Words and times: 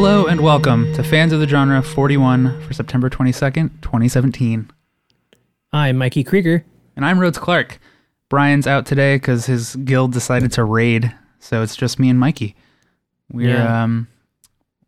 Hello 0.00 0.26
and 0.26 0.40
welcome 0.42 0.92
to 0.94 1.02
Fans 1.02 1.32
of 1.32 1.40
the 1.40 1.48
Genre 1.48 1.82
41 1.82 2.62
for 2.62 2.72
September 2.72 3.10
22nd, 3.10 3.82
2017. 3.82 4.70
I'm 5.72 5.96
Mikey 5.96 6.22
Krieger. 6.22 6.64
And 6.94 7.04
I'm 7.04 7.18
Rhodes 7.18 7.38
Clark. 7.38 7.80
Brian's 8.28 8.68
out 8.68 8.86
today 8.86 9.16
because 9.16 9.46
his 9.46 9.74
guild 9.74 10.12
decided 10.12 10.52
to 10.52 10.62
raid, 10.62 11.12
so 11.40 11.62
it's 11.62 11.74
just 11.74 11.98
me 11.98 12.08
and 12.10 12.20
Mikey. 12.20 12.54
We're 13.32 13.48
Yeah. 13.56 13.82
um, 13.82 14.06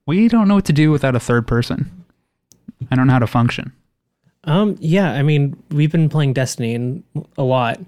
we 0.07 0.29
don't 0.29 0.47
know 0.47 0.55
what 0.55 0.67
to 0.67 0.73
do 0.73 0.93
without 0.93 1.17
a 1.17 1.21
third 1.21 1.45
person. 1.45 1.91
I 2.89 2.95
don't 2.95 3.09
know 3.09 3.13
how 3.15 3.19
to 3.19 3.27
function. 3.27 3.73
Um, 4.45 4.77
yeah, 4.79 5.11
I 5.15 5.25
mean, 5.25 5.61
we've 5.73 5.91
been 5.91 6.09
playing 6.09 6.35
Destiny 6.35 6.73
and 6.77 7.03
a 7.37 7.43
lot, 7.43 7.81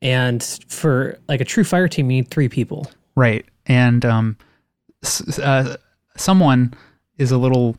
and 0.00 0.42
for 0.68 1.18
like 1.28 1.42
a 1.42 1.44
true 1.44 1.62
fire 1.62 1.88
team, 1.88 2.10
you 2.10 2.22
need 2.22 2.30
three 2.30 2.48
people. 2.48 2.90
Right. 3.16 3.44
And 3.66 4.02
um, 4.06 4.38
uh, 5.42 5.76
someone 6.20 6.74
is 7.18 7.30
a 7.32 7.38
little 7.38 7.76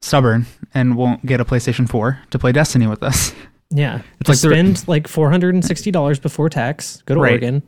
stubborn 0.00 0.46
and 0.74 0.96
won't 0.96 1.24
get 1.26 1.40
a 1.40 1.44
PlayStation 1.44 1.88
4 1.88 2.18
to 2.30 2.38
play 2.38 2.52
Destiny 2.52 2.86
with 2.86 3.02
us. 3.02 3.34
Yeah, 3.70 4.00
It's 4.20 4.28
like 4.28 4.34
just 4.34 4.42
the- 4.42 4.48
spend 4.50 4.88
like 4.88 5.06
four 5.08 5.30
hundred 5.30 5.54
and 5.54 5.62
sixty 5.64 5.90
dollars 5.90 6.18
before 6.18 6.48
tax. 6.48 7.02
Go 7.04 7.14
to 7.14 7.20
Right. 7.20 7.32
Oregon. 7.32 7.62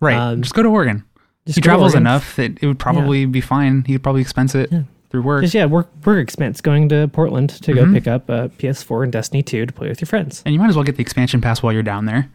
Right. 0.00 0.16
Um, 0.16 0.42
just 0.42 0.52
go 0.54 0.62
to 0.64 0.68
Oregon. 0.68 1.04
He 1.46 1.60
travels 1.60 1.92
Oregon. 1.94 2.02
enough 2.02 2.34
that 2.36 2.58
it 2.60 2.66
would 2.66 2.78
probably 2.80 3.24
be 3.24 3.40
fine. 3.40 3.84
He 3.86 3.92
could 3.92 4.02
probably 4.02 4.20
expense 4.20 4.54
it 4.56 4.68
Yeah. 4.72 4.82
through 5.10 5.22
work. 5.22 5.42
Just 5.42 5.54
yeah, 5.54 5.66
work 5.66 5.88
work 6.04 6.20
expense 6.20 6.60
going 6.60 6.88
to 6.88 7.06
Portland 7.08 7.50
to 7.50 7.72
Mhm. 7.72 7.74
go 7.76 7.92
pick 7.92 8.08
up 8.08 8.28
a 8.28 8.48
PS4 8.58 9.04
and 9.04 9.12
Destiny 9.12 9.42
2 9.44 9.64
to 9.64 9.72
play 9.72 9.88
with 9.88 10.00
your 10.00 10.06
friends. 10.06 10.42
and 10.44 10.52
you 10.52 10.58
might 10.60 10.70
as 10.70 10.74
well 10.74 10.84
get 10.84 10.96
the 10.96 11.02
expansion 11.02 11.40
pass 11.40 11.62
while 11.62 11.72
you're 11.72 11.82
down 11.84 12.06
there. 12.06 12.28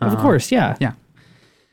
of 0.00 0.14
Uh, 0.14 0.22
course, 0.22 0.50
yeah. 0.50 0.74
yeah. 0.80 0.92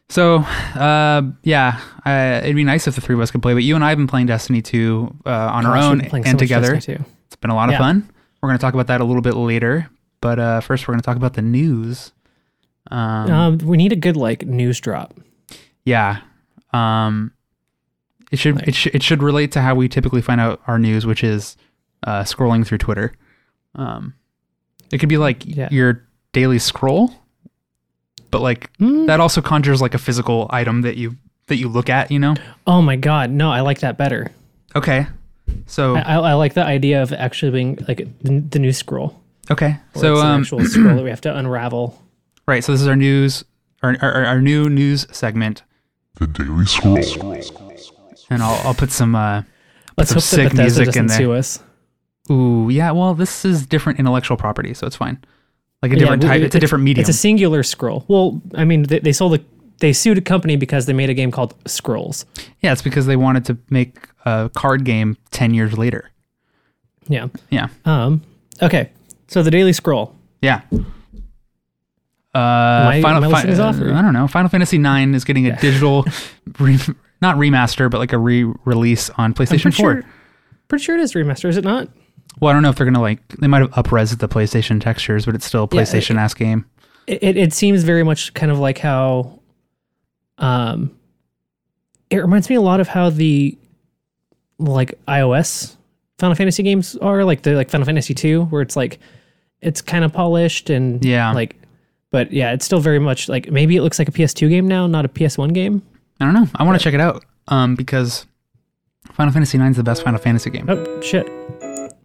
So, 0.10 0.38
uh, 0.38 1.22
yeah, 1.44 1.80
uh, 2.06 2.40
it'd 2.44 2.56
be 2.56 2.64
nice 2.64 2.88
if 2.88 2.96
the 2.96 3.02
three 3.02 3.14
of 3.14 3.22
us 3.22 3.30
could 3.30 3.42
play, 3.44 3.54
but 3.54 3.62
you 3.64 3.76
and 3.76 3.84
I 3.86 3.90
have 3.90 3.98
been 3.98 4.08
playing 4.08 4.26
Destiny 4.26 4.62
2 4.62 5.18
uh, 5.26 5.30
on 5.30 5.66
our 5.68 5.76
Gosh, 5.76 5.84
own 5.84 6.00
playing 6.02 6.26
so 6.26 6.30
and 6.32 6.40
together. 6.40 6.74
It's 6.76 7.36
been 7.40 7.52
a 7.52 7.56
lot 7.56 7.70
of 7.70 7.74
Yeah. 7.74 7.78
fun. 7.80 8.10
We're 8.42 8.50
going 8.50 8.58
to 8.58 8.62
talk 8.62 8.74
about 8.74 8.88
that 8.88 9.02
a 9.02 9.04
little 9.06 9.22
bit 9.22 9.36
later, 9.36 9.88
but 10.22 10.40
uh, 10.40 10.62
first 10.62 10.88
we're 10.88 10.94
going 10.94 11.02
to 11.02 11.06
talk 11.06 11.18
about 11.18 11.34
the 11.34 11.42
news. 11.44 12.12
Um, 12.90 13.32
Um, 13.32 13.58
we 13.60 13.78
need 13.78 13.92
a 13.92 13.96
good 13.96 14.18
like 14.18 14.46
news 14.46 14.80
drop. 14.80 15.14
yeah. 15.86 16.22
Um, 16.74 17.32
it 18.32 18.38
should 18.40 18.56
Like- 18.56 18.68
it, 18.70 18.76
sh- 18.76 18.88
it 18.94 19.04
should 19.04 19.22
relate 19.22 19.52
to 19.54 19.62
how 19.62 19.76
we 19.76 19.88
typically 19.90 20.22
find 20.22 20.42
out 20.42 20.60
our 20.68 20.80
news, 20.80 21.06
which 21.06 21.24
is 21.24 21.56
uh, 22.08 22.24
scrolling 22.24 22.66
through 22.66 22.78
Twitter. 22.80 23.12
Um, 23.76 24.14
it 24.92 24.98
could 25.00 25.10
be 25.10 25.18
like 25.18 25.44
Yeah. 25.46 25.68
your 25.72 26.04
daily 26.34 26.58
scroll, 26.60 27.14
but 28.32 28.42
like 28.42 28.70
Mm. 28.78 29.08
that 29.08 29.20
also 29.20 29.42
conjures 29.42 29.82
like 29.82 29.94
a 29.94 29.98
physical 29.98 30.48
item 30.52 30.82
that 30.82 30.98
you 30.98 31.16
that 31.48 31.58
you 31.58 31.68
look 31.70 31.90
at. 31.90 32.12
You 32.12 32.20
know. 32.20 32.36
Oh 32.68 32.82
my 32.82 32.96
god, 32.96 33.30
no, 33.32 33.52
I 33.52 33.62
like 33.62 33.80
that 33.80 33.98
better. 33.98 34.32
Okay. 34.76 35.08
So 35.66 35.96
I, 35.96 36.02
I, 36.02 36.16
I 36.16 36.34
like 36.36 36.54
the 36.54 36.64
idea 36.64 37.02
of 37.02 37.12
actually 37.12 37.52
being 37.52 37.78
like 37.88 38.08
the, 38.22 38.40
the 38.40 38.60
news 38.60 38.78
scroll. 38.78 39.20
okay. 39.50 39.78
Or 39.96 40.02
So 40.02 40.14
it's 40.14 40.22
an 40.22 40.28
um 40.28 40.42
actual 40.42 40.66
scroll 40.66 40.96
that 40.96 41.04
we 41.04 41.10
have 41.10 41.22
to 41.22 41.36
unravel. 41.36 42.00
right. 42.46 42.64
So 42.64 42.72
this 42.72 42.82
is 42.82 42.88
our 42.88 42.96
news, 42.96 43.44
our 43.82 43.96
our, 44.02 44.26
our 44.26 44.42
new 44.42 44.70
news 44.70 45.08
segment, 45.12 45.64
The 46.16 46.28
Daily 46.28 46.66
Scroll. 46.66 46.98
and 48.30 48.44
I'll 48.44 48.68
I'll 48.68 48.74
put 48.76 48.92
some 48.92 49.16
uh 49.16 49.42
Let's 49.98 50.12
some 50.12 50.18
hope 50.18 50.24
sick 50.24 50.44
that 50.50 50.56
Bethesda 50.58 50.82
music 50.82 50.96
in 50.96 51.08
there. 51.08 51.18
sue 51.18 51.34
us. 51.34 51.60
ooh 52.32 52.70
yeah. 52.70 52.92
Well, 52.92 53.16
this 53.16 53.44
is 53.44 53.66
different 53.66 54.00
intellectual 54.00 54.38
property, 54.38 54.74
so 54.74 54.86
it's 54.88 54.96
fine. 54.96 55.18
Like 55.82 55.92
a 55.92 55.96
Yeah, 55.96 56.00
different 56.00 56.24
we- 56.24 56.30
type. 56.30 56.42
It's 56.42 56.56
a 56.56 56.60
different 56.60 56.84
medium. 56.84 57.02
It's 57.02 57.10
a 57.10 57.14
singular 57.14 57.64
scroll. 57.64 58.06
Well, 58.08 58.42
I 58.56 58.66
mean, 58.66 58.84
they, 58.84 59.00
they 59.00 59.12
sold 59.14 59.36
a 59.36 59.40
they 59.80 59.94
sued 59.94 60.18
a 60.18 60.22
company 60.22 60.58
because 60.58 60.88
they 60.88 60.94
made 60.94 61.10
a 61.10 61.14
game 61.14 61.32
called 61.32 61.56
Scrolls. 61.66 62.26
yeah, 62.60 62.74
it's 62.74 62.82
because 62.82 63.06
they 63.06 63.16
wanted 63.16 63.46
to 63.46 63.58
make 63.70 63.96
a 64.26 64.52
card 64.56 64.84
game 64.84 65.16
ten 65.32 65.54
years 65.54 65.78
later. 65.78 66.12
Yeah. 67.08 67.28
Yeah. 67.50 67.68
Um. 67.86 68.22
Okay. 68.62 68.90
So 69.30 69.42
the 69.42 69.52
Daily 69.52 69.72
Scroll. 69.74 70.14
Yeah. 70.42 70.62
Uh, 72.36 72.38
I- 72.38 72.96
am 72.98 73.06
I 73.06 73.20
listing 73.28 73.50
these 73.50 73.60
off, 73.60 73.76
I 73.76 74.02
don't 74.02 74.14
know. 74.14 74.28
Final 74.28 74.50
Fantasy 74.50 74.78
IX 74.78 75.16
is 75.16 75.24
getting 75.24 75.48
a 75.48 75.56
digital, 75.62 76.06
re, 76.60 76.78
not 77.22 77.38
remaster, 77.38 77.90
but 77.90 77.98
like 78.00 78.14
a 78.14 78.18
re-release 78.20 79.10
on 79.12 79.26
I'm 79.26 79.34
PlayStation 79.34 79.62
pretty 79.64 79.78
Four. 79.78 79.94
sure. 79.94 80.04
Pretty 80.68 80.84
sure 80.84 80.96
it 80.98 81.02
is 81.02 81.14
remaster, 81.14 81.50
is 81.50 81.58
it 81.58 81.64
not? 81.64 81.90
Well, 82.40 82.50
I 82.50 82.54
don't 82.54 82.62
know 82.64 82.70
if 82.70 82.76
they're 82.78 82.86
gonna 82.86 83.02
like. 83.02 83.28
They 83.40 83.48
might 83.48 83.62
have 83.62 83.72
upres 83.72 84.18
the 84.18 84.30
PlayStation 84.30 84.80
textures, 84.82 85.26
but 85.26 85.36
it's 85.36 85.46
still 85.46 85.64
a 85.72 85.76
Yeah, 85.76 85.82
PlayStation 85.82 86.18
ass 86.18 86.34
game. 86.34 86.66
It, 87.08 87.24
it 87.24 87.38
it 87.38 87.54
seems 87.54 87.84
very 87.84 88.04
much 88.04 88.34
kind 88.34 88.52
of 88.52 88.60
like 88.60 88.78
how, 88.78 89.40
um, 90.38 90.96
it 92.10 92.18
reminds 92.18 92.50
me 92.50 92.56
a 92.56 92.62
lot 92.62 92.80
of 92.80 92.88
how 92.88 93.10
the, 93.10 93.58
like 94.58 94.94
iOS 95.08 95.76
Final 96.18 96.36
Fantasy 96.36 96.64
games 96.64 96.96
are 96.98 97.24
like 97.24 97.42
the 97.44 97.54
like 97.56 97.70
Final 97.70 97.86
Fantasy 97.86 98.14
two, 98.14 98.44
where 98.46 98.62
it's 98.62 98.76
like, 98.76 99.00
it's 99.62 99.82
kind 99.82 100.04
of 100.06 100.14
polished 100.14 100.70
and 100.70 101.04
Yeah. 101.04 101.32
like, 101.32 101.56
but 102.12 102.32
yeah, 102.32 102.54
it's 102.54 102.66
still 102.66 102.80
very 102.80 103.00
much 103.00 103.28
like 103.30 103.52
maybe 103.52 103.76
it 103.76 103.82
looks 103.82 104.00
like 104.00 104.08
a 104.08 104.12
PS2 104.12 104.50
game 104.50 104.68
now, 104.68 104.88
not 104.88 105.06
a 105.06 105.10
PS1 105.10 105.54
game. 105.54 105.82
I 106.20 106.26
don't 106.26 106.34
know. 106.34 106.48
I 106.56 106.64
want 106.64 106.78
to 106.80 106.84
check 106.84 106.94
it 106.94 107.00
out. 107.02 107.24
Um, 107.48 107.76
because 107.76 108.26
Final 109.14 109.32
Fantasy 109.34 109.58
IX 109.58 109.72
is 109.72 109.78
the 109.78 109.84
best 109.84 110.04
Final 110.04 110.20
Fantasy 110.20 110.50
game. 110.50 110.66
Oh 110.70 111.02
shit, 111.02 111.28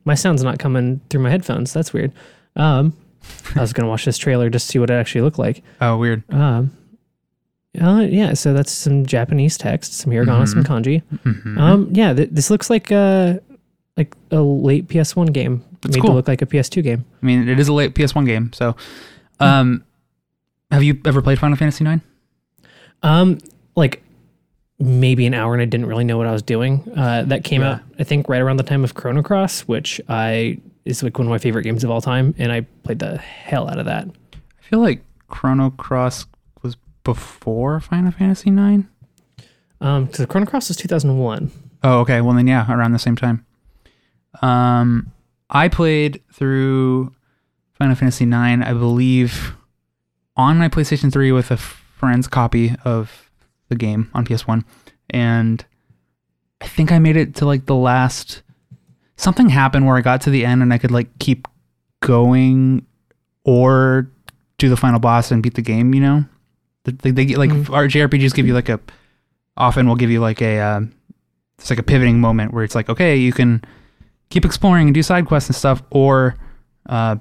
my 0.05 0.15
sound's 0.15 0.43
not 0.43 0.59
coming 0.59 1.01
through 1.11 1.21
my 1.23 1.31
headphones. 1.31 1.73
That's 1.73 1.93
weird. 1.93 2.13
Um, 2.57 2.97
I 3.57 3.61
was 3.61 3.73
gonna 3.73 3.89
watch 3.89 4.05
this 4.05 4.19
trailer 4.19 4.51
just 4.51 4.67
to 4.67 4.73
see 4.73 4.79
what 4.79 4.91
it 4.91 4.95
actually 4.95 5.23
looked 5.23 5.39
like. 5.39 5.63
Oh, 5.81 5.97
weird. 5.97 6.23
Um, 6.33 6.71
uh, 7.81 8.07
yeah, 8.09 8.35
so 8.35 8.53
that's 8.53 8.71
some 8.71 9.05
Japanese 9.05 9.59
text, 9.59 9.95
some 9.95 10.13
hiragana, 10.13 10.47
some 10.47 10.63
kanji. 10.63 11.03
Mhm. 11.25 11.59
Um, 11.59 11.89
yeah, 11.93 12.13
th- 12.13 12.29
this 12.31 12.49
looks 12.51 12.71
like 12.71 12.93
uh 12.93 13.39
like 13.97 14.15
a 14.31 14.41
late 14.41 14.87
PS1 14.89 15.33
game 15.33 15.65
That's 15.83 15.97
made 15.97 16.03
cool. 16.03 16.11
to 16.11 16.17
look 16.17 16.29
like 16.29 16.43
a 16.43 16.47
PS2 16.47 16.83
game. 16.83 17.05
I 17.23 17.27
mean, 17.27 17.49
it 17.49 17.59
is 17.59 17.69
a 17.69 17.73
late 17.73 17.95
PS1 17.95 18.27
game. 18.27 18.53
So, 18.53 18.77
um, 19.41 19.83
have 20.71 20.83
you 20.83 21.01
ever 21.05 21.23
played 21.23 21.39
Final 21.39 21.57
Fantasy 21.57 21.85
IX? 21.85 22.03
Um, 23.03 23.39
like 23.77 24.03
maybe 24.79 25.27
an 25.27 25.35
hour, 25.35 25.53
and 25.55 25.63
I 25.63 25.67
didn't 25.67 25.87
really 25.87 26.05
know 26.05 26.19
what 26.19 26.27
I 26.27 26.33
was 26.33 26.43
doing. 26.43 26.83
Uh, 26.97 27.23
that 27.27 27.45
came 27.45 27.61
Yeah. 27.63 27.75
out, 27.75 27.81
I 27.99 28.05
think, 28.05 28.29
right 28.29 28.41
around 28.41 28.57
the 28.57 28.63
time 28.65 28.83
of 28.85 28.95
Chrono 28.95 29.23
Cross, 29.23 29.63
which 29.63 30.01
I 30.09 30.59
is 30.85 31.03
like 31.03 31.17
one 31.19 31.27
of 31.27 31.31
my 31.31 31.39
favorite 31.39 31.63
games 31.63 31.83
of 31.85 31.91
all 31.91 32.01
time, 32.01 32.35
and 32.39 32.53
I 32.53 32.63
played 32.83 32.99
the 32.99 33.17
hell 33.19 33.69
out 33.71 33.79
of 33.79 33.87
that. 33.87 34.07
I 34.35 34.63
feel 34.69 34.81
like 34.81 35.03
Chrono 35.29 35.71
Cross 35.71 36.27
was 36.63 36.77
before 37.05 37.81
Final 37.81 38.11
Fantasy 38.13 38.51
IX. 38.51 38.85
Um, 39.81 40.07
because 40.07 40.27
Chrono 40.27 40.47
Cross 40.47 40.69
was 40.69 40.77
2001. 40.77 41.51
Oh, 41.83 42.01
okay. 42.01 42.21
Well, 42.21 42.35
then 42.35 42.47
yeah, 42.47 42.71
around 42.73 42.93
the 42.93 42.99
same 42.99 43.17
time. 43.17 43.45
Um, 44.43 45.13
I 45.51 45.69
played 45.69 46.21
through 46.33 47.13
Final 47.75 47.95
Fantasy 47.95 48.25
IX, 48.25 48.63
I 48.65 48.73
believe, 48.73 49.55
on 50.37 50.59
my 50.59 50.69
PlayStation 50.69 51.13
3 51.13 51.33
with 51.33 51.51
a 51.51 51.57
friend's 51.57 52.27
copy 52.29 52.75
of 52.85 53.24
the 53.69 53.77
game 53.77 54.11
on 54.15 54.25
PS1, 54.27 54.65
and 55.11 55.65
I 56.61 56.67
think 56.67 56.93
I 56.93 56.99
made 56.99 57.17
it 57.17 57.35
to 57.37 57.47
like 57.47 57.67
the 57.67 57.75
last. 57.75 58.43
Something 59.17 59.49
happened 59.49 59.87
where 59.87 59.97
I 59.97 60.01
got 60.01 60.21
to 60.23 60.31
the 60.31 60.45
end 60.45 60.61
and 60.63 60.73
I 60.73 60.79
could 60.79 60.91
like 60.91 61.19
keep 61.19 61.47
going, 62.01 62.85
or 63.45 64.11
do 64.59 64.69
the 64.69 64.77
final 64.77 65.01
boss 65.01 65.31
and 65.31 65.43
beat 65.43 65.55
the 65.55 65.63
game. 65.63 65.95
You 65.95 66.01
know, 66.01 66.25
they, 66.85 67.11
they 67.11 67.25
get 67.25 67.39
like 67.39 67.51
Mhm. 67.51 67.71
our 67.73 67.87
JRPGs 67.87 68.35
give 68.35 68.47
you 68.47 68.55
like 68.55 68.69
a. 68.69 68.81
Often 69.57 69.87
will 69.89 69.97
give 69.97 70.11
you 70.11 70.21
like 70.21 70.43
a. 70.43 70.61
Um, 70.61 70.93
it's 71.59 71.71
like 71.71 71.79
a 71.79 71.83
pivoting 71.85 72.21
moment 72.21 72.53
where 72.53 72.65
it's 72.65 72.75
like, 72.75 72.89
okay, 72.89 73.17
you 73.17 73.33
can 73.33 73.63
keep 74.31 74.45
exploring 74.45 74.89
and 74.89 74.95
do 74.95 75.03
side 75.03 75.27
quests 75.27 75.49
and 75.49 75.55
stuff, 75.57 75.83
or 75.91 76.35
uh, 76.89 77.17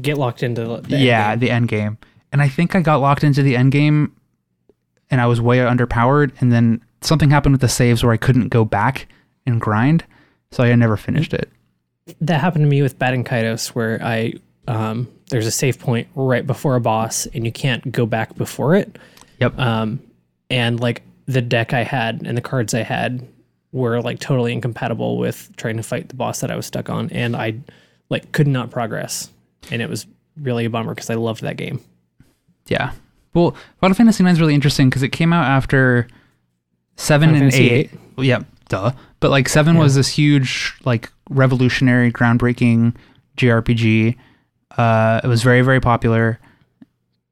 Get 0.00 0.16
locked 0.18 0.42
into 0.44 0.64
the 0.64 0.74
end 0.76 0.88
yeah, 0.90 1.30
game. 1.32 1.38
the 1.40 1.50
end 1.50 1.68
game. 1.68 1.98
And 2.30 2.40
I 2.42 2.48
think 2.48 2.74
I 2.76 2.80
got 2.80 3.00
locked 3.00 3.24
into 3.24 3.42
the 3.42 3.56
end 3.56 3.72
game, 3.72 4.12
and 5.10 5.20
I 5.20 5.26
was 5.26 5.40
way 5.40 5.58
underpowered. 5.58 6.32
And 6.40 6.52
then 6.52 6.82
something 7.00 7.30
happened 7.30 7.54
with 7.54 7.60
the 7.60 7.68
saves 7.68 8.02
where 8.02 8.12
I 8.12 8.16
couldn't 8.16 8.48
go 8.48 8.64
back 8.64 9.06
and 9.46 9.60
grind, 9.60 10.04
so 10.50 10.64
I 10.64 10.74
never 10.74 10.96
finished 10.96 11.32
it. 11.32 11.50
that 12.20 12.40
happened 12.40 12.64
to 12.64 12.68
me 12.68 12.82
with 12.82 12.98
Baten 12.98 13.24
Kaitos, 13.24 13.68
where 13.68 14.00
I 14.02 14.34
um, 14.66 15.08
there's 15.30 15.46
a 15.46 15.50
save 15.50 15.78
point 15.78 16.08
right 16.14 16.46
before 16.46 16.76
a 16.76 16.80
boss, 16.80 17.26
and 17.26 17.44
you 17.44 17.52
can't 17.52 17.90
go 17.90 18.06
back 18.06 18.34
before 18.36 18.74
it. 18.74 18.98
Yep. 19.40 19.58
Um, 19.58 20.00
and 20.50 20.80
like 20.80 21.02
the 21.26 21.42
deck 21.42 21.72
I 21.72 21.82
had 21.82 22.22
and 22.26 22.36
the 22.36 22.42
cards 22.42 22.74
I 22.74 22.82
had 22.82 23.26
were 23.72 24.00
like 24.00 24.18
totally 24.18 24.52
incompatible 24.52 25.18
with 25.18 25.54
trying 25.56 25.76
to 25.76 25.82
fight 25.82 26.08
the 26.08 26.16
boss 26.16 26.40
that 26.40 26.50
I 26.50 26.56
was 26.56 26.66
stuck 26.66 26.90
on, 26.90 27.10
and 27.10 27.36
I 27.36 27.54
like 28.10 28.32
could 28.32 28.48
not 28.48 28.70
progress, 28.70 29.30
and 29.70 29.80
it 29.80 29.88
was 29.88 30.06
really 30.40 30.64
a 30.64 30.70
bummer 30.70 30.94
because 30.94 31.10
I 31.10 31.14
loved 31.14 31.42
that 31.42 31.56
game. 31.56 31.80
Yeah. 32.66 32.92
Well, 33.34 33.54
Final 33.80 33.94
Fantasy 33.94 34.22
IX 34.24 34.32
is 34.32 34.40
really 34.40 34.54
interesting 34.54 34.88
because 34.88 35.02
it 35.02 35.10
came 35.10 35.32
out 35.32 35.44
after 35.46 36.08
seven 36.96 37.30
Final 37.30 37.42
and 37.44 37.52
Fantasy 37.52 37.70
eight. 37.70 37.90
Well, 38.16 38.24
yeah, 38.26 38.40
duh. 38.68 38.92
But 39.20 39.30
like 39.30 39.48
seven 39.48 39.76
was 39.78 39.94
this 39.94 40.08
huge, 40.08 40.74
like 40.84 41.10
revolutionary, 41.30 42.10
groundbreaking 42.12 42.94
JRPG. 43.36 44.16
Uh, 44.76 45.20
it 45.22 45.26
was 45.26 45.42
very, 45.42 45.62
very 45.62 45.80
popular. 45.80 46.38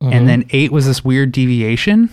Mm-hmm. 0.03 0.13
And 0.13 0.29
then 0.29 0.45
eight 0.51 0.73
was 0.73 0.87
this 0.87 1.05
weird 1.05 1.33
deviation 1.33 2.11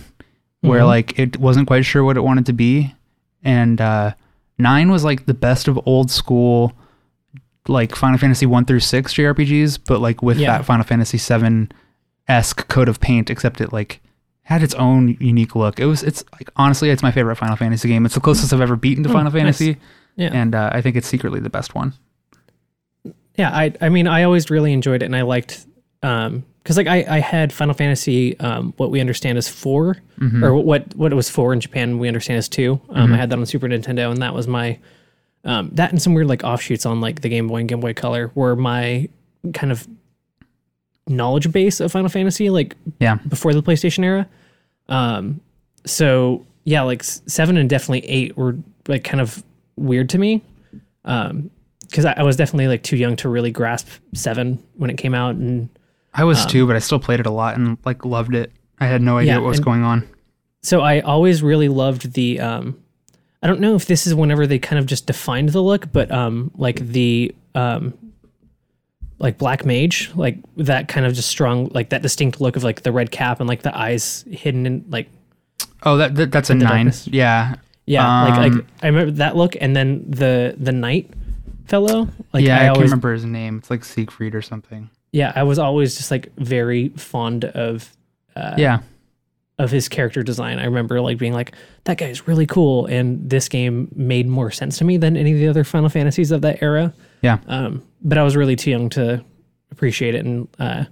where 0.62 0.80
Mhm. 0.80 0.86
like 0.86 1.18
it 1.18 1.36
wasn't 1.38 1.66
quite 1.66 1.84
sure 1.84 2.02
what 2.02 2.16
it 2.16 2.22
wanted 2.24 2.46
to 2.46 2.52
be, 2.54 2.94
and 3.42 3.78
uh, 3.80 4.14
nine 4.58 4.90
was 4.90 5.04
like 5.04 5.26
the 5.26 5.34
best 5.34 5.68
of 5.68 5.78
old 5.84 6.10
school, 6.10 6.72
like 7.68 7.94
Final 7.94 8.16
Fantasy 8.18 8.46
one 8.46 8.64
through 8.64 8.80
six 8.80 9.12
JRPGs, 9.12 9.78
but 9.86 10.00
like 10.00 10.22
with 10.22 10.38
Yeah. 10.38 10.52
that 10.56 10.64
Final 10.64 10.84
Fantasy 10.84 11.18
seven 11.18 11.70
esque 12.28 12.66
coat 12.68 12.88
of 12.88 13.00
paint, 13.00 13.30
except 13.30 13.60
it 13.60 13.72
like 13.72 14.00
had 14.42 14.62
its 14.62 14.74
own 14.74 15.16
unique 15.20 15.54
look. 15.56 15.78
It 15.80 15.86
was 15.86 16.02
it's 16.02 16.24
like 16.32 16.50
honestly, 16.56 16.90
it's 16.90 17.02
my 17.02 17.10
favorite 17.10 17.36
Final 17.36 17.56
Fantasy 17.56 17.88
game. 17.88 18.04
It's 18.06 18.14
the 18.14 18.20
closest 18.20 18.52
I've 18.52 18.60
ever 18.60 18.76
beaten 18.76 19.02
to 19.04 19.10
Oh, 19.10 19.12
Final 19.12 19.30
nice. 19.32 19.40
Fantasy, 19.40 19.76
Yeah. 20.16 20.30
and 20.32 20.54
uh, 20.54 20.70
I 20.72 20.80
think 20.80 20.96
it's 20.96 21.06
secretly 21.08 21.40
the 21.40 21.50
best 21.50 21.74
one. 21.74 21.94
Yeah, 23.36 23.50
I 23.50 23.72
I 23.80 23.88
mean 23.88 24.06
I 24.06 24.22
always 24.22 24.50
really 24.50 24.72
enjoyed 24.72 25.02
it 25.02 25.06
and 25.06 25.16
I 25.16 25.22
liked 25.22 25.66
um 26.02 26.44
because 26.62 26.76
like 26.76 26.86
I, 26.86 27.04
I 27.08 27.18
had 27.20 27.52
Final 27.52 27.74
Fantasy 27.74 28.38
um 28.40 28.72
what 28.76 28.90
we 28.90 29.00
understand 29.00 29.38
as 29.38 29.48
4 29.48 29.96
Mm-hmm. 30.20 30.44
or 30.44 30.54
what 30.54 30.94
what 30.94 31.10
it 31.10 31.16
was 31.16 31.28
for 31.28 31.52
in 31.52 31.58
Japan 31.60 31.98
we 31.98 32.06
understand 32.06 32.38
as 32.38 32.48
two. 32.48 32.80
Um 32.90 33.12
I 33.12 33.16
had 33.16 33.30
that 33.30 33.38
on 33.38 33.46
Super 33.46 33.66
Nintendo 33.68 34.10
and 34.12 34.22
that 34.22 34.32
was 34.34 34.46
my 34.46 34.78
um 35.44 35.70
that 35.72 35.90
and 35.90 36.00
some 36.00 36.14
weird 36.14 36.28
like 36.28 36.44
offshoots 36.44 36.86
on 36.86 37.00
like 37.00 37.22
the 37.22 37.28
Game 37.28 37.48
Boy 37.48 37.58
and 37.58 37.68
Game 37.68 37.80
Boy 37.80 37.92
Color 37.94 38.30
were 38.36 38.54
my 38.54 39.08
kind 39.52 39.72
of 39.72 39.88
knowledge 41.06 41.50
base 41.52 41.80
of 41.80 41.92
Final 41.92 42.08
Fantasy 42.08 42.50
like 42.50 42.76
Yeah, 43.00 43.16
before 43.28 43.52
the 43.54 43.62
PlayStation 43.62 44.04
era. 44.04 44.26
Um, 44.88 45.40
so 45.86 46.46
yeah, 46.64 46.82
like 46.82 47.02
seven 47.04 47.56
and 47.56 47.68
definitely 47.68 48.08
eight 48.08 48.36
were 48.36 48.56
like 48.88 49.04
kind 49.04 49.20
of 49.20 49.42
weird 49.76 50.08
to 50.10 50.18
me. 50.18 50.42
Um, 51.04 51.50
because 51.88 52.06
I, 52.06 52.14
I 52.16 52.22
was 52.22 52.36
definitely 52.36 52.66
like 52.68 52.82
too 52.82 52.96
young 52.96 53.14
to 53.16 53.28
really 53.28 53.50
grasp 53.52 53.88
seven 54.14 54.62
when 54.76 54.90
it 54.90 54.96
came 54.96 55.14
out, 55.14 55.36
and 55.36 55.68
I 56.12 56.24
was 56.24 56.44
too, 56.46 56.66
but 56.66 56.74
I 56.74 56.80
still 56.80 56.98
played 56.98 57.20
it 57.20 57.26
a 57.26 57.30
lot 57.30 57.56
and 57.56 57.78
like 57.84 58.04
loved 58.04 58.34
it. 58.34 58.50
I 58.80 58.86
had 58.86 59.00
no 59.02 59.18
idea 59.18 59.34
Yeah, 59.34 59.38
what 59.38 59.48
was 59.48 59.60
going 59.60 59.84
on. 59.84 60.08
so 60.62 60.80
I 60.80 61.00
always 61.00 61.42
really 61.42 61.68
loved 61.68 62.14
the. 62.14 62.40
Um, 62.40 62.80
I 63.42 63.46
don't 63.46 63.60
know 63.60 63.74
if 63.76 63.84
this 63.86 64.06
is 64.06 64.14
whenever 64.14 64.46
they 64.46 64.58
kind 64.58 64.78
of 64.80 64.86
just 64.86 65.06
defined 65.06 65.50
the 65.50 65.60
look, 65.60 65.92
but 65.92 66.10
um, 66.10 66.50
like 66.56 66.76
the 66.80 67.32
um, 67.54 67.92
like 69.18 69.38
black 69.38 69.64
mage, 69.64 70.10
like 70.14 70.38
that 70.56 70.88
kind 70.88 71.06
of 71.06 71.14
just 71.14 71.28
strong, 71.28 71.68
like 71.72 71.90
that 71.90 72.02
distinct 72.02 72.40
look 72.40 72.56
of 72.56 72.64
like 72.64 72.82
the 72.82 72.92
red 72.92 73.10
cap 73.10 73.40
and 73.40 73.48
like 73.48 73.62
the 73.62 73.76
eyes 73.76 74.24
hidden 74.30 74.66
in 74.66 74.84
like 74.88 75.08
Oh, 75.82 75.96
that, 75.98 76.14
that 76.16 76.32
that's 76.32 76.50
a 76.50 76.54
nine. 76.54 76.68
darkness. 76.86 77.06
Yeah, 77.08 77.56
Yeah, 77.86 78.22
like 78.24 78.38
like 78.38 78.52
Um, 78.52 78.66
I 78.82 78.86
remember 78.86 79.12
that 79.12 79.36
look, 79.36 79.54
and 79.60 79.76
then 79.76 80.04
the 80.08 80.54
the 80.58 80.72
knight 80.72 81.10
fellow. 81.66 82.08
Like 82.32 82.44
yeah. 82.44 82.58
I, 82.58 82.64
I, 82.64 82.74
can't 82.74 82.78
remember 82.80 83.12
his 83.12 83.24
name. 83.24 83.58
It's 83.58 83.70
like 83.70 83.84
Siegfried 83.84 84.34
or 84.34 84.42
something. 84.42 84.90
yeah, 85.12 85.32
I 85.36 85.42
was 85.42 85.58
always 85.58 85.96
just 85.96 86.10
like 86.10 86.34
very 86.36 86.88
fond 86.90 87.44
of 87.44 87.94
uh, 88.36 88.54
yeah, 88.58 88.80
of 89.58 89.70
his 89.70 89.88
character 89.88 90.22
design. 90.22 90.58
I 90.58 90.64
remember 90.64 91.00
like 91.00 91.18
being 91.18 91.32
like 91.32 91.52
that 91.84 91.98
guy's 91.98 92.26
really 92.26 92.46
cool, 92.46 92.86
and 92.86 93.28
this 93.28 93.48
game 93.48 93.88
made 93.94 94.26
more 94.26 94.50
sense 94.50 94.78
to 94.78 94.84
me 94.84 94.96
than 94.96 95.16
any 95.16 95.32
of 95.32 95.38
the 95.38 95.48
other 95.48 95.64
Final 95.64 95.88
Fantasies 95.88 96.30
of 96.30 96.42
that 96.42 96.62
era. 96.62 96.92
yeah. 97.22 97.38
Um, 97.46 97.82
but 98.02 98.18
I 98.18 98.22
was 98.22 98.36
really 98.36 98.56
too 98.56 98.70
young 98.70 98.88
to 98.90 99.24
appreciate 99.70 100.14
it, 100.14 100.24
and 100.24 100.48
uh, 100.58 100.84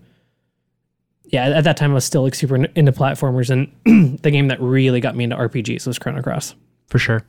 yeah, 1.24 1.46
at 1.46 1.64
that 1.64 1.76
time 1.76 1.90
I 1.90 1.94
was 1.94 2.04
still 2.04 2.22
like 2.22 2.34
super 2.34 2.56
into 2.56 2.92
platformers, 2.92 3.50
and 3.50 4.18
the 4.22 4.30
game 4.30 4.48
that 4.48 4.60
really 4.60 5.00
got 5.00 5.16
me 5.16 5.24
into 5.24 5.36
RPGs 5.36 5.86
was 5.86 5.98
Chrono 5.98 6.22
Cross. 6.22 6.54
for 6.88 6.98
sure. 6.98 7.24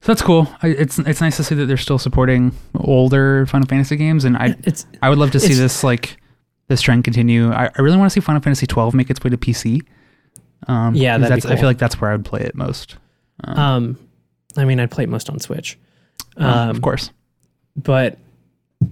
So 0.00 0.12
that's 0.12 0.22
cool. 0.22 0.48
I, 0.62 0.68
it's 0.68 0.98
it's 0.98 1.20
nice 1.22 1.36
to 1.38 1.44
see 1.44 1.54
that 1.54 1.64
they're 1.64 1.76
still 1.78 1.98
supporting 1.98 2.52
older 2.78 3.46
Final 3.46 3.66
Fantasy 3.66 3.96
games, 3.96 4.24
and 4.24 4.36
I 4.36 4.54
It's 4.64 4.86
I 5.00 5.08
would 5.08 5.18
love 5.18 5.30
to 5.30 5.40
see 5.40 5.54
this 5.54 5.82
like 5.82 6.18
this 6.68 6.82
trend 6.82 7.04
continue. 7.04 7.50
I, 7.52 7.70
I 7.74 7.80
really 7.80 7.96
want 7.96 8.10
to 8.10 8.14
see 8.14 8.20
Final 8.20 8.42
Fantasy 8.42 8.66
12 8.66 8.92
make 8.94 9.08
its 9.08 9.22
way 9.22 9.30
to 9.30 9.38
PC. 9.38 9.80
Um, 10.66 10.94
Yeah, 10.94 11.14
'cause 11.18 11.22
that'd 11.28 11.36
be 11.36 11.40
that's 11.42 11.52
I 11.52 11.56
feel 11.56 11.68
like 11.68 11.78
that's 11.78 12.00
where 12.00 12.10
I 12.10 12.16
would 12.16 12.24
play 12.24 12.40
it 12.40 12.54
most. 12.54 12.96
Um, 13.44 13.58
Um, 13.58 13.98
I 14.56 14.64
mean, 14.64 14.80
I'd 14.80 14.90
play 14.90 15.04
it 15.04 15.10
most 15.10 15.28
on 15.30 15.38
Switch. 15.40 15.78
uh, 16.40 16.44
Um, 16.44 16.70
of 16.70 16.80
course. 16.82 17.10
but 17.76 18.18
uh, 18.82 18.86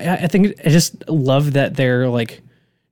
I 0.00 0.18
I 0.22 0.26
think 0.26 0.54
I 0.64 0.68
just 0.68 1.08
love 1.08 1.52
that 1.52 1.76
they're 1.76 2.08
like 2.08 2.42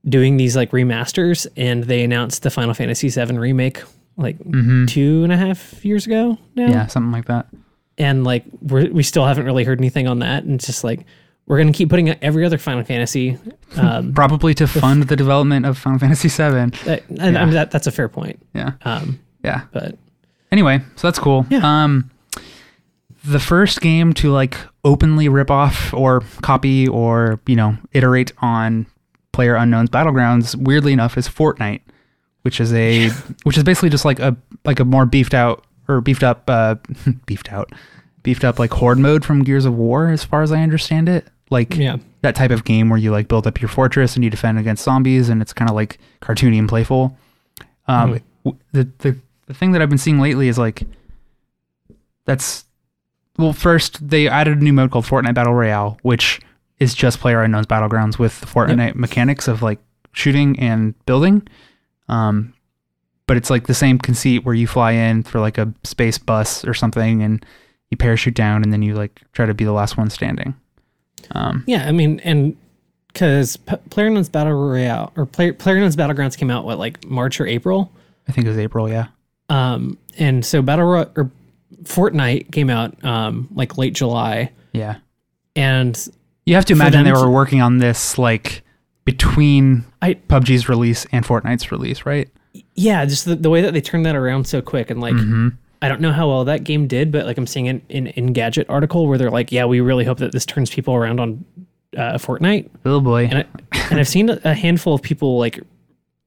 doing 0.09 0.37
these 0.37 0.57
like 0.57 0.71
remasters, 0.71 1.47
and 1.57 1.85
they 1.85 2.03
announced 2.05 2.43
the 2.43 2.51
Final 2.51 2.75
Fantasy 2.75 3.09
VII 3.09 3.37
remake 3.39 3.83
like 4.17 4.37
hmm 4.43 4.87
two 4.87 5.23
and 5.25 5.33
a 5.33 5.37
half 5.37 5.85
years 5.85 6.07
ago 6.07 6.39
now, 6.57 6.69
Yeah, 6.69 6.87
something 6.87 7.13
like 7.13 7.27
that. 7.27 7.47
and 7.99 8.25
like 8.25 8.45
we're, 8.63 8.91
we 8.91 9.03
still 9.03 9.25
haven't 9.27 9.45
really 9.45 9.65
heard 9.65 9.81
anything 9.81 10.07
on 10.09 10.21
that, 10.21 10.45
and 10.45 10.55
it's 10.55 10.67
just 10.67 10.85
like 10.85 11.05
we're 11.49 11.59
gonna 11.59 11.73
keep 11.73 11.89
putting 11.91 12.09
out 12.11 12.19
every 12.23 12.45
other 12.45 12.59
Final 12.59 12.85
Fantasy. 12.85 13.37
Um, 13.77 14.13
Probably 14.15 14.55
to 14.55 14.67
fund 14.69 15.05
the 15.05 15.17
development 15.17 15.67
of 15.67 15.77
Final 15.77 15.99
Fantasy 15.99 16.29
7. 16.29 16.73
that, 16.85 17.03
and 17.09 17.37
I 17.37 17.45
mean, 17.45 17.55
that 17.55 17.71
that's 17.73 17.87
a 17.87 17.91
fair 17.93 18.09
point. 18.09 18.41
Yeah, 18.55 18.73
Um, 18.85 19.19
yeah. 19.43 19.63
but 19.73 19.97
Anyway, 20.53 20.81
so 20.97 21.07
that's 21.09 21.19
cool. 21.19 21.45
Yeah. 21.51 21.61
Um, 21.63 22.11
the 23.25 23.41
first 23.41 23.81
game 23.81 24.13
to 24.15 24.31
like 24.31 24.57
openly 24.85 25.29
rip 25.29 25.51
off 25.51 25.93
or 25.93 26.23
copy 26.43 26.87
or 26.89 27.41
you 27.47 27.57
know 27.57 27.77
iterate 27.93 28.33
on 28.39 28.87
Player 29.33 29.55
Unknown's 29.57 29.91
Battlegrounds, 29.91 30.55
weirdly 30.57 30.93
enough, 30.93 31.19
is 31.19 31.29
Fortnite, 31.29 31.81
which 32.43 32.61
is 32.61 32.73
a 32.73 33.09
which 33.45 33.57
is 33.59 33.65
basically 33.65 33.91
just 33.91 34.05
like 34.05 34.21
a 34.21 34.37
like 34.65 34.81
a 34.81 34.85
more 34.85 35.05
beefed 35.07 35.35
out 35.35 35.65
or 35.89 36.01
beefed 36.01 36.23
up 36.23 36.45
uh 36.49 36.77
beefed 37.27 37.53
out 37.53 37.71
beefed 38.23 38.45
up 38.45 38.59
like 38.59 38.71
horde 38.73 38.99
mode 38.99 39.25
from 39.25 39.45
Gears 39.45 39.65
of 39.65 39.75
War, 39.75 40.09
as 40.09 40.25
far 40.25 40.43
as 40.43 40.51
I 40.53 40.63
understand 40.63 41.09
it. 41.09 41.27
Like 41.51 41.77
yeah, 41.77 41.97
that 42.23 42.35
type 42.35 42.51
of 42.51 42.65
game 42.65 42.89
where 42.91 42.99
you 42.99 43.11
like 43.11 43.29
build 43.29 43.47
up 43.47 43.61
your 43.61 43.69
fortress 43.69 44.15
and 44.15 44.25
you 44.25 44.31
defend 44.31 44.59
against 44.59 44.85
zombies 44.85 45.29
and 45.29 45.41
it's 45.41 45.53
kind 45.53 45.71
of 45.71 45.75
like 45.75 45.99
cartoony 46.21 46.59
and 46.59 46.69
playful. 46.69 47.17
Um, 47.87 48.21
w- 48.45 48.63
the, 48.73 48.91
the 48.99 49.17
the 49.47 49.55
thing 49.55 49.73
that 49.73 49.81
I've 49.81 49.89
been 49.89 49.99
seeing 49.99 50.21
lately 50.21 50.49
is 50.49 50.59
like 50.59 50.83
that's 52.27 52.65
well, 53.39 53.53
first 53.53 54.07
they 54.09 54.29
added 54.29 54.59
a 54.59 54.65
new 54.65 54.73
mode 54.73 54.91
called 54.91 55.07
Fortnite 55.07 55.35
Battle 55.35 55.55
Royale, 55.55 55.99
which 56.03 56.41
is 56.79 56.93
just 56.93 57.21
Player 57.21 57.43
Unknown's 57.43 57.67
Battlegrounds 57.67 58.19
with 58.19 58.41
the 58.41 58.47
Fortnite 58.47 58.95
mechanics 58.95 59.49
of 59.49 59.63
like 59.63 59.79
shooting 60.13 60.59
and 60.59 60.95
building. 61.07 61.47
Um, 62.09 62.53
but 63.27 63.37
it's 63.37 63.51
like 63.51 63.67
the 63.67 63.75
same 63.75 63.99
conceit 63.99 64.45
where 64.45 64.55
you 64.55 64.67
fly 64.67 64.93
in 64.93 65.23
for 65.23 65.39
like 65.39 65.59
a 65.59 65.73
space 65.85 66.19
bus 66.19 66.65
or 66.65 66.75
something 66.75 67.23
and 67.23 67.45
you 67.91 67.97
parachute 67.97 68.35
down 68.35 68.63
and 68.63 68.73
then 68.73 68.83
you 68.83 68.95
like 68.95 69.23
try 69.33 69.47
to 69.47 69.55
be 69.55 69.65
the 69.65 69.73
last 69.73 69.97
one 69.97 70.11
standing. 70.11 70.55
Um, 71.33 71.65
yeah. 71.67 71.87
I 71.89 71.93
mean, 71.93 72.21
and 72.21 72.57
because 73.13 73.57
P- 73.57 73.77
PlayerUnknown's 73.91 74.29
Battle 74.29 74.53
Royale 74.53 75.13
or 75.17 75.27
Player 75.27 75.53
PlayerUnknown's 75.53 75.97
Battlegrounds 75.97 76.37
came 76.37 76.51
out 76.51 76.65
what 76.65 76.79
like 76.79 77.05
March 77.07 77.41
or 77.41 77.47
April. 77.47 77.91
I 78.29 78.33
think 78.33 78.47
it 78.47 78.51
was 78.51 78.59
April, 78.59 78.89
yeah. 78.89 79.07
Um, 79.49 79.97
and 80.19 80.45
so 80.45 80.61
Battle 80.63 80.85
Ro- 80.87 81.11
or 81.17 81.31
Fortnite 81.85 82.53
came 82.53 82.71
out 82.71 83.03
um 83.05 83.49
like 83.55 83.79
late 83.79 83.95
July, 83.95 84.51
Yeah. 84.73 84.97
and 85.57 85.97
You 86.47 86.55
have 86.55 86.65
to 86.67 86.75
For 86.75 86.83
imagine 86.83 87.05
them 87.05 87.13
they 87.15 87.19
to- 87.21 87.27
were 87.27 87.31
working 87.33 87.61
on 87.63 87.79
this 87.79 88.19
like 88.19 88.63
between 89.05 89.85
I 90.03 90.15
PUBG's 90.15 90.69
release 90.69 91.07
and 91.13 91.25
Fortnite's 91.25 91.73
release, 91.73 92.05
right? 92.07 92.29
yeah, 92.75 93.05
just 93.05 93.25
the, 93.25 93.35
the 93.37 93.51
way 93.51 93.63
that 93.63 93.73
they 93.73 93.81
turned 93.81 94.05
that 94.07 94.17
around 94.17 94.47
so 94.47 94.61
quick, 94.61 94.91
and 94.91 95.01
like 95.01 95.15
Mm-hmm. 95.15 95.49
I 95.81 95.89
don't 95.89 96.01
know 96.01 96.13
how 96.13 96.29
well 96.29 96.45
that 96.47 96.65
game 96.65 96.87
did, 96.89 97.13
but 97.13 97.25
like 97.27 97.39
I'm 97.39 97.47
seeing 97.47 97.69
an 97.69 97.83
in 97.89 98.07
Engadget 98.07 98.67
article 98.69 99.07
where 99.07 99.17
they're 99.19 99.31
like, 99.31 99.53
yeah, 99.53 99.65
we 99.65 99.81
really 99.81 100.05
hope 100.05 100.19
that 100.19 100.33
this 100.33 100.45
turns 100.45 100.71
people 100.71 100.95
around 100.95 101.21
on 101.21 101.45
uh, 101.97 102.15
Fortnite, 102.19 102.69
Oh 102.85 103.01
boy. 103.01 103.27
and 103.27 103.39
I, 103.39 103.45
and 103.91 103.99
I've 104.01 104.09
seen 104.09 104.29
a 104.31 104.55
handful 104.55 104.95
of 104.95 105.03
people 105.03 105.39
like 105.39 105.61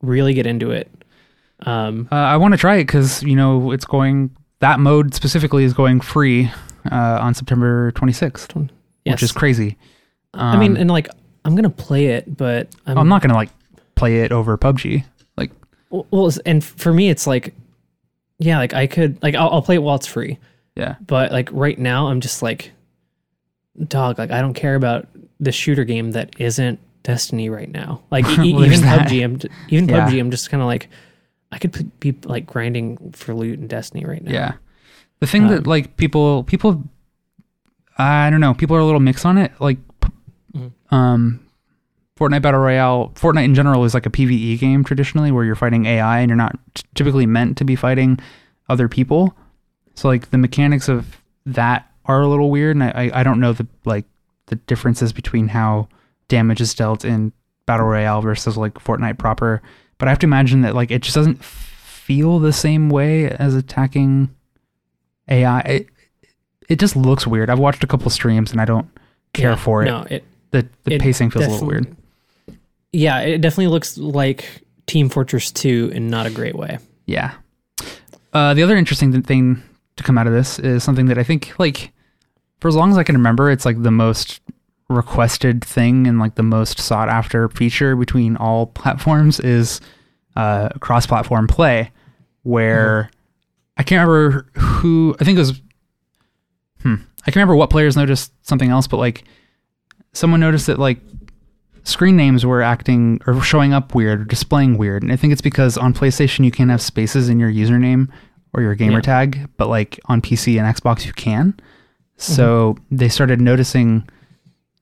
really 0.01 0.33
get 0.33 0.45
into 0.47 0.71
it. 0.71 0.89
Um, 1.65 2.07
Uh, 2.11 2.15
I 2.15 2.37
want 2.37 2.53
to 2.53 2.57
try 2.57 2.75
it 2.77 2.83
because 2.85 3.21
you 3.23 3.35
know 3.35 3.71
it's 3.71 3.85
going. 3.85 4.35
That 4.59 4.79
mode 4.79 5.13
specifically 5.15 5.63
is 5.63 5.73
going 5.73 6.01
free 6.01 6.49
uh, 6.91 7.17
on 7.21 7.33
September 7.33 7.91
26th, 7.93 8.69
which 9.05 9.23
is 9.23 9.31
crazy. 9.31 9.75
I 10.33 10.55
mean, 10.57 10.71
Um, 10.71 10.77
and 10.77 10.89
like 10.91 11.09
I'm 11.45 11.55
gonna 11.55 11.69
play 11.69 12.07
it, 12.07 12.37
but 12.37 12.69
I'm, 12.85 12.97
I'm 12.97 13.09
not 13.09 13.21
gonna 13.21 13.33
like 13.33 13.49
play 13.95 14.19
it 14.21 14.31
over 14.31 14.57
PUBG. 14.57 15.03
Like, 15.37 15.51
Well, 15.89 16.05
well, 16.11 16.31
and 16.45 16.63
for 16.63 16.93
me, 16.93 17.09
it's 17.09 17.25
like, 17.27 17.53
yeah, 18.41 18.57
like 18.57 18.73
I 18.73 18.87
could, 18.87 19.21
like, 19.23 19.35
I'll, 19.35 19.49
I'll 19.49 19.61
play 19.61 19.75
it 19.75 19.83
while 19.83 19.95
it's 19.95 20.07
free. 20.07 20.37
yeah, 20.75 20.95
But 21.05 21.31
like 21.31 21.49
right 21.51 21.77
now, 21.77 22.07
I'm 22.07 22.21
just 22.21 22.41
like, 22.41 22.71
dog, 23.87 24.17
like 24.19 24.31
I 24.31 24.41
don't 24.41 24.53
care 24.53 24.75
about 24.75 25.07
the 25.39 25.51
shooter 25.51 25.83
game 25.83 26.11
that 26.11 26.35
isn't 26.39 26.79
Destiny 27.03 27.49
right 27.49 27.69
now. 27.71 28.01
Like 28.11 28.25
e- 28.39 28.49
even 28.63 28.81
that. 28.81 29.07
PUBG, 29.07 29.23
I'm 29.23 29.39
even 29.69 29.89
Yeah. 29.89 30.07
PUBG, 30.07 30.19
I'm 30.19 30.31
just 30.31 30.49
kind 30.49 30.61
of 30.61 30.67
like, 30.67 30.87
I 31.51 31.57
could 31.57 31.73
p- 31.73 31.89
be 31.99 32.15
like 32.27 32.45
grinding 32.45 33.11
for 33.13 33.33
loot 33.33 33.59
in 33.59 33.67
Destiny 33.67 34.05
right 34.05 34.23
now. 34.23 34.31
yeah. 34.31 34.53
The 35.19 35.27
thing 35.27 35.43
Um, 35.43 35.49
that 35.49 35.67
like 35.67 35.97
people 35.97 36.43
people, 36.43 36.83
I 37.97 38.29
don't 38.29 38.39
know, 38.39 38.53
people 38.53 38.75
are 38.75 38.79
a 38.79 38.85
little 38.85 38.99
mixed 38.99 39.25
on 39.25 39.37
it. 39.37 39.51
Like, 39.59 39.77
Mhm. 40.55 40.71
um, 40.91 41.39
Fortnite 42.21 42.43
Battle 42.43 42.59
Royale, 42.59 43.11
Fortnite 43.15 43.45
in 43.45 43.55
general 43.55 43.83
is 43.83 43.95
like 43.95 44.05
a 44.05 44.11
PVE 44.11 44.59
game 44.59 44.83
traditionally, 44.83 45.31
where 45.31 45.43
you're 45.43 45.55
fighting 45.55 45.87
AI 45.87 46.19
and 46.19 46.29
you're 46.29 46.37
not 46.37 46.55
t- 46.75 46.83
typically 46.93 47.25
meant 47.25 47.57
to 47.57 47.63
be 47.65 47.75
fighting 47.75 48.19
other 48.69 48.87
people. 48.87 49.35
So 49.95 50.07
like 50.07 50.29
the 50.29 50.37
mechanics 50.37 50.87
of 50.87 51.19
that 51.47 51.91
are 52.05 52.21
a 52.21 52.27
little 52.27 52.51
weird, 52.51 52.75
and 52.75 52.83
I 52.83 53.09
I, 53.11 53.23
don't 53.23 53.39
know 53.39 53.53
the 53.53 53.65
like 53.85 54.05
the 54.45 54.55
differences 54.55 55.11
between 55.11 55.47
how 55.47 55.87
damage 56.27 56.61
is 56.61 56.75
dealt 56.75 57.03
in 57.03 57.33
Battle 57.65 57.87
Royale 57.87 58.21
versus 58.21 58.55
like 58.55 58.75
Fortnite 58.75 59.17
proper. 59.17 59.63
But 59.97 60.07
I 60.07 60.11
have 60.11 60.19
to 60.19 60.27
imagine 60.27 60.61
that 60.61 60.75
like 60.75 60.91
it 60.91 61.01
just 61.01 61.15
doesn't 61.15 61.43
feel 61.43 62.37
the 62.37 62.53
same 62.53 62.89
way 62.89 63.29
as 63.29 63.55
attacking 63.55 64.29
AI. 65.27 65.59
It, 65.61 65.87
it 66.69 66.79
just 66.79 66.95
looks 66.95 67.25
weird. 67.25 67.49
I've 67.49 67.57
watched 67.57 67.83
a 67.83 67.87
couple 67.87 68.11
streams 68.11 68.51
and 68.51 68.61
I 68.61 68.65
don't 68.65 68.87
care 69.33 69.51
Yeah, 69.51 69.55
for 69.55 69.81
it. 69.81 69.85
No, 69.85 70.05
it 70.07 70.23
The 70.51 70.67
the 70.83 70.93
it 70.93 71.01
pacing 71.01 71.31
feels 71.31 71.45
a 71.45 71.49
little 71.49 71.67
weird. 71.67 71.97
Yeah, 72.93 73.19
it 73.19 73.41
definitely 73.41 73.67
looks 73.67 73.97
like 73.97 74.63
Team 74.87 75.09
Fortress 75.09 75.51
2 75.51 75.91
in 75.93 76.09
not 76.09 76.25
a 76.25 76.29
great 76.29 76.55
way. 76.55 76.79
Yeah. 77.05 77.33
Uh, 78.33 78.53
the 78.53 78.63
other 78.63 78.75
interesting 78.75 79.21
thing 79.21 79.61
to 79.97 80.03
come 80.03 80.17
out 80.17 80.27
of 80.27 80.33
this 80.33 80.59
is 80.59 80.83
something 80.83 81.05
that 81.07 81.17
I 81.17 81.23
think, 81.23 81.57
like, 81.59 81.91
for 82.59 82.67
as 82.67 82.75
long 82.75 82.91
as 82.91 82.97
I 82.97 83.03
can 83.03 83.15
remember, 83.15 83.49
it's 83.49 83.65
like 83.65 83.81
the 83.81 83.91
most 83.91 84.41
requested 84.89 85.63
thing 85.63 86.05
and 86.05 86.19
like 86.19 86.35
the 86.35 86.43
most 86.43 86.77
sought 86.77 87.07
after 87.07 87.47
feature 87.49 87.95
between 87.95 88.35
all 88.35 88.65
platforms 88.67 89.39
is 89.39 89.79
uh, 90.35 90.69
cross 90.79 91.05
platform 91.05 91.47
play, 91.47 91.91
where 92.43 93.09
I 93.77 93.83
can't 93.83 94.07
remember 94.07 94.47
who, 94.59 95.15
I 95.19 95.23
think 95.23 95.37
it 95.37 95.39
was, 95.39 95.61
hmm, 96.81 96.95
I 96.95 97.25
can't 97.25 97.37
remember 97.37 97.55
what 97.55 97.69
players 97.69 97.95
noticed 97.95 98.33
something 98.41 98.69
else, 98.69 98.87
but 98.87 98.97
like 98.97 99.23
someone 100.13 100.39
noticed 100.39 100.67
that 100.67 100.79
like 100.79 100.99
screen 101.83 102.15
names 102.15 102.45
were 102.45 102.61
acting 102.61 103.19
or 103.25 103.41
showing 103.41 103.73
up 103.73 103.95
weird 103.95 104.21
or 104.21 104.25
displaying 104.25 104.77
weird. 104.77 105.03
And 105.03 105.11
I 105.11 105.15
think 105.15 105.33
it's 105.33 105.41
because 105.41 105.77
on 105.77 105.93
PlayStation 105.93 106.45
you 106.45 106.51
can't 106.51 106.69
have 106.69 106.81
spaces 106.81 107.29
in 107.29 107.39
your 107.39 107.51
username 107.51 108.09
or 108.53 108.61
your 108.61 108.75
gamer 108.75 108.97
Yeah. 108.97 109.01
tag, 109.01 109.49
but 109.57 109.67
like 109.67 109.99
on 110.05 110.21
PC 110.21 110.59
and 110.59 110.75
Xbox 110.75 111.05
you 111.05 111.13
can. 111.13 111.53
So 112.17 112.73
mm-hmm. 112.73 112.95
they 112.97 113.09
started 113.09 113.41
noticing 113.41 114.07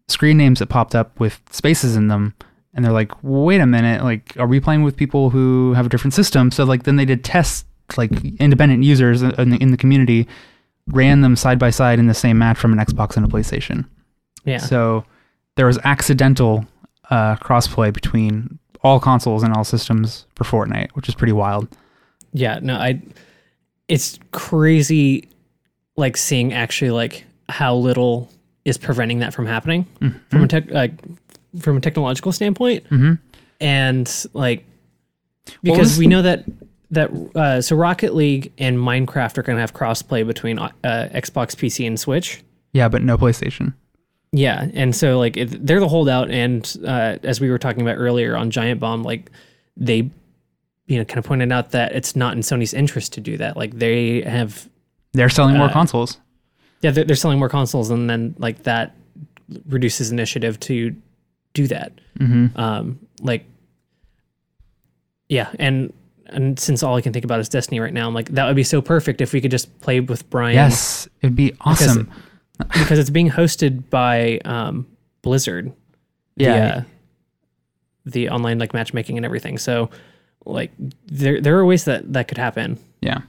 screen 0.07 0.37
names 0.37 0.59
that 0.59 0.67
popped 0.67 0.95
up 0.95 1.19
with 1.19 1.39
spaces 1.51 1.95
in 1.95 2.07
them. 2.07 2.33
And 2.73 2.85
they're 2.85 2.91
like, 2.91 3.11
wait 3.23 3.61
a 3.61 3.65
minute, 3.65 4.03
like, 4.03 4.37
are 4.37 4.47
we 4.47 4.59
playing 4.59 4.83
with 4.83 4.95
people 4.95 5.31
who 5.31 5.73
have 5.73 5.85
a 5.85 5.89
different 5.89 6.13
system? 6.13 6.51
So 6.51 6.63
like 6.63 6.83
then 6.83 6.97
they 6.97 7.05
did 7.05 7.23
tests, 7.23 7.65
like 7.97 8.11
independent 8.39 8.83
users 8.83 9.21
in 9.21 9.49
the, 9.49 9.57
in 9.57 9.71
the 9.71 9.77
community 9.77 10.27
ran 10.87 11.21
them 11.21 11.35
side 11.35 11.59
by 11.59 11.69
side 11.69 11.99
in 11.99 12.07
the 12.07 12.13
same 12.13 12.37
match 12.37 12.57
from 12.57 12.73
an 12.73 12.79
Xbox 12.79 13.15
and 13.15 13.25
a 13.25 13.29
PlayStation. 13.29 13.85
Yeah. 14.45 14.57
So 14.57 15.05
there 15.55 15.65
was 15.65 15.77
accidental 15.83 16.65
uh, 17.09 17.35
crossplay 17.37 17.93
between 17.93 18.59
all 18.83 18.99
consoles 18.99 19.43
and 19.43 19.53
all 19.53 19.63
systems 19.63 20.25
for 20.35 20.43
Fortnite, 20.43 20.91
which 20.91 21.09
is 21.09 21.15
pretty 21.15 21.33
wild. 21.33 21.67
Yeah, 22.33 22.59
no, 22.61 22.75
I 22.75 23.01
it's 23.87 24.19
crazy 24.31 25.27
like 25.97 26.15
seeing 26.15 26.53
actually 26.53 26.91
like 26.91 27.25
how 27.49 27.75
little 27.75 28.29
is 28.65 28.77
preventing 28.77 29.19
that 29.19 29.33
from 29.33 29.45
happening 29.47 29.85
from 30.29 30.43
a 30.43 30.47
tech 30.47 30.69
like 30.69 30.91
from 31.59 31.77
a 31.77 31.81
technological 31.81 32.31
standpoint. 32.31 32.87
Mhm. 32.89 33.19
And 33.59 34.25
like 34.33 34.63
because 35.63 35.79
was 35.79 35.97
we 35.97 36.07
know 36.07 36.21
that 36.21 36.45
that 36.91 37.11
uh, 37.35 37.61
so 37.61 37.75
Rocket 37.75 38.15
League 38.15 38.51
and 38.57 38.77
Minecraft 38.77 39.37
are 39.37 39.43
going 39.43 39.55
to 39.55 39.61
have 39.61 39.73
crossplay 39.73 40.25
between 40.25 40.57
uh, 40.59 40.69
Xbox, 40.83 41.55
PC, 41.55 41.85
and 41.85 41.99
Switch. 41.99 42.41
Yeah, 42.73 42.87
but 42.87 43.01
no 43.03 43.17
PlayStation. 43.17 43.73
Yeah, 44.31 44.67
and 44.73 44.95
so 44.95 45.17
like 45.17 45.37
it, 45.37 45.65
they're 45.65 45.79
the 45.79 45.87
holdout, 45.87 46.29
and 46.29 46.75
uh, 46.85 47.17
as 47.23 47.41
we 47.41 47.49
were 47.49 47.57
talking 47.57 47.81
about 47.81 47.95
earlier 47.97 48.35
on 48.37 48.51
Giant 48.51 48.79
Bomb, 48.79 49.01
like 49.03 49.31
they, 49.75 50.09
you 50.85 50.97
know, 50.99 51.05
kind 51.05 51.17
of 51.17 51.25
pointed 51.25 51.51
out 51.51 51.71
that 51.71 51.93
it's 51.93 52.15
not 52.15 52.33
in 52.33 52.41
Sony's 52.41 52.73
interest 52.73 53.13
to 53.13 53.21
do 53.21 53.37
that. 53.37 53.57
Like 53.57 53.73
they 53.79 54.21
have, 54.21 54.69
They're 55.13 55.29
selling 55.29 55.57
more 55.57 55.67
Uh, 55.69 55.73
consoles. 55.73 56.19
yeah, 56.81 56.91
they're, 56.91 57.05
they're 57.05 57.15
selling 57.15 57.39
more 57.39 57.49
consoles, 57.49 57.89
and 57.89 58.07
then 58.07 58.35
like 58.37 58.63
that 58.63 58.95
reduces 59.67 60.11
initiative 60.11 60.59
to 60.59 60.95
do 61.55 61.65
that. 61.67 61.91
hmm 62.19 62.47
Um, 62.55 62.99
like, 63.21 63.45
yeah, 65.27 65.49
and 65.59 65.93
and 66.27 66.59
since 66.59 66.83
all 66.83 66.95
I 66.95 67.01
can 67.01 67.13
think 67.13 67.25
about 67.25 67.39
is 67.39 67.49
Destiny 67.49 67.79
right 67.79 67.93
now, 67.93 68.07
I'm 68.07 68.13
like 68.13 68.29
that 68.29 68.45
would 68.45 68.55
be 68.55 68.63
so 68.63 68.81
perfect 68.81 69.21
if 69.21 69.33
we 69.33 69.41
could 69.41 69.51
just 69.51 69.79
play 69.81 69.99
with 69.99 70.29
Brian. 70.29 70.53
Yes, 70.55 71.07
it'd 71.21 71.35
be 71.35 71.53
awesome. 71.61 72.03
because 72.05 72.19
it's 72.75 73.09
being 73.09 73.29
hosted 73.29 73.89
by 73.89 74.39
um, 74.45 74.87
Blizzard. 75.21 75.71
Yeah. 76.35 76.53
The, 76.53 76.77
uh, 76.77 76.83
the 78.05 78.29
online 78.29 78.59
like 78.59 78.73
matchmaking 78.73 79.17
and 79.17 79.25
everything. 79.25 79.57
So 79.57 79.89
like 80.45 80.71
there 81.05 81.39
there 81.41 81.57
are 81.57 81.65
ways 81.65 81.85
that 81.85 82.11
that 82.13 82.27
could 82.27 82.37
happen, 82.37 82.79
yeah. 83.01 83.19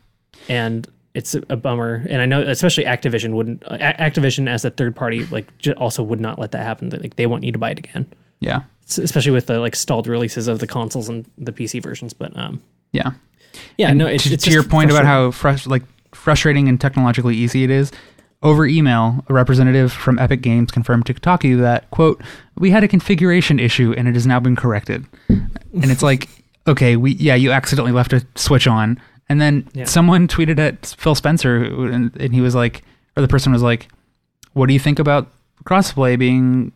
and 0.48 0.88
it's 1.12 1.34
a, 1.34 1.56
bummer. 1.56 2.06
And 2.08 2.22
I 2.22 2.26
know 2.26 2.40
especially 2.40 2.84
Activision 2.84 3.32
wouldn't 3.32 3.62
A- 3.66 3.96
Activision 3.98 4.48
as 4.48 4.64
a 4.64 4.70
third 4.70 4.94
party 4.94 5.26
like 5.26 5.46
j- 5.58 5.72
also 5.74 6.02
would 6.04 6.20
not 6.20 6.38
let 6.38 6.52
that 6.52 6.62
happen. 6.62 6.88
Like 6.90 7.16
they 7.16 7.26
want 7.26 7.42
you 7.44 7.52
to 7.52 7.58
buy 7.58 7.70
it 7.72 7.78
again, 7.78 8.06
Yeah. 8.38 8.60
Especially 8.86 9.32
with 9.32 9.46
the 9.46 9.58
like 9.58 9.74
stalled 9.76 10.06
releases 10.06 10.46
of 10.48 10.60
the 10.60 10.66
consoles 10.68 11.08
and 11.08 11.28
the 11.36 11.52
PC 11.52 11.82
versions. 11.82 12.12
But 12.12 12.34
um, 12.36 12.62
Yeah. 12.92 13.10
yeah, 13.76 13.88
And 13.90 13.98
no, 13.98 14.06
it's, 14.06 14.24
to, 14.24 14.32
it's 14.34 14.44
to 14.44 14.50
your 14.52 14.62
point 14.62 14.90
about 14.90 15.04
how 15.04 15.30
frus- 15.30 15.66
like 15.66 15.82
frustrating 16.14 16.68
and 16.68 16.80
technologically 16.80 17.36
easy 17.36 17.64
it 17.64 17.70
is. 17.70 17.90
Over 18.42 18.66
email, 18.66 19.22
a 19.28 19.34
representative 19.34 19.92
from 19.92 20.18
Epic 20.18 20.40
Games 20.40 20.70
confirmed 20.70 21.04
to 21.06 21.14
Kotaku 21.14 21.60
that 21.60 21.90
quote 21.90 22.22
We 22.56 22.70
had 22.70 22.82
a 22.82 22.88
configuration 22.88 23.58
issue 23.60 23.94
and 23.98 24.08
it 24.08 24.14
has 24.14 24.26
now 24.26 24.40
been 24.40 24.56
corrected. 24.56 25.04
and 25.28 25.50
it's 25.72 26.02
like, 26.02 26.28
okay, 26.66 26.96
we 26.96 27.12
yeah, 27.12 27.34
you 27.34 27.52
accidentally 27.52 27.92
left 27.92 28.12
a 28.14 28.26
switch 28.36 28.66
on, 28.66 28.98
and 29.28 29.40
then 29.42 29.68
Yeah. 29.74 29.84
someone 29.84 30.26
tweeted 30.26 30.58
at 30.58 30.86
Phil 30.98 31.14
Spencer, 31.14 31.56
and, 31.92 32.16
and 32.16 32.32
he 32.34 32.40
was 32.40 32.54
like, 32.54 32.82
or 33.16 33.20
the 33.20 33.28
person 33.28 33.52
was 33.52 33.62
like, 33.62 33.88
"What 34.54 34.66
do 34.68 34.72
you 34.72 34.80
think 34.80 34.98
about 34.98 35.30
crossplay 35.64 36.18
being 36.18 36.72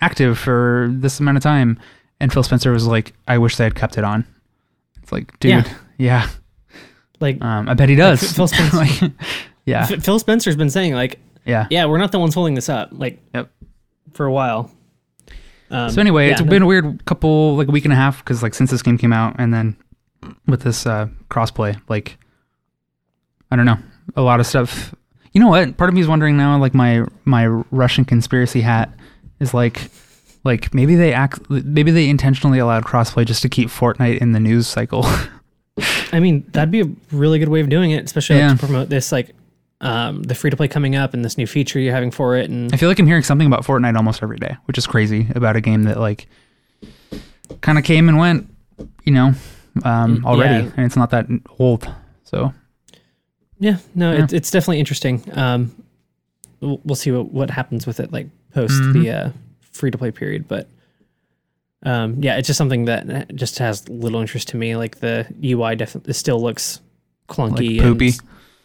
active 0.00 0.38
for 0.38 0.88
this 0.92 1.18
amount 1.18 1.36
of 1.38 1.42
time?" 1.42 1.78
And 2.20 2.32
Phil 2.32 2.42
Spencer 2.44 2.70
was 2.70 2.86
like, 2.86 3.14
"I 3.26 3.38
wish 3.38 3.56
they 3.56 3.64
had 3.64 3.74
kept 3.74 3.98
it 3.98 4.04
on." 4.04 4.24
It's 5.02 5.10
like, 5.10 5.36
dude, 5.40 5.50
Yeah. 5.50 5.74
yeah. 5.98 6.28
like 7.20 7.42
Um, 7.42 7.68
I 7.68 7.74
bet 7.74 7.88
he 7.88 7.96
does. 7.96 8.32
Phil 8.32 8.46
Spencer- 8.46 8.76
Like, 8.76 9.12
yeah, 9.68 9.86
F- 9.90 10.02
Phil 10.02 10.18
Spencer's 10.18 10.56
been 10.56 10.70
saying 10.70 10.94
like 10.94 11.18
yeah. 11.44 11.66
yeah, 11.70 11.86
we're 11.86 11.98
not 11.98 12.12
the 12.12 12.18
ones 12.18 12.34
holding 12.34 12.54
this 12.54 12.68
up. 12.68 12.90
Like 12.92 13.20
Yep. 13.34 13.50
for 14.12 14.26
a 14.26 14.32
while. 14.32 14.70
Um, 15.70 15.90
So 15.90 16.00
anyway, 16.00 16.26
yeah, 16.26 16.32
it's 16.32 16.40
no- 16.40 16.46
been 16.48 16.62
a 16.62 16.66
weird 16.66 17.04
couple, 17.04 17.56
like 17.56 17.68
a 17.68 17.70
week 17.70 17.84
and 17.84 17.92
a 17.92 17.96
half, 17.96 18.18
because 18.24 18.42
like 18.42 18.54
since 18.54 18.70
this 18.70 18.82
game 18.82 18.98
came 18.98 19.12
out, 19.12 19.36
and 19.38 19.52
then 19.52 19.76
with 20.46 20.62
this 20.62 20.86
uh, 20.86 21.08
crossplay, 21.30 21.80
like 21.88 22.18
I 23.50 23.56
don't 23.56 23.66
know, 23.66 23.78
a 24.16 24.22
lot 24.22 24.40
of 24.40 24.46
stuff. 24.46 24.94
You 25.32 25.40
know 25.40 25.48
what? 25.48 25.76
Part 25.76 25.88
of 25.88 25.94
me 25.94 26.00
is 26.00 26.08
wondering 26.08 26.36
now, 26.36 26.58
like 26.58 26.74
my 26.74 27.04
my 27.24 27.46
Russian 27.70 28.04
conspiracy 28.04 28.60
hat 28.62 28.92
is 29.40 29.54
like, 29.54 29.90
like 30.44 30.74
maybe 30.74 30.96
they 30.96 31.12
act, 31.12 31.48
maybe 31.48 31.90
they 31.90 32.08
intentionally 32.08 32.58
allowed 32.58 32.84
crossplay 32.84 33.24
just 33.24 33.42
to 33.42 33.48
keep 33.48 33.68
Fortnite 33.68 34.18
in 34.18 34.32
the 34.32 34.40
news 34.40 34.66
cycle. 34.66 35.04
I 36.12 36.18
mean, 36.20 36.44
that'd 36.52 36.70
be 36.72 36.80
a 36.80 36.90
really 37.12 37.38
good 37.38 37.48
way 37.50 37.60
of 37.60 37.68
doing 37.68 37.90
it, 37.92 38.04
especially 38.04 38.40
like, 38.40 38.58
to 38.58 38.66
promote 38.66 38.88
this 38.88 39.12
like 39.12 39.30
um, 39.80 40.22
the 40.24 40.34
free 40.34 40.50
to 40.50 40.56
play 40.56 40.68
coming 40.68 40.96
up 40.96 41.14
and 41.14 41.24
this 41.24 41.38
new 41.38 41.46
feature 41.46 41.78
you're 41.78 41.94
having 41.94 42.10
for 42.10 42.36
it. 42.36 42.50
And 42.50 42.72
I 42.74 42.76
feel 42.76 42.88
like 42.88 42.98
I'm 42.98 43.06
hearing 43.06 43.22
something 43.22 43.46
about 43.46 43.64
Fortnite 43.64 43.96
almost 43.96 44.22
every 44.22 44.38
day, 44.38 44.56
which 44.64 44.76
is 44.78 44.86
crazy 44.86 45.28
about 45.34 45.54
a 45.56 45.60
game 45.60 45.84
that 45.84 45.98
like 46.00 46.26
kind 47.60 47.78
of 47.78 47.84
came 47.84 48.08
and 48.08 48.18
went, 48.18 48.48
you 49.04 49.12
know, 49.12 49.32
um, 49.84 50.18
Mm, 50.18 50.24
already, 50.24 50.64
yeah. 50.64 50.72
and 50.76 50.86
it's 50.86 50.96
not 50.96 51.10
that 51.10 51.26
old. 51.58 51.88
So 52.24 52.52
yeah, 53.60 53.76
no, 53.94 54.12
Yeah. 54.12 54.24
It's, 54.24 54.32
it's 54.32 54.50
definitely 54.50 54.80
interesting. 54.80 55.22
Um, 55.32 55.74
we'll, 56.60 56.80
we'll 56.84 56.96
see 56.96 57.10
what, 57.12 57.32
what 57.32 57.50
happens 57.50 57.86
with 57.86 58.00
it 58.00 58.12
like 58.12 58.26
post 58.52 58.82
Mhm. 58.82 58.92
the 58.94 59.10
uh, 59.10 59.30
free 59.72 59.90
to 59.90 59.98
play 59.98 60.10
period, 60.10 60.48
but. 60.48 60.68
Um, 61.84 62.16
yeah, 62.18 62.36
it's 62.36 62.48
just 62.48 62.58
something 62.58 62.86
that 62.86 63.32
just 63.36 63.58
has 63.60 63.88
little 63.88 64.20
interest 64.20 64.48
to 64.48 64.56
me. 64.56 64.74
Like 64.74 64.98
the 64.98 65.28
UI 65.44 65.76
definitely 65.76 66.12
still 66.12 66.42
looks 66.42 66.80
clunky, 67.28 67.76
Like 67.78 67.86
poopy. 67.86 68.08
and 68.08 68.20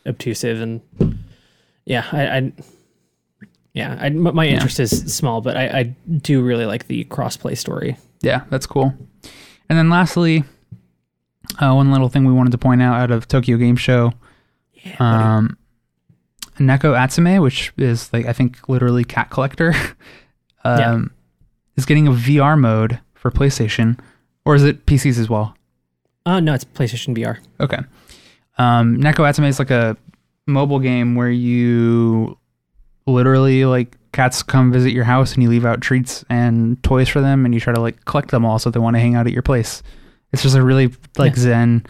obtrusive, 0.05 0.61
and 0.61 0.81
yeah, 1.85 2.05
I, 2.11 2.27
I 2.37 2.51
yeah, 3.73 3.97
I, 3.99 4.09
my 4.09 4.45
interest 4.47 4.79
is 4.79 5.13
small, 5.13 5.41
but 5.41 5.57
I, 5.57 5.65
I 5.67 5.83
do 6.17 6.41
really 6.43 6.65
like 6.65 6.87
the 6.87 7.05
crossplay 7.05 7.57
story. 7.57 7.97
Yeah, 8.21 8.43
that's 8.49 8.65
cool. 8.67 8.93
And 9.69 9.77
then 9.79 9.89
lastly, 9.89 10.43
uh, 11.59 11.73
one 11.73 11.91
little 11.91 12.09
thing 12.09 12.25
we 12.25 12.33
wanted 12.33 12.51
to 12.51 12.57
point 12.57 12.81
out 12.81 12.99
out 13.01 13.11
of 13.11 13.27
Tokyo 13.27 13.57
Game 13.57 13.75
Show, 13.75 14.13
Yeah, 14.73 14.95
um, 14.99 15.57
Neko 16.59 16.95
Atsume, 16.95 17.41
which 17.41 17.73
is 17.77 18.11
like 18.13 18.25
I 18.27 18.33
think 18.33 18.69
literally 18.69 19.03
cat 19.03 19.29
collector, 19.31 19.73
um, 20.63 20.79
Yeah. 20.79 21.01
is 21.77 21.85
getting 21.85 22.07
a 22.07 22.11
VR 22.11 22.59
mode 22.59 22.99
for 23.15 23.31
PlayStation, 23.31 23.99
or 24.45 24.53
is 24.53 24.63
it 24.63 24.85
PCs 24.85 25.17
as 25.17 25.29
well? 25.29 25.55
Oh 26.25 26.39
no, 26.39 26.53
it's 26.53 26.63
PlayStation 26.65 27.17
VR. 27.17 27.39
Okay. 27.59 27.79
Um, 28.57 28.97
Neko 28.97 29.27
Atsume 29.27 29.47
is 29.47 29.59
like 29.59 29.71
a 29.71 29.97
mobile 30.45 30.79
game 30.79 31.15
where 31.15 31.29
you 31.29 32.37
literally 33.05 33.65
like 33.65 33.97
cats 34.11 34.43
come 34.43 34.71
visit 34.71 34.91
your 34.91 35.03
house 35.05 35.33
and 35.33 35.41
you 35.43 35.49
leave 35.49 35.65
out 35.65 35.81
treats 35.81 36.23
and 36.29 36.81
toys 36.83 37.09
for 37.09 37.19
them 37.21 37.45
and 37.45 37.53
you 37.53 37.59
try 37.59 37.73
to 37.73 37.81
like 37.81 38.05
collect 38.05 38.29
them 38.31 38.45
all 38.45 38.59
so 38.59 38.69
they 38.69 38.79
want 38.79 38.95
to 38.95 38.99
hang 38.99 39.15
out 39.15 39.25
at 39.27 39.33
your 39.33 39.41
place. 39.41 39.81
It's 40.31 40.43
just 40.43 40.55
a 40.55 40.61
really 40.63 40.91
like 41.17 41.35
Yeah. 41.35 41.41
zen 41.43 41.85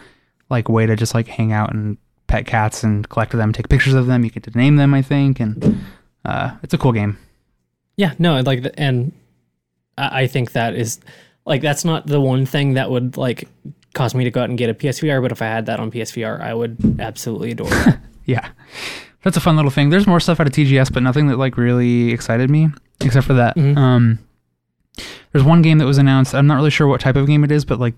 like 0.50 0.68
way 0.68 0.86
to 0.86 0.96
just 0.96 1.14
like 1.14 1.26
hang 1.28 1.52
out 1.52 1.72
and 1.72 1.96
pet 2.26 2.46
cats 2.46 2.82
and 2.82 3.08
collect 3.08 3.32
them, 3.32 3.52
take 3.52 3.68
pictures 3.68 3.94
of 3.94 4.06
them. 4.06 4.24
You 4.24 4.30
get 4.30 4.42
to 4.44 4.50
name 4.56 4.76
them, 4.76 4.94
I 4.94 5.02
think, 5.02 5.40
and 5.40 5.84
uh, 6.24 6.52
it's 6.62 6.72
a 6.74 6.78
cool 6.78 6.92
game. 6.92 7.18
Yeah, 7.96 8.14
no, 8.18 8.40
like, 8.40 8.62
the, 8.62 8.78
and 8.80 9.12
I 9.98 10.22
I 10.22 10.26
think 10.26 10.52
that 10.52 10.74
is 10.74 11.00
like 11.46 11.60
that's 11.62 11.84
not 11.84 12.06
the 12.06 12.20
one 12.20 12.44
thing 12.46 12.74
that 12.74 12.90
would 12.90 13.16
like 13.16 13.48
cause 13.94 14.14
me 14.14 14.24
to 14.24 14.30
go 14.30 14.42
out 14.42 14.48
and 14.50 14.58
get 14.58 14.68
a 14.68 14.74
PSVR. 14.74 15.22
But 15.22 15.32
if 15.32 15.40
I 15.40 15.46
had 15.46 15.66
that 15.66 15.80
on 15.80 15.90
PSVR, 15.90 16.40
I 16.40 16.52
would 16.52 16.76
absolutely 17.00 17.52
adore 17.52 17.68
it. 17.70 17.96
Yeah, 18.26 18.48
that's 19.22 19.36
a 19.36 19.40
fun 19.40 19.54
little 19.56 19.70
thing. 19.70 19.90
There's 19.90 20.06
more 20.06 20.18
stuff 20.18 20.40
out 20.40 20.46
of 20.46 20.52
TGS, 20.54 20.90
but 20.92 21.02
nothing 21.02 21.26
that 21.26 21.36
like 21.38 21.58
really 21.58 22.10
excited 22.10 22.48
me, 22.48 22.68
except 23.02 23.26
for 23.26 23.34
that. 23.34 23.54
Mhm. 23.56 23.76
Um, 23.76 24.18
there's 25.32 25.44
one 25.44 25.60
game 25.60 25.76
that 25.76 25.84
was 25.84 25.98
announced. 25.98 26.34
I'm 26.34 26.46
not 26.46 26.54
really 26.54 26.70
sure 26.70 26.86
what 26.86 27.00
type 27.02 27.16
of 27.16 27.26
game 27.26 27.44
it 27.44 27.50
is, 27.52 27.64
but 27.66 27.78
like 27.78 27.92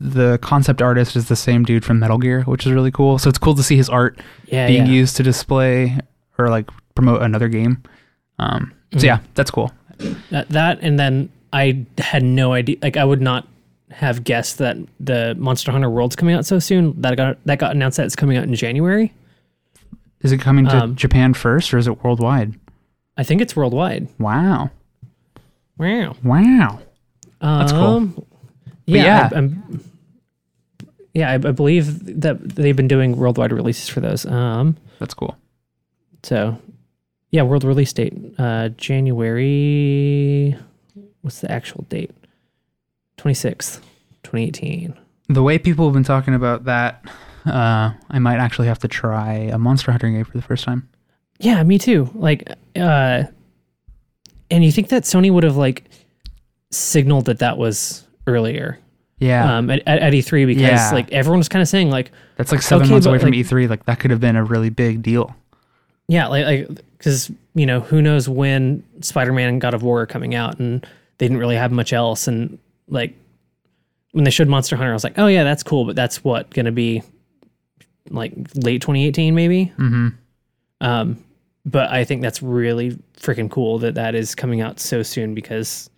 the 0.00 0.38
concept 0.42 0.82
artist 0.82 1.14
is 1.14 1.28
the 1.28 1.36
same 1.36 1.62
dude 1.62 1.84
from 1.84 2.00
Metal 2.00 2.18
Gear, 2.18 2.42
which 2.44 2.66
is 2.66 2.72
really 2.72 2.90
cool. 2.90 3.16
So 3.18 3.28
it's 3.28 3.38
cool 3.38 3.54
to 3.54 3.62
see 3.62 3.76
his 3.76 3.88
art 3.88 4.18
Yeah, 4.46 4.66
being 4.66 4.86
yeah. 4.86 4.92
used 4.92 5.16
to 5.18 5.22
display 5.22 5.98
or 6.36 6.48
like 6.48 6.68
promote 6.96 7.22
another 7.22 7.48
game. 7.48 7.80
Um, 8.40 8.72
so 8.94 8.98
Mhm. 8.98 9.02
yeah, 9.04 9.18
that's 9.34 9.50
cool. 9.52 9.70
That, 10.30 10.48
that 10.48 10.78
and 10.82 10.98
then 10.98 11.28
I 11.52 11.84
had 11.98 12.24
no 12.24 12.54
idea. 12.54 12.76
Like 12.82 12.96
I 12.96 13.04
would 13.04 13.20
not 13.20 13.46
have 13.90 14.22
guessed 14.24 14.58
that 14.58 14.76
the 15.00 15.34
Monster 15.38 15.72
Hunter 15.72 15.90
World's 15.90 16.16
coming 16.16 16.34
out 16.34 16.46
so 16.46 16.58
soon. 16.58 17.00
That 17.00 17.16
got 17.16 17.38
that 17.44 17.58
got 17.58 17.72
announced 17.74 17.96
that 17.96 18.06
it's 18.06 18.16
coming 18.16 18.36
out 18.36 18.44
in 18.44 18.54
January. 18.54 19.12
Is 20.20 20.32
it 20.32 20.38
coming 20.38 20.66
to 20.66 20.76
Um, 20.76 20.96
Japan 20.96 21.34
first 21.34 21.72
or 21.74 21.78
is 21.78 21.86
it 21.86 22.04
worldwide? 22.04 22.54
I 23.16 23.24
think 23.24 23.40
it's 23.40 23.56
worldwide. 23.56 24.08
Wow. 24.18 24.70
Wow. 25.78 26.14
Wow. 26.22 26.80
That's 27.40 27.72
cool. 27.72 27.80
Um, 27.82 28.24
Yeah, 28.86 29.04
yeah. 29.04 29.28
I, 29.32 29.38
am 29.38 29.84
yeah, 31.14 31.30
I, 31.30 31.34
I 31.34 31.38
believe 31.38 32.20
that 32.20 32.40
they've 32.54 32.76
been 32.76 32.86
doing 32.88 33.16
worldwide 33.16 33.52
releases 33.52 33.88
for 33.88 34.00
those. 34.00 34.24
Um, 34.26 34.76
That's 34.98 35.14
cool. 35.14 35.36
so 36.22 36.58
yeah, 37.30 37.42
world 37.42 37.64
release 37.64 37.92
date, 37.92 38.12
uh, 38.38 38.68
January. 38.70 40.56
What's 41.22 41.40
the 41.40 41.50
actual 41.50 41.84
date? 41.88 42.10
Twenty 43.20 43.34
sixth, 43.34 43.82
twenty 44.22 44.46
eighteen. 44.46 44.94
The 45.28 45.42
way 45.42 45.58
people 45.58 45.84
have 45.84 45.92
been 45.92 46.04
talking 46.04 46.32
about 46.34 46.64
that, 46.64 47.04
uh, 47.44 47.90
I 48.08 48.18
might 48.18 48.38
actually 48.38 48.66
have 48.68 48.78
to 48.78 48.88
try 48.88 49.34
a 49.34 49.58
Monster 49.58 49.90
Hunter 49.92 50.08
game 50.08 50.24
for 50.24 50.38
the 50.38 50.42
first 50.42 50.64
time. 50.64 50.88
Yeah, 51.38 51.62
me 51.62 51.76
too. 51.78 52.08
Like, 52.14 52.50
uh, 52.76 53.24
and 54.50 54.64
you 54.64 54.72
think 54.72 54.88
that 54.88 55.02
Sony 55.02 55.30
would 55.30 55.44
have 55.44 55.56
like 55.58 55.84
signaled 56.70 57.26
that 57.26 57.40
that 57.40 57.58
was 57.58 58.04
earlier, 58.26 58.78
Yeah. 59.18 59.56
um, 59.58 59.68
at, 59.70 59.86
at 59.86 60.12
E3 60.14 60.46
because 60.46 60.62
Yeah. 60.62 60.90
like 60.92 61.12
everyone 61.12 61.38
was 61.38 61.48
kind 61.48 61.60
of 61.62 61.68
saying 61.68 61.90
like, 61.90 62.10
That's 62.36 62.52
like 62.52 62.62
seven 62.62 62.84
okay, 62.84 62.92
months 62.92 63.06
away 63.06 63.18
from 63.18 63.30
like- 63.32 63.38
E3. 63.46 63.68
Like 63.68 63.84
that 63.86 64.00
could 64.00 64.10
have 64.10 64.20
been 64.20 64.36
a 64.36 64.44
really 64.44 64.70
big 64.70 65.02
deal. 65.02 65.34
yeah, 66.08 66.26
like, 66.26 66.44
like, 66.46 66.68
because 66.96 67.30
you 67.54 67.66
know 67.66 67.80
who 67.80 68.00
knows 68.02 68.28
when 68.28 68.82
Spider-Man 69.02 69.48
and 69.48 69.60
God 69.60 69.74
of 69.74 69.82
War 69.82 70.00
are 70.02 70.06
coming 70.06 70.34
out, 70.34 70.58
and 70.58 70.82
they 71.18 71.26
didn't 71.26 71.38
really 71.38 71.56
have 71.56 71.70
much 71.70 71.92
else, 71.92 72.26
and 72.26 72.58
like 72.90 73.14
when 74.12 74.24
they 74.24 74.30
showed 74.30 74.48
Monster 74.48 74.76
Hunter, 74.76 74.90
I 74.90 74.94
was 74.94 75.04
like, 75.04 75.18
oh 75.18 75.26
yeah, 75.26 75.44
that's 75.44 75.62
cool, 75.62 75.84
but 75.84 75.96
that's 75.96 76.22
what 76.22 76.50
gonna 76.50 76.72
be 76.72 77.02
like 78.10 78.32
late 78.54 78.82
2018 78.82 79.34
maybe. 79.34 79.72
Mm-hmm. 79.78 80.08
Um, 80.80 81.24
but 81.66 81.90
I 81.90 82.04
think 82.04 82.22
that's 82.22 82.42
really 82.42 82.98
freaking 83.16 83.50
cool 83.50 83.78
that 83.80 83.94
that 83.94 84.14
is 84.14 84.34
coming 84.34 84.60
out 84.60 84.80
so 84.80 85.02
soon 85.02 85.34
because 85.34 85.90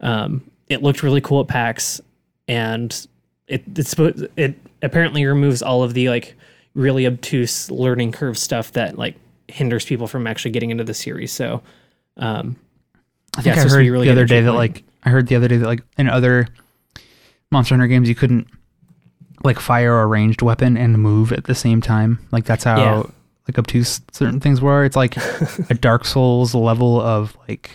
um, 0.00 0.48
it 0.68 0.82
looked 0.82 1.02
really 1.02 1.20
cool 1.20 1.40
at 1.40 1.48
PAX, 1.48 2.00
and 2.46 3.06
it 3.46 3.64
it's 3.76 3.94
it 4.36 4.54
apparently 4.82 5.24
removes 5.24 5.62
all 5.62 5.82
of 5.82 5.94
the 5.94 6.08
like 6.08 6.36
really 6.74 7.06
obtuse 7.06 7.70
learning 7.70 8.12
curve 8.12 8.38
stuff 8.38 8.72
that 8.72 8.98
like 8.98 9.16
hinders 9.48 9.84
people 9.84 10.06
from 10.06 10.26
actually 10.26 10.50
getting 10.50 10.70
into 10.70 10.84
the 10.84 10.94
series. 10.94 11.32
So, 11.32 11.62
um, 12.18 12.56
I 13.36 13.40
Yeah, 13.40 13.54
think 13.54 13.56
it's 13.56 13.72
I 13.72 13.76
heard 13.76 13.86
really 13.86 14.06
the 14.06 14.12
other 14.12 14.26
day 14.26 14.42
that 14.42 14.52
like 14.52 14.84
I 15.04 15.10
heard 15.10 15.26
the 15.28 15.36
other 15.36 15.48
day 15.48 15.56
that 15.58 15.66
like 15.66 15.82
in 15.96 16.08
other 16.08 16.48
Monster 17.50 17.74
Hunter 17.74 17.86
games 17.86 18.08
you 18.08 18.14
couldn't 18.14 18.46
like 19.44 19.58
fire 19.60 20.00
a 20.00 20.06
ranged 20.06 20.42
weapon 20.42 20.76
and 20.76 20.98
move 20.98 21.32
at 21.32 21.44
the 21.44 21.54
same 21.54 21.80
time. 21.80 22.18
Like 22.32 22.44
that's 22.44 22.64
how 22.64 22.76
Yeah. 22.78 23.02
like 23.46 23.58
obtuse 23.58 24.00
certain 24.12 24.40
things 24.40 24.60
were. 24.60 24.84
It's 24.84 24.96
like 24.96 25.16
a 25.70 25.74
Dark 25.74 26.04
Souls 26.04 26.54
level 26.54 27.00
of 27.00 27.36
like 27.48 27.70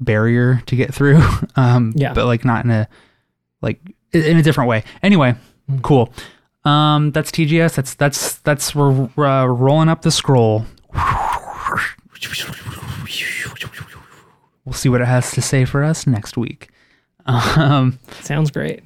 barrier 0.00 0.62
to 0.66 0.76
get 0.76 0.94
through. 0.94 1.22
Um 1.56 1.92
Yeah. 1.96 2.12
but 2.12 2.26
like 2.26 2.44
not 2.44 2.64
in 2.64 2.70
a 2.70 2.88
like 3.62 3.80
in 4.12 4.36
a 4.36 4.42
different 4.42 4.68
way. 4.68 4.84
Anyway, 5.02 5.34
Mm. 5.70 5.82
cool. 5.82 6.12
Um 6.64 7.10
that's 7.12 7.30
TGS. 7.30 7.74
That's 7.74 7.94
that's 7.94 8.36
that's 8.38 8.74
we're 8.74 9.08
uh, 9.26 9.46
rolling 9.46 9.88
up 9.88 10.02
the 10.02 10.10
scroll. 10.10 10.66
We'll 14.64 14.72
see 14.74 14.88
what 14.88 15.00
it 15.00 15.06
has 15.08 15.30
to 15.32 15.42
say 15.42 15.64
for 15.64 15.82
us 15.84 16.06
next 16.06 16.36
week. 16.36 16.68
Um, 17.24 17.98
sounds 18.20 18.50
great. 18.50 18.82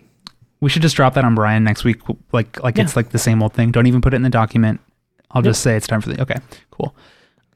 we 0.60 0.68
should 0.68 0.82
just 0.82 0.94
drop 0.94 1.14
that 1.14 1.24
on 1.24 1.34
Brian 1.34 1.64
next 1.64 1.84
week, 1.84 2.02
like 2.32 2.62
like 2.62 2.78
it's 2.78 2.94
like 2.94 3.08
the 3.10 3.18
same 3.18 3.42
old 3.42 3.54
thing. 3.54 3.70
Don't 3.72 3.86
even 3.86 4.02
put 4.02 4.12
it 4.12 4.16
in 4.16 4.22
the 4.22 4.28
document. 4.30 4.78
I'll 5.30 5.40
just 5.42 5.62
say 5.62 5.74
it's 5.74 5.86
time 5.86 6.02
for 6.02 6.10
the. 6.10 6.20
Okay, 6.20 6.36
cool. 6.70 6.94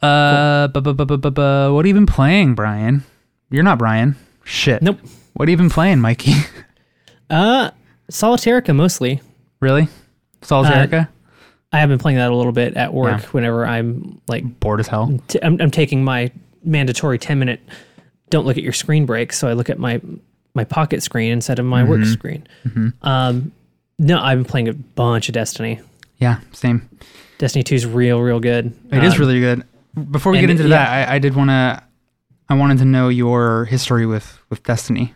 Uh, 0.01 0.69
bu- 0.69 0.81
bu- 0.81 0.95
bu- 0.95 1.19
bu- 1.19 1.75
what 1.75 1.85
have 1.85 1.87
you 1.87 1.93
been 1.93 2.07
playing, 2.07 2.55
Brian? 2.55 3.05
You're 3.51 3.63
not 3.63 3.77
Brian. 3.79 4.17
Shit. 4.45 4.81
Nope. 4.81 4.99
What 5.35 5.49
have 5.49 5.51
you 5.51 5.57
been 5.59 5.69
playing, 5.71 6.01
Mikey? 6.01 6.33
Uh, 7.29 7.71
Solitairica 8.11 8.75
mostly. 8.75 9.21
really? 9.61 9.87
Solitairica? 10.43 11.09
I 11.73 11.79
have 11.79 11.89
been 11.89 11.99
playing 11.99 12.19
that 12.19 12.31
a 12.31 12.35
little 12.35 12.51
bit 12.53 12.75
at 12.75 12.93
work 12.93 13.21
Yeah. 13.23 13.29
whenever 13.29 13.65
I'm 13.67 14.21
like 14.27 14.59
Bored 14.61 14.81
as 14.81 14.89
hell. 14.89 15.21
t- 15.29 15.39
I'm, 15.43 15.61
I'm 15.61 15.71
taking 15.71 16.03
my 16.03 16.33
mandatory 16.65 17.19
10 17.19 17.39
minute 17.39 17.61
don't 18.31 18.47
look 18.47 18.57
at 18.57 18.63
your 18.63 18.73
screen 18.73 19.05
break 19.07 19.33
so 19.33 19.49
i 19.49 19.53
look 19.53 19.69
at 19.71 19.79
my 19.79 20.01
my 20.55 20.65
pocket 20.65 21.03
screen 21.03 21.31
instead 21.33 21.59
of 21.59 21.65
my 21.67 21.85
work 21.85 22.01
Mm-hmm. 22.01 22.13
screen 22.13 22.47
um 23.03 23.53
no 23.99 24.21
i've 24.21 24.39
been 24.39 24.45
playing 24.45 24.69
a 24.69 24.73
bunch 24.73 25.29
of 25.29 25.35
destiny 25.35 25.81
Yeah, 26.19 26.41
same. 26.53 26.89
destiny 27.39 27.63
2 27.63 27.75
is 27.75 27.87
real 27.87 28.21
real 28.21 28.41
good 28.41 28.73
It 28.91 29.05
is 29.05 29.15
Um, 29.15 29.21
really 29.21 29.41
good. 29.41 29.65
Before 30.11 30.33
we 30.33 30.39
and 30.39 30.47
get 30.47 30.51
into 30.57 30.69
yeah. 30.69 30.85
that, 30.85 31.09
I, 31.11 31.15
I 31.17 31.19
did 31.19 31.35
want 31.35 31.51
to. 31.51 31.83
I 32.49 32.55
wanted 32.55 32.79
to 32.79 32.85
know 32.85 33.09
your 33.09 33.65
history 33.65 34.07
with 34.07 34.39
with 34.51 34.63
Destiny. 34.63 35.15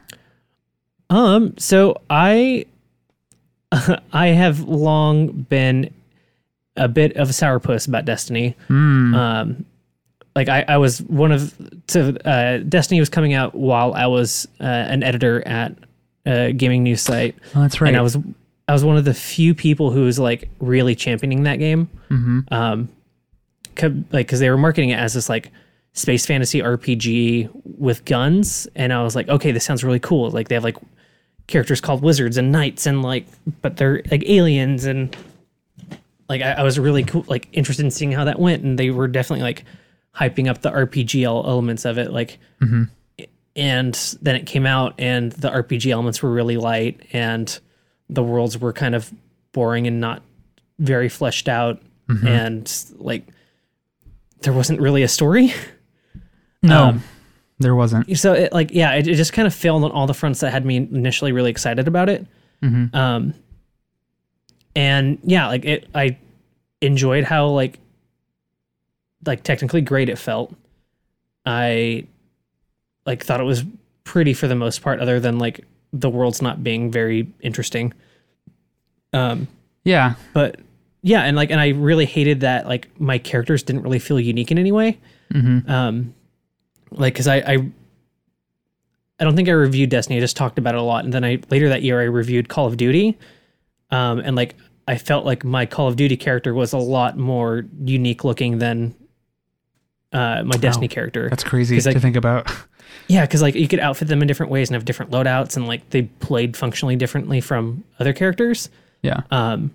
um 1.11 1.55
so 1.59 2.01
i 2.11 2.65
i 4.13 4.29
have 4.29 4.61
long 4.61 5.29
been 5.49 5.91
a 6.77 6.89
bit 6.89 7.17
of 7.17 7.31
a 7.31 7.33
sourpuss 7.33 7.87
about 7.89 8.05
destiny 8.05 8.57
Hmm. 8.69 9.15
um 9.15 9.65
like 10.37 10.49
I, 10.49 10.65
I 10.67 10.77
was 10.79 11.01
one 11.03 11.33
of 11.33 11.55
so 11.89 12.11
uh, 12.25 12.59
Destiny 12.59 13.01
was 13.01 13.09
coming 13.09 13.35
out 13.35 13.55
while 13.55 13.95
I 13.95 14.07
was 14.07 14.47
uh, 14.61 14.65
an 14.65 15.03
editor 15.03 15.47
at 15.47 15.75
a 16.27 16.53
gaming 16.53 16.83
news 16.83 17.01
site, 17.03 17.37
oh, 17.55 17.63
that's 17.63 17.81
right. 17.81 17.89
and 17.89 17.97
I 17.97 18.01
was 18.03 18.17
I 18.67 18.73
was 18.73 18.85
one 18.85 18.97
of 18.97 19.05
the 19.05 19.15
few 19.15 19.55
people 19.55 19.91
who 19.91 20.05
was 20.05 20.19
like 20.19 20.49
really 20.59 20.95
championing 20.95 21.43
that 21.45 21.57
game. 21.57 21.89
hmm 22.09 22.41
Um, 22.49 22.89
like 23.81 24.27
because 24.27 24.41
they 24.41 24.49
were 24.51 24.57
marketing 24.57 24.91
it 24.91 24.99
as 24.99 25.15
this 25.15 25.29
like 25.29 25.51
space 25.93 26.27
fantasy 26.27 26.61
RPG 26.61 27.51
with 27.79 28.05
guns, 28.05 28.67
and 28.75 28.93
I 28.93 29.03
was 29.03 29.15
like, 29.15 29.29
okay, 29.29 29.53
this 29.53 29.65
sounds 29.65 29.85
really 29.85 30.01
cool. 30.01 30.31
Like 30.31 30.49
they 30.49 30.55
have 30.55 30.65
like 30.65 30.77
characters 31.47 31.81
called 31.81 32.03
wizards 32.03 32.37
and 32.37 32.51
knights, 32.51 32.87
and 32.87 33.03
like 33.03 33.27
but 33.63 33.77
they're 33.77 34.03
like 34.11 34.25
aliens, 34.29 34.85
and 34.87 35.15
like 36.29 36.41
I, 36.41 36.53
I 36.53 36.63
was 36.63 36.79
really 36.79 37.05
cool, 37.05 37.25
like 37.29 37.49
interested 37.53 37.85
in 37.85 37.91
seeing 37.91 38.13
how 38.13 38.25
that 38.25 38.39
went, 38.39 38.63
and 38.63 38.79
they 38.79 38.91
were 38.91 39.09
definitely 39.09 39.43
like 39.43 39.65
hyping 40.17 40.49
up 40.49 40.63
the 40.63 40.71
RPG 40.71 41.25
elements 41.25 41.85
of 41.85 41.99
it, 41.99 42.13
like 42.13 42.39
and 43.57 43.95
then 44.21 44.35
it 44.37 44.47
came 44.47 44.67
out 44.67 44.95
and 44.99 45.33
the 45.33 45.51
RPG 45.51 45.91
elements 45.91 46.23
were 46.23 46.31
really 46.33 46.57
light 46.57 47.01
and 47.13 47.59
the 48.09 48.23
worlds 48.23 48.59
were 48.59 48.73
kind 48.73 48.95
of 48.95 49.13
boring 49.53 49.87
and 49.87 50.01
not 50.01 50.23
very 50.79 51.09
fleshed 51.09 51.49
out 51.49 51.81
and 52.27 52.85
like 52.97 53.27
there 54.41 54.53
wasn't 54.53 54.79
really 54.81 55.03
a 55.03 55.09
story. 55.09 55.55
no, 56.63 56.85
um, 56.89 57.03
there 57.61 57.75
wasn't. 57.75 58.19
So 58.19 58.35
it 58.35 58.53
like 58.53 58.73
yeah, 58.73 58.93
it, 58.95 59.07
it 59.09 59.15
just 59.15 59.33
kind 59.33 59.47
of 59.47 59.55
failed 59.55 59.85
on 59.85 59.91
all 59.93 60.07
the 60.07 60.15
fronts 60.15 60.41
that 60.41 60.51
had 60.51 60.67
me 60.67 60.77
initially 60.77 61.33
really 61.33 61.51
excited 61.51 61.89
about 61.89 62.09
it. 62.09 62.27
Mhm. 62.63 62.95
Um 62.95 63.35
and 64.77 65.19
yeah, 65.23 65.47
like 65.47 65.65
it 65.65 65.87
I 65.95 66.19
enjoyed 66.81 67.25
how 67.25 67.47
like 67.49 67.79
like 69.27 69.43
technically 69.43 69.81
great 69.81 70.09
it 70.09 70.19
felt. 70.19 70.55
I 71.47 72.07
like 73.07 73.25
thought 73.25 73.41
it 73.41 73.45
was 73.45 73.65
pretty 74.05 74.35
for 74.35 74.47
the 74.49 74.55
most 74.55 74.83
part 74.83 75.01
other 75.01 75.21
than 75.21 75.39
like 75.39 75.65
the 75.93 76.11
world's 76.11 76.43
not 76.43 76.63
being 76.65 76.91
very 76.91 77.27
interesting. 77.41 77.93
Um 79.13 79.47
Yeah, 79.85 80.15
but 80.33 80.61
yeah, 81.03 81.23
and 81.23 81.37
like 81.37 81.51
and 81.51 81.61
I 81.61 81.69
really 81.69 82.07
hated 82.07 82.41
that 82.41 82.67
like 82.67 82.89
my 83.01 83.19
characters 83.19 83.63
didn't 83.63 83.83
really 83.83 83.99
feel 83.99 84.19
unique 84.19 84.51
in 84.51 84.59
any 84.59 84.73
way. 84.73 84.99
Mhm. 85.33 85.69
Um 85.69 86.15
like 86.91 87.15
cuz 87.15 87.27
I 87.27 87.37
I 87.37 87.71
I 89.21 89.25
don't 89.25 89.37
think 89.37 89.49
I 89.49 89.53
reviewed 89.53 89.91
Destiny. 89.91 90.17
I 90.17 90.21
just 90.21 90.37
talked 90.37 90.59
about 90.59 90.75
it 90.75 90.81
a 90.81 90.83
lot 90.83 91.05
and 91.05 91.13
then 91.13 91.25
I 91.25 91.39
later 91.51 91.69
that 91.69 91.83
year 91.83 92.01
I 92.01 92.05
reviewed 92.05 92.49
Call 92.49 92.67
of 92.67 92.77
Duty. 92.77 93.17
Um 93.91 94.19
and 94.21 94.35
like 94.37 94.55
I 94.89 94.99
felt 94.99 95.25
like 95.25 95.45
my 95.45 95.65
Call 95.67 95.89
of 95.89 95.97
Duty 95.97 96.17
character 96.17 96.53
was 96.53 96.73
a 96.73 96.79
lot 96.79 97.17
more 97.17 97.65
unique 97.85 98.25
looking 98.25 98.59
than 98.59 98.95
uh 100.15 100.43
my 100.45 100.57
Destiny 100.57 100.89
character. 100.89 101.29
that's 101.29 101.45
crazy 101.45 101.79
to 101.79 101.89
like- 101.89 102.01
think 102.01 102.17
about. 102.17 102.51
Yeah, 103.09 103.23
because 103.23 103.43
like 103.43 103.55
you 103.55 103.69
could 103.69 103.81
outfit 103.81 104.09
them 104.09 104.23
in 104.23 104.29
different 104.29 104.51
ways 104.51 104.71
and 104.71 104.75
have 104.77 104.85
different 104.87 105.11
loadouts, 105.11 105.57
and 105.57 105.67
like 105.67 105.91
they 105.91 106.03
played 106.03 106.57
functionally 106.57 106.97
differently 106.97 107.41
from 107.41 107.85
other 107.99 108.15
characters. 108.15 108.71
Yeah. 109.03 109.23
Um, 109.31 109.73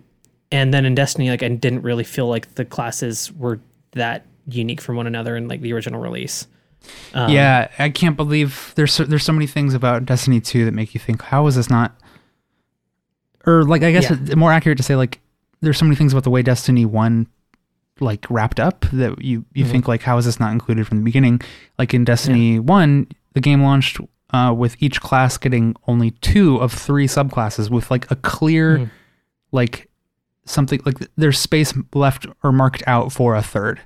and 0.52 0.74
then 0.74 0.84
in 0.86 0.96
Destiny, 0.96 1.30
like 1.30 1.44
I 1.44 1.50
didn't 1.50 1.84
really 1.84 2.04
feel 2.06 2.28
like 2.28 2.56
the 2.56 2.66
classes 2.66 3.32
were 3.34 3.60
that 3.92 4.26
unique 4.48 4.82
from 4.82 4.96
one 4.96 5.06
another 5.06 5.36
in 5.36 5.48
like 5.48 5.62
the 5.62 5.74
original 5.74 6.02
release. 6.02 6.48
Um, 7.14 7.30
yeah, 7.30 7.68
I 7.78 7.90
can't 7.90 8.16
believe 8.18 8.72
there's 8.76 8.94
so, 8.94 9.04
there's 9.04 9.26
so 9.26 9.34
many 9.34 9.46
things 9.46 9.76
about 9.76 10.06
Destiny 10.06 10.40
2 10.40 10.66
that 10.66 10.74
make 10.74 10.96
you 10.96 11.00
think, 11.00 11.22
how 11.22 11.46
is 11.46 11.56
this 11.56 11.70
not? 11.70 11.94
Or 13.46 13.64
like, 13.64 13.84
I 13.84 13.92
guess 13.92 14.10
Yeah. 14.10 14.36
more 14.36 14.52
accurate 14.52 14.78
to 14.78 14.84
say 14.84 14.96
like, 14.96 15.20
there's 15.62 15.78
so 15.78 15.86
many 15.86 15.96
things 15.96 16.14
about 16.14 16.24
the 16.24 16.30
way 16.30 16.42
Destiny 16.42 16.86
1 16.86 17.28
like 18.02 18.26
wrapped 18.30 18.60
up 18.60 18.86
that 18.94 19.22
you 19.24 19.46
you 19.54 19.66
Mhm. 19.66 19.72
think 19.72 19.88
like, 19.88 20.02
how 20.04 20.18
is 20.18 20.26
this 20.26 20.40
not 20.40 20.52
included 20.52 20.88
from 20.88 20.98
the 21.00 21.04
beginning? 21.04 21.42
Like 21.78 21.94
in 21.94 22.04
Destiny 22.06 22.60
1, 22.60 23.08
the 23.34 23.42
game 23.42 23.62
launched 23.64 24.00
uh, 24.32 24.54
with 24.56 24.76
each 24.80 25.02
class 25.02 25.38
getting 25.38 25.76
only 25.88 26.12
two 26.12 26.58
of 26.58 26.72
three 26.72 27.08
subclasses 27.08 27.70
with 27.72 27.90
like 27.90 28.10
a 28.12 28.16
clear 28.16 28.78
Mhm. 28.80 28.90
like 29.52 29.90
something 30.46 30.80
like 30.86 30.98
there's 31.18 31.40
space 31.40 31.74
left 31.94 32.28
or 32.44 32.52
marked 32.52 32.84
out 32.88 33.12
for 33.12 33.36
a 33.36 33.42
third. 33.42 33.80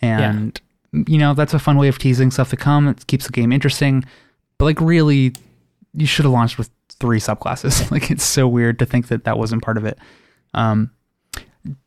And 0.00 0.60
you 1.06 1.18
know 1.18 1.34
that's 1.34 1.54
a 1.54 1.58
fun 1.58 1.76
way 1.76 1.88
of 1.88 1.98
teasing 1.98 2.30
stuff 2.30 2.50
to 2.50 2.56
come. 2.56 2.88
It 2.88 3.06
keeps 3.06 3.26
the 3.26 3.32
game 3.32 3.52
interesting. 3.52 4.04
But 4.58 4.64
like 4.66 4.80
really 4.80 5.34
you 5.94 6.06
should 6.06 6.24
have 6.24 6.32
launched 6.32 6.56
with 6.58 6.70
three 6.88 7.18
subclasses. 7.20 7.90
Like 7.90 8.10
it's 8.10 8.24
so 8.24 8.46
weird 8.48 8.78
to 8.78 8.86
think 8.86 9.08
that 9.08 9.24
that 9.24 9.38
wasn't 9.38 9.62
part 9.62 9.76
of 9.76 9.84
it. 9.84 9.98
Um 10.54 10.90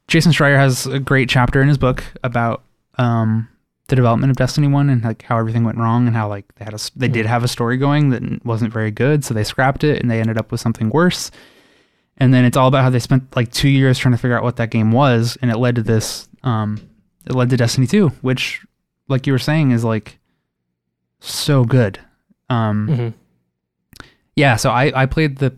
jason 0.08 0.32
schreier 0.32 0.58
has 0.58 0.86
a 0.86 1.00
great 1.00 1.30
chapter 1.30 1.62
in 1.62 1.68
his 1.68 1.78
book 1.78 2.04
about 2.24 2.64
um 2.98 3.48
the 3.88 3.96
development 3.96 4.32
of 4.32 4.38
destiny 4.38 4.68
1 4.68 4.90
and 4.90 5.04
like 5.04 5.24
how 5.24 5.38
everything 5.38 5.64
went 5.64 5.78
wrong 5.78 6.08
and 6.08 6.16
how 6.16 6.28
like 6.30 6.46
they 6.56 6.64
had 6.66 6.74
a 6.74 6.80
they 6.96 7.08
did 7.08 7.26
have 7.26 7.44
a 7.44 7.48
story 7.48 7.78
going 7.78 8.10
that 8.12 8.46
wasn't 8.46 8.72
very 8.72 8.92
good 8.92 9.26
so 9.26 9.34
they 9.34 9.44
scrapped 9.44 9.84
it 9.84 10.02
and 10.02 10.10
they 10.10 10.20
ended 10.22 10.38
up 10.38 10.52
with 10.52 10.62
something 10.62 10.90
worse. 10.90 11.32
And 12.18 12.34
then 12.34 12.46
it's 12.46 12.56
all 12.56 12.68
about 12.68 12.84
how 12.84 12.90
they 12.92 13.00
spent 13.00 13.36
like 13.36 13.52
two 13.52 13.68
years 13.68 13.98
trying 13.98 14.14
to 14.14 14.18
figure 14.18 14.38
out 14.38 14.44
what 14.44 14.56
that 14.56 14.70
game 14.70 14.92
was 14.92 15.38
and 15.42 15.52
it 15.52 15.58
led 15.58 15.76
to 15.76 15.84
this 15.84 16.30
um 16.44 16.80
it 17.26 17.34
led 17.36 17.50
to 17.50 17.58
destiny 17.58 17.86
2 17.88 18.08
which 18.22 18.66
like 19.10 19.28
you 19.28 19.34
were 19.34 19.40
saying 19.40 19.72
is 19.72 19.84
like 19.84 20.18
so 21.20 21.66
good. 21.66 22.00
Um 22.50 22.88
Mhm. 22.88 23.14
yeah 24.36 24.56
so 24.56 24.70
i 24.70 24.92
i 24.96 25.06
played 25.06 25.38
the 25.38 25.54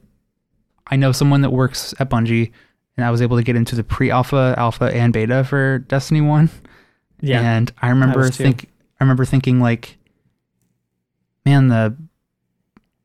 i 0.88 0.96
know 0.96 1.12
someone 1.12 1.42
that 1.42 1.52
works 1.52 1.94
at 2.00 2.10
bungie 2.10 2.52
and 2.98 3.06
i 3.06 3.12
was 3.12 3.22
able 3.22 3.38
to 3.38 3.44
get 3.44 3.56
into 3.56 3.76
the 3.76 3.84
pre-alpha 3.84 4.56
alpha 4.58 4.86
and 4.86 5.14
beta 5.14 5.44
for 5.44 5.80
destiny 5.80 6.22
1 6.22 6.50
Yeah. 7.22 7.42
and 7.42 7.72
i 7.82 7.90
remember 7.90 8.30
think 8.30 8.70
i 9.00 9.04
remember 9.04 9.26
thinking 9.26 9.60
like 9.60 9.98
man 11.46 11.68
the 11.68 11.96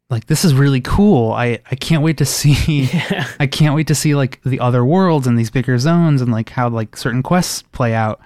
like 0.09 0.27
this 0.27 0.45
is 0.45 0.55
really 0.55 0.81
cool 0.81 1.33
i 1.33 1.61
i 1.71 1.75
can't 1.75 2.03
wait 2.03 2.19
to 2.19 2.25
see 2.25 2.83
yeah. 2.93 3.27
I 3.41 3.47
can't 3.47 3.75
wait 3.75 3.87
to 3.89 3.95
see 3.95 4.15
like 4.15 4.41
the 4.45 4.61
other 4.61 4.85
worlds 4.85 5.27
and 5.27 5.39
these 5.39 5.51
bigger 5.51 5.79
zones 5.79 6.21
and 6.21 6.33
like 6.33 6.51
how 6.51 6.69
like 6.69 6.97
certain 6.97 7.23
quests 7.23 7.63
play 7.73 7.95
out. 7.95 8.21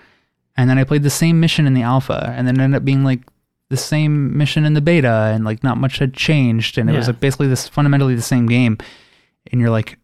And 0.56 0.70
then 0.70 0.78
I 0.78 0.84
played 0.84 1.02
the 1.02 1.10
same 1.10 1.40
mission 1.40 1.66
in 1.66 1.74
the 1.74 1.82
alpha 1.82 2.32
and 2.36 2.46
then 2.46 2.58
it 2.58 2.62
ended 2.62 2.78
up 2.78 2.84
being 2.84 3.04
like 3.04 3.20
the 3.70 3.76
same 3.76 4.36
mission 4.36 4.64
in 4.64 4.74
the 4.74 4.80
beta 4.80 5.30
and 5.34 5.44
like 5.44 5.62
not 5.64 5.78
much 5.78 5.98
had 5.98 6.14
changed 6.14 6.78
and 6.78 6.88
it 6.88 6.96
was 6.96 7.06
like, 7.08 7.20
basically 7.20 7.48
this 7.48 7.68
fundamentally 7.68 8.14
the 8.14 8.22
same 8.22 8.46
game. 8.46 8.78
And 9.50 9.60
you're 9.60 9.70
like, 9.70 9.98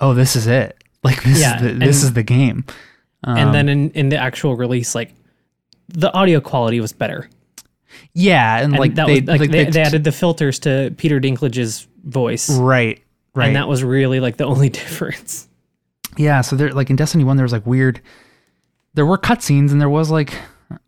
oh, 0.00 0.14
this 0.14 0.36
is 0.36 0.46
it. 0.46 0.74
Like 1.04 1.22
this 1.22 1.40
Yeah, 1.40 1.56
is 1.56 1.62
the, 1.62 1.68
this 1.68 2.02
and- 2.02 2.08
is 2.08 2.12
the 2.14 2.22
game. 2.24 2.64
and 3.22 3.38
Um, 3.48 3.52
then 3.52 3.68
in, 3.68 3.90
in 3.92 4.08
the 4.08 4.16
actual 4.16 4.56
release, 4.56 4.96
like 4.96 5.14
the 5.88 6.12
audio 6.12 6.40
quality 6.40 6.80
was 6.80 6.92
better. 6.92 7.30
yeah, 8.14 8.56
and, 8.56 8.72
And 8.72 8.80
like 8.80 8.94
that 8.96 9.06
they, 9.06 9.20
was 9.20 9.28
like, 9.28 9.40
like 9.40 9.50
they, 9.52 9.64
they- 9.64 9.70
they 9.70 9.80
added 9.80 10.02
the 10.04 10.12
filters 10.12 10.58
to 10.60 10.92
Peter 10.96 11.20
Dinklage's 11.20 11.86
voice. 12.04 12.50
right, 12.50 13.00
right. 13.34 13.46
And 13.46 13.56
that 13.56 13.68
was 13.68 13.84
really 13.84 14.18
like 14.20 14.38
the 14.38 14.44
only 14.52 14.68
difference. 14.68 15.46
Yeah, 16.16 16.40
so 16.40 16.56
there 16.56 16.70
like 16.72 16.90
in 16.90 16.96
Destiny 16.96 17.22
1 17.24 17.36
there 17.36 17.44
was 17.44 17.52
like 17.52 17.66
weird 17.66 18.00
there 18.94 19.06
were 19.06 19.18
cutscenes 19.18 19.70
and 19.70 19.80
there 19.80 19.88
was 19.88 20.10
like 20.10 20.34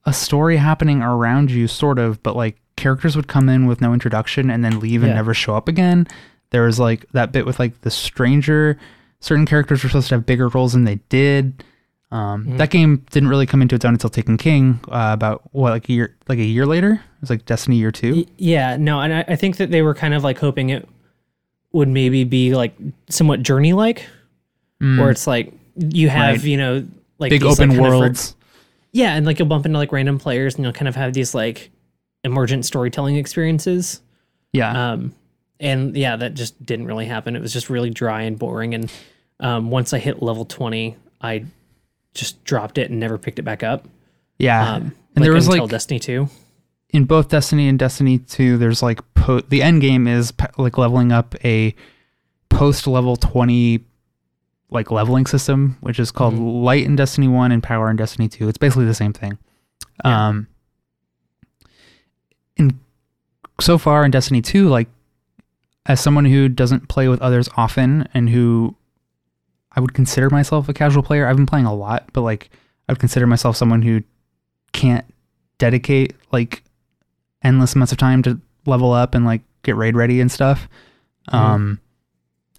a 0.06 0.12
story 0.12 0.56
happening 0.56 1.02
around 1.02 1.50
you 1.52 1.68
sort 1.68 1.98
of, 2.00 2.20
but 2.24 2.34
like 2.34 2.56
characters 2.76 3.14
would 3.14 3.28
come 3.28 3.48
in 3.48 3.66
with 3.66 3.80
no 3.80 3.92
introduction 3.92 4.50
and 4.50 4.64
then 4.64 4.80
leave 4.80 5.02
and 5.04 5.10
Yeah. 5.10 5.16
never 5.16 5.34
show 5.34 5.54
up 5.54 5.68
again. 5.68 6.08
There 6.50 6.64
was 6.64 6.80
like 6.80 7.06
that 7.12 7.30
bit 7.30 7.46
with 7.46 7.60
like 7.60 7.80
the 7.82 7.90
stranger 7.92 8.76
certain 9.20 9.46
characters 9.46 9.82
were 9.82 9.88
supposed 9.90 10.08
to 10.08 10.14
have 10.16 10.26
bigger 10.26 10.48
roles 10.48 10.72
than 10.72 10.84
they 10.84 10.96
did. 11.08 11.62
Um, 12.10 12.44
Mhm. 12.46 12.58
That 12.58 12.70
game 12.70 13.04
didn't 13.12 13.28
really 13.28 13.46
come 13.46 13.62
into 13.62 13.76
its 13.76 13.84
own 13.84 13.92
until 13.94 14.10
Taken 14.10 14.36
King, 14.36 14.80
uh, 14.88 15.10
about 15.12 15.42
what 15.52 15.70
like 15.70 15.88
a 15.88 15.92
year, 15.92 16.16
like 16.28 16.38
a 16.40 16.44
year 16.44 16.66
later. 16.66 16.94
It 16.94 17.20
was 17.20 17.30
like 17.30 17.44
Destiny 17.46 17.76
Year 17.76 17.92
Two. 17.92 18.14
Y- 18.16 18.24
Yeah, 18.38 18.76
no, 18.78 19.00
and 19.00 19.12
I, 19.14 19.24
I 19.28 19.36
think 19.36 19.58
that 19.58 19.70
they 19.70 19.82
were 19.82 19.94
kind 19.94 20.14
of 20.14 20.24
like 20.24 20.38
hoping 20.38 20.70
it 20.70 20.88
would 21.72 21.88
maybe 21.88 22.24
be 22.24 22.54
like 22.54 22.74
somewhat 23.08 23.42
journey 23.42 23.72
like, 23.74 24.06
where 24.80 25.10
it's 25.10 25.26
like 25.28 25.52
you 25.76 26.08
have, 26.08 26.36
Right. 26.38 26.44
you 26.44 26.56
know, 26.56 26.84
like 27.20 27.30
Big 27.30 27.42
these, 27.42 27.58
like, 27.60 27.68
open 27.68 27.78
of 27.78 27.84
re- 27.84 27.90
worlds. 28.00 28.34
yeah, 28.92 29.14
and 29.14 29.24
like 29.24 29.38
you'll 29.38 29.46
bump 29.46 29.64
into 29.66 29.78
like 29.78 29.92
random 29.92 30.18
players 30.18 30.56
and 30.56 30.64
you'll 30.64 30.72
kind 30.72 30.88
of 30.88 30.96
have 30.96 31.12
these 31.12 31.32
like 31.34 31.70
emergent 32.24 32.64
storytelling 32.64 33.14
experiences. 33.16 34.00
yeah, 34.52 34.92
Um, 34.92 35.14
and 35.60 35.96
yeah, 35.96 36.16
that 36.16 36.34
just 36.34 36.64
didn't 36.66 36.86
really 36.86 37.06
happen. 37.06 37.36
It 37.36 37.42
was 37.42 37.52
just 37.52 37.70
really 37.70 37.90
dry 37.90 38.22
and 38.22 38.36
boring. 38.38 38.74
And 38.74 38.90
um, 39.40 39.70
once 39.70 39.92
I 39.92 39.98
hit 39.98 40.22
level 40.22 40.44
20, 40.44 40.96
I 41.20 41.44
just 42.14 42.42
dropped 42.44 42.78
it 42.78 42.90
and 42.90 43.00
never 43.00 43.18
picked 43.18 43.38
it 43.38 43.42
back 43.42 43.62
up. 43.62 43.86
yeah. 44.38 44.74
Um, 44.74 44.94
and 45.16 45.24
there 45.24 45.32
was 45.32 45.48
like 45.48 45.68
Destiny 45.68 45.98
2. 45.98 46.28
in 46.90 47.04
both 47.04 47.28
Destiny 47.28 47.68
and 47.68 47.78
Destiny 47.78 48.18
2, 48.18 48.56
there's 48.58 48.82
like 48.82 49.00
po- 49.14 49.40
the 49.40 49.62
end 49.62 49.80
game 49.80 50.06
is 50.06 50.30
p- 50.32 50.46
like 50.56 50.78
leveling 50.78 51.10
up 51.12 51.34
a 51.44 51.74
post 52.48 52.86
level 52.86 53.16
20 53.16 53.84
like 54.70 54.90
leveling 54.92 55.26
system, 55.26 55.76
which 55.80 55.98
is 55.98 56.10
called 56.12 56.34
Mhm. 56.34 56.62
Light 56.62 56.84
in 56.84 56.94
Destiny 56.94 57.26
1 57.26 57.50
and 57.50 57.60
Power 57.62 57.90
in 57.90 57.96
Destiny 57.96 58.28
2. 58.28 58.48
It's 58.48 58.58
basically 58.58 58.84
the 58.86 58.94
same 58.94 59.12
thing. 59.12 59.36
Yeah. 60.04 60.28
Um 60.28 60.46
in 62.56 62.78
so 63.60 63.78
far 63.78 64.04
in 64.04 64.10
Destiny 64.10 64.40
2, 64.42 64.68
like 64.68 64.88
as 65.86 66.00
someone 66.00 66.24
who 66.24 66.48
doesn't 66.48 66.88
play 66.88 67.08
with 67.08 67.20
others 67.20 67.48
often 67.56 68.08
and 68.14 68.30
who 68.30 68.76
I 69.74 69.80
would 69.80 69.94
consider 69.94 70.30
myself 70.30 70.68
a 70.68 70.72
casual 70.74 71.02
player. 71.02 71.26
I've 71.26 71.36
been 71.36 71.46
playing 71.46 71.66
a 71.66 71.74
lot, 71.74 72.08
but 72.12 72.22
like 72.22 72.50
I 72.88 72.92
would 72.92 72.98
consider 72.98 73.26
myself 73.26 73.56
someone 73.56 73.82
who 73.82 74.02
can't 74.72 75.04
dedicate 75.58 76.14
like 76.32 76.62
endless 77.42 77.74
amounts 77.74 77.92
of 77.92 77.98
time 77.98 78.22
to 78.22 78.40
level 78.66 78.92
up 78.92 79.14
and 79.14 79.24
like 79.24 79.42
get 79.62 79.76
raid 79.76 79.96
ready 79.96 80.20
and 80.20 80.30
stuff. 80.30 80.68
Mhm. 81.30 81.38
Um, 81.38 81.80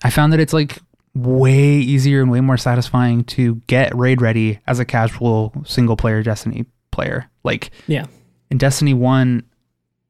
I 0.04 0.10
found 0.10 0.32
that 0.34 0.40
it's 0.40 0.54
like 0.54 0.78
way 1.14 1.60
easier 1.62 2.22
and 2.22 2.32
way 2.32 2.40
more 2.40 2.58
satisfying 2.58 3.24
to 3.26 3.56
get 3.68 3.94
raid 3.96 4.22
ready 4.22 4.60
as 4.68 4.80
a 4.80 4.86
casual 4.86 5.54
single 5.66 5.98
player 5.98 6.24
Destiny 6.24 6.66
player. 6.92 7.30
Like 7.44 7.72
Yeah. 7.88 8.06
in 8.50 8.58
Destiny 8.58 8.94
1, 8.94 9.44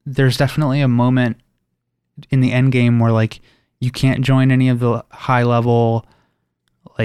there's 0.06 0.36
definitely 0.36 0.80
a 0.80 0.88
moment 0.88 1.38
in 2.30 2.40
the 2.40 2.52
end 2.52 2.70
game 2.72 2.98
where 3.00 3.10
like 3.12 3.40
you 3.80 3.90
can't 3.90 4.24
join 4.24 4.52
any 4.52 4.68
of 4.68 4.78
the 4.78 5.04
high 5.10 5.42
level 5.42 6.06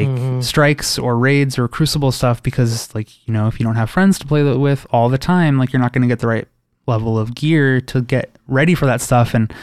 like 0.05 0.07
Mhm. 0.07 0.43
strikes 0.43 0.97
or 0.99 1.17
raids 1.17 1.57
or 1.57 1.67
crucible 1.67 2.12
stuff 2.12 2.41
because 2.43 2.93
like 2.95 3.27
you 3.27 3.33
know 3.33 3.47
if 3.47 3.60
you 3.60 3.65
don't 3.65 3.75
have 3.75 3.89
friends 3.89 4.17
to 4.19 4.25
play 4.27 4.43
with 4.43 4.86
all 4.91 5.10
the 5.10 5.17
time 5.17 5.57
like 5.57 5.71
you're 5.73 5.81
not 5.81 5.93
going 5.93 6.01
to 6.01 6.07
get 6.07 6.19
the 6.19 6.27
right 6.27 6.47
level 6.88 7.17
of 7.19 7.33
gear 7.36 7.81
to 7.81 8.01
get 8.01 8.36
ready 8.47 8.73
for 8.75 8.86
that 8.86 9.01
stuff 9.01 9.33
and 9.33 9.53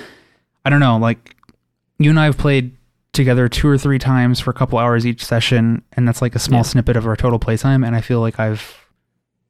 i 0.64 0.70
don't 0.70 0.80
know 0.80 0.96
like 0.98 1.36
you 1.98 2.10
and 2.10 2.20
i 2.20 2.24
have 2.24 2.36
played 2.36 2.72
together 3.12 3.48
two 3.48 3.68
or 3.68 3.78
three 3.78 3.98
times 3.98 4.40
for 4.40 4.50
a 4.50 4.54
couple 4.54 4.78
hours 4.78 5.06
each 5.06 5.24
session 5.24 5.82
and 5.92 6.06
that's 6.06 6.20
like 6.20 6.34
a 6.34 6.38
small 6.38 6.58
Yeah. 6.58 6.62
snippet 6.64 6.96
of 6.96 7.06
our 7.06 7.16
total 7.16 7.38
playtime 7.38 7.82
and 7.84 7.94
i 7.96 8.00
feel 8.00 8.20
like 8.20 8.38
i've 8.40 8.74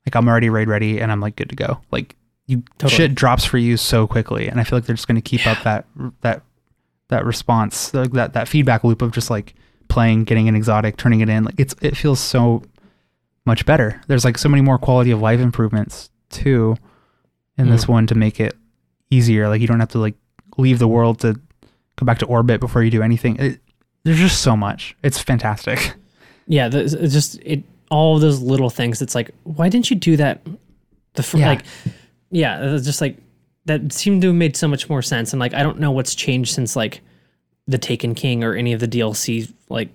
like 0.07 0.15
i'm 0.15 0.29
already 0.29 0.51
raid 0.51 0.69
ready 0.69 1.01
and 1.01 1.11
i'm 1.11 1.21
like 1.21 1.35
good 1.37 1.49
to 1.51 1.57
go 1.57 1.81
like 1.91 2.15
you 2.47 2.63
Totally. 2.79 2.97
shit 2.97 3.15
drops 3.15 3.45
for 3.45 3.57
you 3.59 3.77
so 3.79 4.07
quickly 4.07 4.49
and 4.49 4.61
i 4.61 4.65
feel 4.65 4.77
like 4.77 4.85
they're 4.87 4.95
just 4.97 5.09
going 5.09 5.17
to 5.17 5.23
keep 5.23 5.47
up 5.47 5.63
that 5.65 5.87
that 6.21 6.43
that 7.09 7.25
response 7.25 7.93
like 7.95 8.13
that 8.13 8.35
that 8.35 8.49
feedback 8.49 8.85
loop 8.85 9.01
of 9.03 9.13
just 9.13 9.31
like 9.31 9.55
playing 9.89 10.25
getting 10.25 10.49
an 10.49 10.57
exotic 10.57 10.97
turning 10.97 11.21
it 11.21 11.29
in 11.29 11.45
like 11.45 11.55
it's 11.59 11.75
it 11.83 11.97
feels 11.97 12.19
so 12.21 12.63
much 13.47 13.65
better 13.67 14.01
there's 14.07 14.25
like 14.25 14.39
so 14.39 14.49
many 14.49 14.63
more 14.63 14.79
quality 14.79 15.11
of 15.11 15.21
life 15.21 15.41
improvements 15.41 16.11
too 16.31 16.77
in 17.59 17.69
this 17.71 17.85
Mm. 17.85 17.89
one 17.89 18.07
to 18.09 18.15
make 18.15 18.41
it 18.41 18.55
easier 19.11 19.49
like 19.49 19.61
you 19.61 19.67
don't 19.67 19.81
have 19.81 19.91
to 19.91 19.99
like 19.99 20.15
leave 20.57 20.79
the 20.79 20.89
world 20.89 21.21
to 21.21 21.35
go 21.97 22.05
back 22.07 22.19
to 22.19 22.27
orbit 22.27 22.61
before 22.61 22.83
you 22.83 22.91
do 22.91 23.03
anything 23.03 23.37
it, 23.37 23.61
there's 24.05 24.19
just 24.19 24.41
so 24.43 24.57
much 24.57 24.97
it's 25.03 25.19
fantastic 25.21 25.95
Yeah, 26.47 26.69
the, 26.69 26.81
it's 26.81 27.13
just 27.15 27.39
it 27.43 27.63
all 27.91 28.17
of 28.17 28.21
those 28.21 28.41
little 28.43 28.69
things. 28.69 29.01
It's 29.01 29.15
like, 29.15 29.31
why 29.45 29.71
didn't 29.71 29.89
you 29.89 29.97
do 29.97 30.17
that? 30.19 30.47
The 31.15 31.23
fir- 31.23 31.39
Yeah. 31.39 31.49
like, 31.49 31.63
yeah, 32.31 32.75
it's 32.75 32.85
just 32.85 33.01
like 33.01 33.17
that 33.67 33.93
seemed 33.95 34.21
to 34.23 34.29
have 34.29 34.37
made 34.37 34.55
so 34.55 34.69
much 34.69 34.91
more 34.91 35.01
sense. 35.01 35.33
And 35.33 35.41
like, 35.41 35.55
I 35.55 35.63
don't 35.63 35.79
know 35.79 35.91
what's 35.91 36.15
changed 36.15 36.53
since 36.55 36.77
like 36.77 37.01
the 37.67 37.79
Taken 37.79 38.15
King 38.15 38.45
or 38.45 38.55
any 38.55 38.73
of 38.73 38.81
the 38.81 38.89
DLC 38.89 39.53
like 39.69 39.89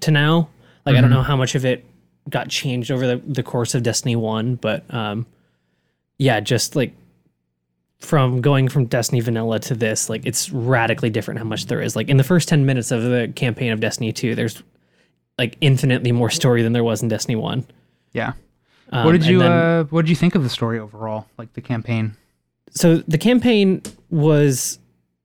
to 0.00 0.10
now. 0.10 0.48
Like, 0.86 0.96
I 0.96 1.00
don't 1.00 1.10
Mhm. 1.10 1.14
know 1.14 1.22
how 1.22 1.36
much 1.36 1.54
of 1.54 1.64
it 1.64 1.84
got 2.30 2.48
changed 2.48 2.90
over 2.90 3.06
the, 3.06 3.16
the 3.26 3.42
course 3.42 3.74
of 3.74 3.82
Destiny 3.82 4.16
One, 4.16 4.54
but 4.56 4.82
um, 4.94 5.26
yeah, 6.18 6.40
just 6.40 6.76
like 6.76 6.92
from 8.00 8.40
going 8.40 8.68
from 8.68 8.84
Destiny 8.86 9.20
Vanilla 9.20 9.58
to 9.60 9.74
this, 9.74 10.08
like 10.08 10.24
it's 10.24 10.50
radically 10.50 11.10
different 11.10 11.38
how 11.38 11.44
much 11.44 11.66
there 11.66 11.80
is. 11.82 11.96
Like 11.96 12.08
in 12.08 12.16
the 12.16 12.24
first 12.24 12.48
ten 12.48 12.64
minutes 12.64 12.90
of 12.90 13.02
the 13.02 13.32
campaign 13.34 13.72
of 13.72 13.80
Destiny 13.80 14.12
Two, 14.12 14.34
there's 14.34 14.62
like 15.36 15.56
infinitely 15.60 16.12
more 16.12 16.30
story 16.30 16.62
than 16.62 16.72
there 16.72 16.84
was 16.84 17.02
in 17.02 17.08
Destiny 17.08 17.36
One. 17.36 17.64
yeah 18.12 18.32
Um, 18.90 19.04
what 19.04 19.12
did 19.12 19.26
you 19.26 19.38
then- 19.40 19.50
uh 19.52 19.84
what 19.84 20.02
did 20.02 20.10
you 20.10 20.16
think 20.16 20.34
of 20.34 20.42
the 20.42 20.48
story 20.48 20.78
overall? 20.78 21.26
Like 21.38 21.52
the 21.54 21.60
campaign? 21.60 22.14
so 22.70 22.98
the 22.98 23.18
campaign 23.18 23.82
was 24.10 24.78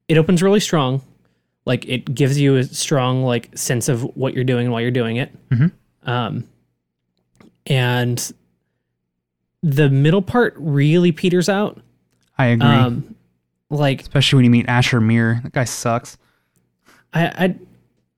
it 0.07 0.17
opens 0.17 0.41
really 0.41 0.59
strong 0.61 1.01
like 1.65 1.85
it 1.87 2.13
gives 2.13 2.39
you 2.39 2.55
a 2.57 2.63
strong 2.63 3.23
like 3.23 3.57
sense 3.57 3.87
of 3.89 4.01
what 4.15 4.33
you're 4.33 4.43
doing 4.43 4.69
while 4.71 4.81
you're 4.81 4.91
doing 4.91 5.17
it 5.17 5.31
Mhm. 5.49 5.71
um 6.03 6.47
and 7.67 8.33
the 9.61 9.89
middle 9.89 10.21
part 10.21 10.53
really 10.57 11.11
peters 11.11 11.47
out 11.47 11.79
I 12.37 12.47
agree. 12.47 12.67
um 12.67 13.15
like 13.69 14.01
Especially 14.01 14.37
when 14.37 14.45
you 14.45 14.51
meet 14.51 14.67
Asher 14.67 14.99
Mir. 15.01 15.39
That 15.43 15.53
guy 15.53 15.63
sucks. 15.63 16.17
I, 17.13 17.25
I 17.27 17.55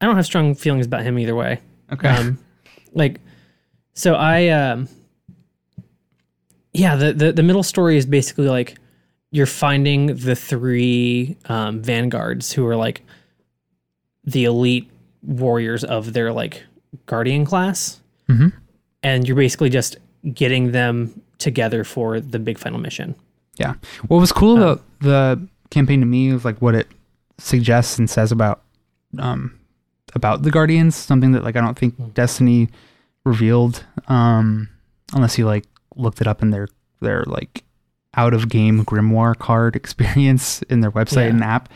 i 0.01 0.05
don't 0.05 0.15
have 0.15 0.25
strong 0.25 0.55
feelings 0.55 0.85
about 0.85 1.03
him 1.03 1.19
either 1.19 1.35
way 1.35 1.59
Okay. 1.93 2.07
um 2.09 2.37
like 2.93 3.19
so 3.93 4.15
i 4.15 4.47
um 4.49 4.87
yeah 6.73 6.95
the, 6.95 7.13
the 7.13 7.31
the 7.31 7.43
middle 7.43 7.63
story 7.63 7.97
is 7.97 8.05
basically 8.05 8.47
like 8.49 8.77
you're 9.31 9.45
finding 9.45 10.07
the 10.15 10.35
three 10.35 11.37
um 11.45 11.81
vanguards 11.81 12.51
who 12.51 12.65
are 12.65 12.75
like 12.75 13.04
the 14.25 14.43
elite 14.45 14.89
warriors 15.23 15.83
of 15.83 16.13
their 16.13 16.31
like 16.33 16.63
guardian 17.05 17.45
class 17.45 17.99
Mhm. 18.29 18.53
and 19.03 19.27
you're 19.27 19.35
basically 19.37 19.69
just 19.69 19.97
getting 20.33 20.71
them 20.71 21.19
together 21.37 21.83
for 21.83 22.19
the 22.19 22.39
big 22.39 22.57
final 22.57 22.79
mission 22.79 23.15
Yeah. 23.57 23.75
What 24.07 24.19
was 24.19 24.31
cool 24.31 24.57
about 24.57 24.83
the 24.99 25.47
campaign 25.69 25.99
to 26.01 26.05
me 26.05 26.33
was 26.33 26.43
like 26.45 26.61
what 26.61 26.75
it 26.75 26.87
suggests 27.37 27.97
and 27.99 28.09
says 28.09 28.31
about 28.31 28.61
um 29.19 29.53
about 30.13 30.43
the 30.43 30.51
Guardians, 30.51 30.95
something 30.95 31.31
that 31.33 31.43
like 31.43 31.55
I 31.55 31.61
don't 31.61 31.77
think 31.77 32.13
Destiny 32.13 32.69
revealed 33.23 33.83
um 34.07 34.69
unless 35.13 35.37
you 35.37 35.45
like 35.45 35.65
looked 35.95 36.21
it 36.21 36.27
up 36.27 36.41
in 36.41 36.49
their 36.51 36.67
their 37.01 37.23
like 37.27 37.63
out 38.15 38.33
of 38.33 38.47
game 38.49 38.83
grimoire 38.85 39.37
card 39.37 39.75
experience 39.81 40.61
in 40.63 40.79
their 40.81 40.91
website 40.91 41.25
Yeah. 41.27 41.29
and 41.35 41.43
app. 41.43 41.69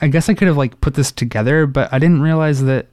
I 0.00 0.08
guess 0.08 0.28
I 0.28 0.34
could 0.34 0.48
have 0.48 0.56
like 0.56 0.80
put 0.80 0.94
this 0.94 1.10
together, 1.12 1.66
but 1.66 1.92
I 1.92 1.98
didn't 1.98 2.22
realize 2.22 2.62
that 2.64 2.88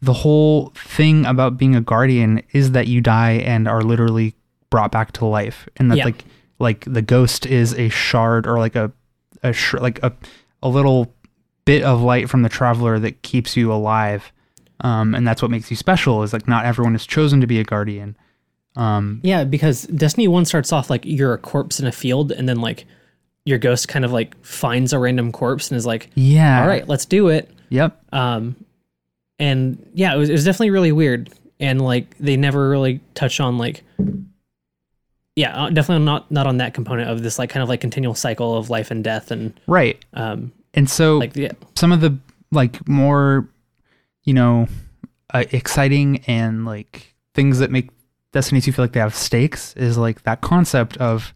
the 0.00 0.12
whole 0.12 0.72
thing 0.74 1.24
about 1.24 1.56
being 1.56 1.74
a 1.74 1.80
guardian 1.80 2.42
is 2.52 2.72
that 2.72 2.86
you 2.86 3.00
die 3.00 3.32
and 3.32 3.66
are 3.66 3.82
literally 3.82 4.34
brought 4.70 4.92
back 4.92 5.12
to 5.12 5.24
life 5.24 5.68
and 5.76 5.90
that 5.90 5.98
Yeah. 5.98 6.04
like 6.06 6.24
like 6.58 6.84
the 6.86 7.02
ghost 7.02 7.46
is 7.46 7.72
a 7.74 7.88
shard 7.88 8.46
or 8.46 8.58
like 8.58 8.76
a 8.76 8.92
a 9.42 9.52
sh- 9.52 9.74
like 9.74 10.02
a 10.02 10.12
a 10.62 10.68
little 10.68 11.14
bit 11.64 11.82
of 11.82 12.02
light 12.02 12.28
from 12.28 12.42
the 12.42 12.48
traveler 12.48 12.98
that 12.98 13.22
keeps 13.22 13.56
you 13.56 13.72
alive 13.72 14.32
um 14.80 15.14
and 15.14 15.26
that's 15.26 15.40
what 15.40 15.50
makes 15.50 15.70
you 15.70 15.76
special 15.76 16.22
is 16.22 16.32
like 16.32 16.46
not 16.48 16.64
everyone 16.66 16.94
is 16.94 17.06
chosen 17.06 17.40
to 17.40 17.46
be 17.46 17.58
a 17.58 17.64
guardian 17.64 18.16
um 18.76 19.20
yeah 19.22 19.44
because 19.44 19.84
destiny 19.84 20.28
1 20.28 20.44
starts 20.44 20.72
off 20.72 20.90
like 20.90 21.04
you're 21.04 21.32
a 21.34 21.38
corpse 21.38 21.80
in 21.80 21.86
a 21.86 21.92
field 21.92 22.32
and 22.32 22.48
then 22.48 22.60
like 22.60 22.86
your 23.46 23.58
ghost 23.58 23.88
kind 23.88 24.04
of 24.04 24.12
like 24.12 24.36
finds 24.44 24.92
a 24.92 24.98
random 24.98 25.32
corpse 25.32 25.70
and 25.70 25.78
is 25.78 25.86
like 25.86 26.10
yeah. 26.14 26.60
All 26.60 26.68
right 26.68 26.86
let's 26.86 27.06
do 27.06 27.28
it. 27.28 27.50
Yep. 27.70 27.98
Um 28.12 28.56
and 29.38 29.90
yeah 29.94 30.14
it 30.14 30.18
was, 30.18 30.28
it 30.28 30.32
was 30.32 30.44
definitely 30.44 30.70
really 30.70 30.92
weird. 30.92 31.32
And 31.58 31.80
like 31.80 32.18
they 32.18 32.36
never 32.36 32.68
really 32.68 33.00
touch 33.14 33.40
on 33.40 33.56
like 33.56 33.82
yeah 35.36 35.64
uh, 35.64 35.70
definitely 35.70 36.04
not 36.04 36.30
not 36.30 36.46
on 36.46 36.58
that 36.58 36.74
component 36.74 37.08
of 37.08 37.22
this 37.22 37.38
like 37.38 37.48
kind 37.48 37.62
of 37.62 37.68
like 37.68 37.80
continual 37.80 38.14
cycle 38.14 38.56
of 38.56 38.68
life 38.68 38.90
and 38.90 39.04
death 39.04 39.30
and 39.30 39.58
right. 39.66 40.04
um 40.14 40.52
and 40.74 40.90
so 40.90 41.18
like 41.18 41.36
yeah. 41.36 41.52
some 41.74 41.92
of 41.92 42.00
the 42.00 42.18
like 42.50 42.86
more 42.88 43.48
you 44.24 44.34
know 44.34 44.66
uh, 45.32 45.44
exciting 45.52 46.22
and 46.26 46.64
like 46.64 47.14
things 47.34 47.58
that 47.58 47.70
make 47.70 47.90
destiny 48.32 48.60
2 48.60 48.72
feel 48.72 48.84
like 48.84 48.92
they 48.92 49.00
have 49.00 49.14
stakes 49.14 49.74
is 49.76 49.96
like 49.96 50.22
that 50.22 50.40
concept 50.40 50.96
of 50.98 51.32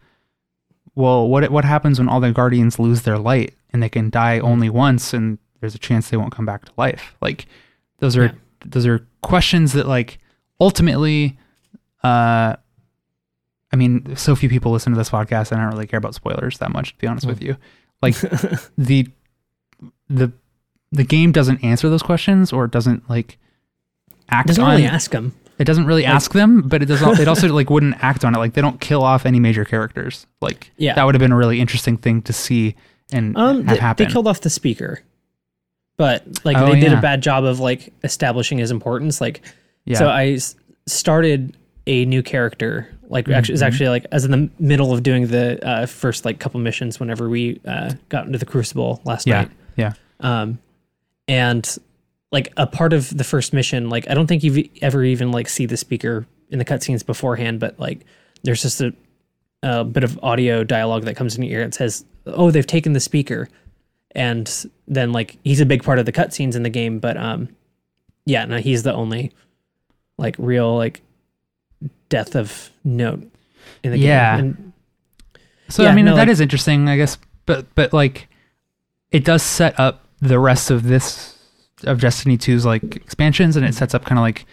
well 0.95 1.29
what 1.29 1.51
what 1.51 1.65
happens 1.65 1.99
when 1.99 2.09
all 2.09 2.21
the 2.21 2.33
guardians 2.33 2.79
lose 2.79 3.03
their 3.03 3.19
light 3.19 3.55
and 3.73 3.83
they 3.83 3.89
can 3.89 4.11
die 4.11 4.39
only 4.41 4.69
once 4.69 5.13
and 5.15 5.39
there's 5.61 5.75
a 5.75 5.79
chance 5.79 6.11
they 6.11 6.17
won't 6.17 6.33
come 6.35 6.47
back 6.47 6.65
to 6.65 6.73
life 6.77 7.15
like 7.21 7.47
those 7.99 8.17
are 8.17 8.25
Yeah. 8.25 8.33
those 8.67 8.87
are 8.87 9.07
questions 9.23 9.73
that 9.75 9.87
like 9.87 10.19
ultimately 10.61 11.39
uh 12.03 12.57
I 13.73 13.77
mean, 13.77 14.17
so 14.17 14.35
few 14.35 14.49
people 14.49 14.73
listen 14.73 14.93
to 14.93 14.99
this 14.99 15.11
podcast. 15.11 15.53
and 15.53 15.61
I 15.61 15.65
don't 15.65 15.75
really 15.75 15.87
care 15.87 15.99
about 15.99 16.17
spoilers 16.17 16.59
that 16.59 16.73
much, 16.73 16.91
to 16.91 16.99
be 16.99 17.07
honest 17.07 17.25
with 17.25 17.41
you. 17.41 17.57
Like 18.03 18.17
the 18.79 19.07
the 20.09 20.33
the 20.91 21.05
game 21.05 21.31
doesn't 21.31 21.63
answer 21.63 21.89
those 21.89 22.03
questions 22.03 22.53
or 22.53 22.65
it 22.65 22.73
doesn't 22.73 23.09
like 23.09 23.39
act 24.29 24.49
doesn't 24.49 24.65
on 24.65 24.71
really 24.73 24.87
ask 24.87 25.13
them 25.13 25.35
it 25.61 25.65
doesn't 25.65 25.87
really 25.87 26.03
like- 26.03 26.11
ask 26.15 26.33
them 26.33 26.63
but 26.63 26.83
it 26.83 26.87
does 26.87 27.01
not 27.01 27.21
it 27.21 27.29
also 27.29 27.47
like 27.53 27.71
wouldn't 27.71 27.95
act 28.03 28.25
on 28.25 28.35
it 28.35 28.39
like 28.39 28.55
they 28.55 28.61
don't 28.61 28.81
kill 28.81 29.03
off 29.05 29.25
any 29.27 29.39
major 29.39 29.65
characters 29.65 30.27
like 30.41 30.71
Yeah. 30.79 30.95
that 30.95 31.05
would 31.05 31.15
have 31.15 31.21
been 31.21 31.31
a 31.33 31.37
really 31.37 31.61
interesting 31.61 31.97
thing 31.97 32.23
to 32.23 32.33
see 32.33 32.75
and 33.13 33.37
um 33.37 33.65
have 33.67 33.77
they, 33.77 33.81
happen 33.81 34.07
they 34.07 34.13
killed 34.13 34.27
off 34.27 34.41
the 34.41 34.51
speaker 34.51 35.01
but 35.97 36.25
like 36.45 36.57
Oh, 36.57 36.67
they 36.67 36.81
did 36.81 36.93
yeah. 36.93 36.99
a 36.99 37.03
bad 37.03 37.23
job 37.23 37.45
of 37.45 37.61
like 37.61 37.93
establishing 38.03 38.59
his 38.59 38.71
importance 38.71 39.21
like 39.21 39.43
yeah 39.85 39.99
So 39.99 40.09
I 40.09 40.29
s- 40.33 40.57
started 40.87 41.57
a 41.87 42.05
new 42.05 42.23
character. 42.23 42.89
Like 43.09 43.29
actually, 43.29 43.55
it's 43.55 43.63
Mhm. 43.63 43.67
actually 43.67 43.89
like 43.89 44.07
as 44.13 44.25
in 44.25 44.31
the 44.31 44.49
middle 44.61 44.93
of 44.93 45.03
doing 45.03 45.27
the 45.27 45.59
uh, 45.67 45.87
first 45.87 46.25
like 46.25 46.39
couple 46.39 46.61
missions. 46.61 47.01
Whenever 47.01 47.29
we 47.29 47.61
uh, 47.67 47.95
got 48.09 48.27
into 48.27 48.39
the 48.39 48.47
Crucible 48.47 49.01
last 49.05 49.27
yeah 49.27 49.41
night, 49.43 49.51
yeah 49.77 49.93
um, 50.21 50.59
and 51.27 51.77
like 52.33 52.53
a 52.57 52.67
part 52.67 52.93
of 52.93 53.17
the 53.17 53.25
first 53.25 53.53
mission, 53.53 53.89
like 53.91 54.09
I 54.11 54.15
don't 54.15 54.27
think 54.27 54.43
you've 54.45 54.69
ever 54.83 55.03
even 55.05 55.33
like 55.33 55.49
see 55.49 55.67
the 55.67 55.77
speaker 55.77 56.27
in 56.51 56.59
the 56.59 56.65
cutscenes 56.65 57.05
beforehand, 57.05 57.61
but 57.61 57.79
like 57.79 58.05
there's 58.43 58.63
just 58.63 58.81
a, 58.81 58.93
a 59.63 59.85
bit 59.85 60.05
of 60.05 60.19
audio 60.23 60.63
dialogue 60.65 61.05
that 61.05 61.17
comes 61.17 61.37
in 61.37 61.43
your 61.43 61.61
ear. 61.61 61.67
It 61.67 61.75
says, 61.75 62.05
"Oh, 62.27 62.51
they've 62.51 62.67
taken 62.67 62.93
the 62.93 63.01
speaker," 63.01 63.49
and 64.13 64.67
then 64.89 65.13
like 65.13 65.39
he's 65.45 65.61
a 65.61 65.67
big 65.67 65.83
part 65.83 65.99
of 65.99 66.07
the 66.07 66.13
cutscenes 66.13 66.55
in 66.57 66.63
the 66.63 66.71
game. 66.71 66.99
But 67.01 67.17
um, 67.17 67.49
yeah, 68.27 68.45
no, 68.45 68.59
he's 68.59 68.83
the 68.85 68.95
only 68.95 69.33
like 70.19 70.37
real 70.39 70.77
like 70.77 71.01
death 72.09 72.37
of 72.37 72.71
note 72.85 73.23
in 73.83 73.91
the 73.93 73.99
Yeah. 73.99 74.37
game. 74.37 74.45
And 74.45 74.73
so 75.69 75.83
Yeah, 75.85 75.91
i 75.91 75.95
mean 75.95 76.05
no, 76.05 76.15
that 76.17 76.23
like- 76.23 76.29
is 76.29 76.41
interesting 76.41 76.89
i 76.89 76.97
guess 76.97 77.17
but 77.47 77.73
but 77.77 77.93
like 77.93 78.27
it 79.13 79.25
does 79.25 79.41
set 79.43 79.79
up 79.79 80.05
the 80.21 80.39
rest 80.41 80.71
of 80.71 80.83
this 80.83 81.39
of 81.85 82.01
destiny 82.01 82.37
2's 82.39 82.65
like 82.67 82.97
expansions 82.97 83.57
and 83.57 83.65
it 83.67 83.75
sets 83.75 83.95
up 83.95 84.05
kind 84.05 84.19
of 84.19 84.23
like 84.23 84.47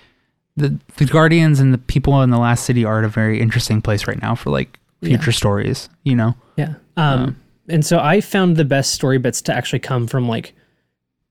the 0.56 0.78
the 0.98 1.06
guardians 1.06 1.60
and 1.60 1.74
the 1.74 1.78
people 1.78 2.22
in 2.22 2.30
the 2.30 2.38
last 2.40 2.64
city 2.66 2.84
are 2.86 3.00
at 3.00 3.06
a 3.06 3.10
very 3.10 3.40
interesting 3.40 3.82
place 3.82 4.08
right 4.08 4.22
now 4.22 4.34
for 4.36 4.50
like 4.50 4.80
Yeah. 5.02 5.10
future 5.10 5.32
stories 5.32 5.90
you 6.04 6.16
know 6.16 6.36
Yeah. 6.56 6.74
Um, 6.96 7.36
and 7.70 7.86
so 7.86 8.00
I 8.00 8.22
found 8.22 8.56
the 8.58 8.66
best 8.66 8.94
story 8.94 9.18
bits 9.18 9.42
to 9.44 9.54
actually 9.54 9.80
come 9.80 10.08
from 10.08 10.28
like 10.28 10.54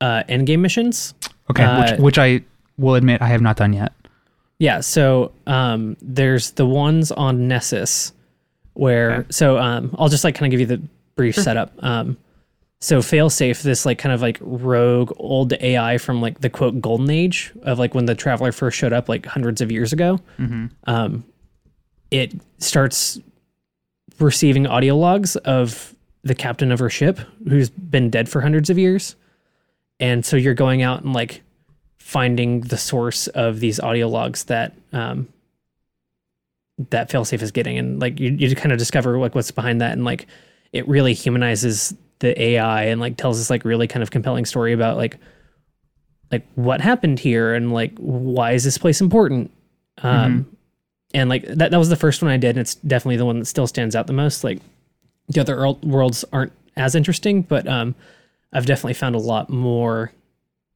uh 0.01 0.23
end 0.29 0.47
game 0.47 0.61
missions. 0.63 1.15
okay 1.51 1.65
Uh, 1.65 1.81
which 1.93 2.01
which 2.01 2.19
i 2.19 2.41
will 2.79 2.95
admit 2.95 3.23
i 3.23 3.29
have 3.29 3.41
not 3.41 3.57
done 3.57 3.73
yet 3.73 3.93
Yeah, 4.59 4.81
so 4.81 5.33
um 5.47 5.97
there's 6.03 6.53
the 6.53 6.67
ones 6.67 7.11
on 7.13 7.49
Nessus 7.49 8.13
where 8.75 9.11
Okay. 9.21 9.27
so 9.31 9.59
um 9.59 9.95
I'll 9.99 10.09
just 10.11 10.23
like 10.25 10.35
kind 10.35 10.47
of 10.47 10.51
give 10.51 10.61
you 10.61 10.67
the 10.77 10.83
brief 11.17 11.35
setup. 11.35 11.73
Um 11.83 12.17
so 12.81 12.99
failsafe, 12.99 13.63
this 13.63 13.87
like 13.87 13.99
kind 13.99 14.13
of 14.13 14.21
like 14.21 14.39
rogue 14.41 15.13
old 15.17 15.53
AI 15.55 15.99
from 15.99 16.21
like 16.21 16.41
the 16.41 16.51
quote 16.51 16.81
golden 16.81 17.11
age 17.11 17.53
of 17.63 17.79
like 17.79 17.95
when 17.95 18.07
the 18.07 18.15
traveler 18.15 18.53
first 18.53 18.77
showed 18.77 18.93
up 18.93 19.09
like 19.09 19.25
hundreds 19.27 19.61
of 19.61 19.73
years 19.73 19.93
ago. 19.93 20.21
mm-hmm. 20.39 20.67
um, 20.85 21.25
it 22.11 22.33
starts 22.59 23.19
receiving 24.21 24.67
audio 24.67 24.97
logs 24.97 25.37
of 25.37 25.95
the 26.23 26.35
captain 26.35 26.71
of 26.71 26.79
her 26.79 26.91
ship 26.91 27.19
who's 27.49 27.71
been 27.71 28.11
dead 28.11 28.29
for 28.29 28.41
hundreds 28.41 28.71
of 28.71 28.79
years. 28.79 29.17
And 29.99 30.25
so 30.25 30.37
you're 30.37 30.55
going 30.55 30.83
out 30.83 31.03
and 31.03 31.13
like 31.13 31.43
finding 31.99 32.61
the 32.61 32.77
source 32.77 33.27
of 33.29 33.61
these 33.61 33.81
audio 33.81 34.09
logs 34.09 34.45
that 34.45 34.75
um, 34.93 35.29
that 36.91 37.11
failsafe 37.11 37.43
is 37.43 37.51
getting, 37.51 37.79
and 37.79 38.01
like 38.01 38.21
you, 38.21 38.31
you 38.31 38.55
kind 38.55 38.73
of 38.73 38.79
discover 38.79 39.19
like 39.19 39.35
what's 39.35 39.51
behind 39.51 39.81
that, 39.81 39.93
and 39.93 40.05
like 40.05 40.27
it 40.73 40.87
really 40.87 41.15
humanizes 41.15 41.95
the 42.21 42.41
AI 42.41 42.85
and 42.85 43.01
like 43.01 43.17
tells 43.17 43.39
this 43.39 43.51
like 43.51 43.65
really 43.65 43.87
kind 43.87 44.03
of 44.03 44.11
compelling 44.11 44.45
story 44.45 44.73
about 44.73 44.97
like 44.97 45.19
like 46.33 46.47
what 46.55 46.81
happened 46.81 47.19
here 47.21 47.55
and 47.55 47.73
like 47.73 47.97
why 47.99 48.53
is 48.53 48.65
this 48.65 48.79
place 48.79 49.01
important? 49.01 49.51
Um 49.99 50.47
and 51.15 51.31
like 51.31 51.45
that, 51.47 51.71
that 51.71 51.79
was 51.79 51.89
the 51.89 51.97
first 51.97 52.21
one 52.23 52.31
i 52.31 52.37
did 52.37 52.51
and 52.51 52.59
it's 52.59 52.75
definitely 52.75 53.17
the 53.17 53.25
one 53.25 53.39
that 53.39 53.47
still 53.47 53.67
stands 53.67 53.95
out 53.95 54.07
the 54.07 54.13
most. 54.13 54.45
Like 54.45 54.59
the 55.29 55.41
other 55.41 55.57
world- 55.57 55.85
worlds 55.85 56.25
aren't 56.33 56.53
as 56.77 56.95
interesting 56.95 57.43
but 57.43 57.67
um 57.67 57.95
i've 58.53 58.67
definitely 58.67 58.95
found 58.95 59.15
a 59.15 59.19
lot 59.19 59.49
more 59.49 60.13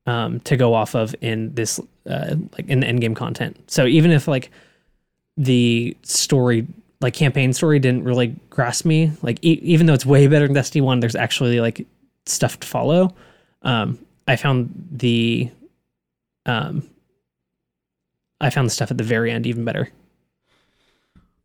um 0.06 0.40
to 0.40 0.56
go 0.56 0.72
off 0.74 0.94
of 0.94 1.14
in 1.20 1.54
this 1.54 1.78
uh 2.08 2.34
like 2.52 2.68
in 2.68 2.80
the 2.80 2.86
end 2.86 3.00
game 3.00 3.14
content. 3.14 3.58
So 3.70 3.86
even 3.86 4.10
if 4.10 4.26
like 4.28 4.50
the 5.36 5.96
story 6.02 6.66
like 7.00 7.14
campaign 7.14 7.52
story 7.52 7.78
didn't 7.78 8.04
really 8.04 8.36
grasp 8.50 8.84
me 8.84 9.12
like 9.22 9.38
e- 9.42 9.60
even 9.62 9.86
though 9.86 9.94
it's 9.94 10.04
way 10.06 10.26
better 10.26 10.46
than 10.46 10.54
destiny 10.54 10.80
1 10.82 11.00
there's 11.00 11.14
actually 11.16 11.60
like 11.60 11.86
stuff 12.26 12.60
to 12.60 12.66
follow 12.66 13.14
um 13.62 13.98
i 14.28 14.36
found 14.36 14.70
the 14.92 15.50
um 16.46 16.82
I 18.42 18.48
found 18.48 18.66
the 18.66 18.70
stuff 18.72 18.90
at 18.90 18.96
the 18.96 19.04
very 19.04 19.30
end 19.30 19.46
even 19.46 19.66
better. 19.66 19.90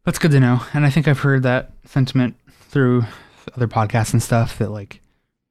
That's 0.06 0.18
good 0.18 0.32
to 0.32 0.40
know. 0.40 0.62
And 0.74 0.86
I 0.86 0.90
think 0.90 1.10
I've 1.10 1.20
heard 1.20 1.44
that 1.44 1.72
sentiment 1.84 2.38
through 2.70 3.04
other 3.54 3.68
podcasts 3.68 4.14
and 4.14 4.24
stuff 4.24 4.58
that 4.60 4.72
like, 4.72 5.02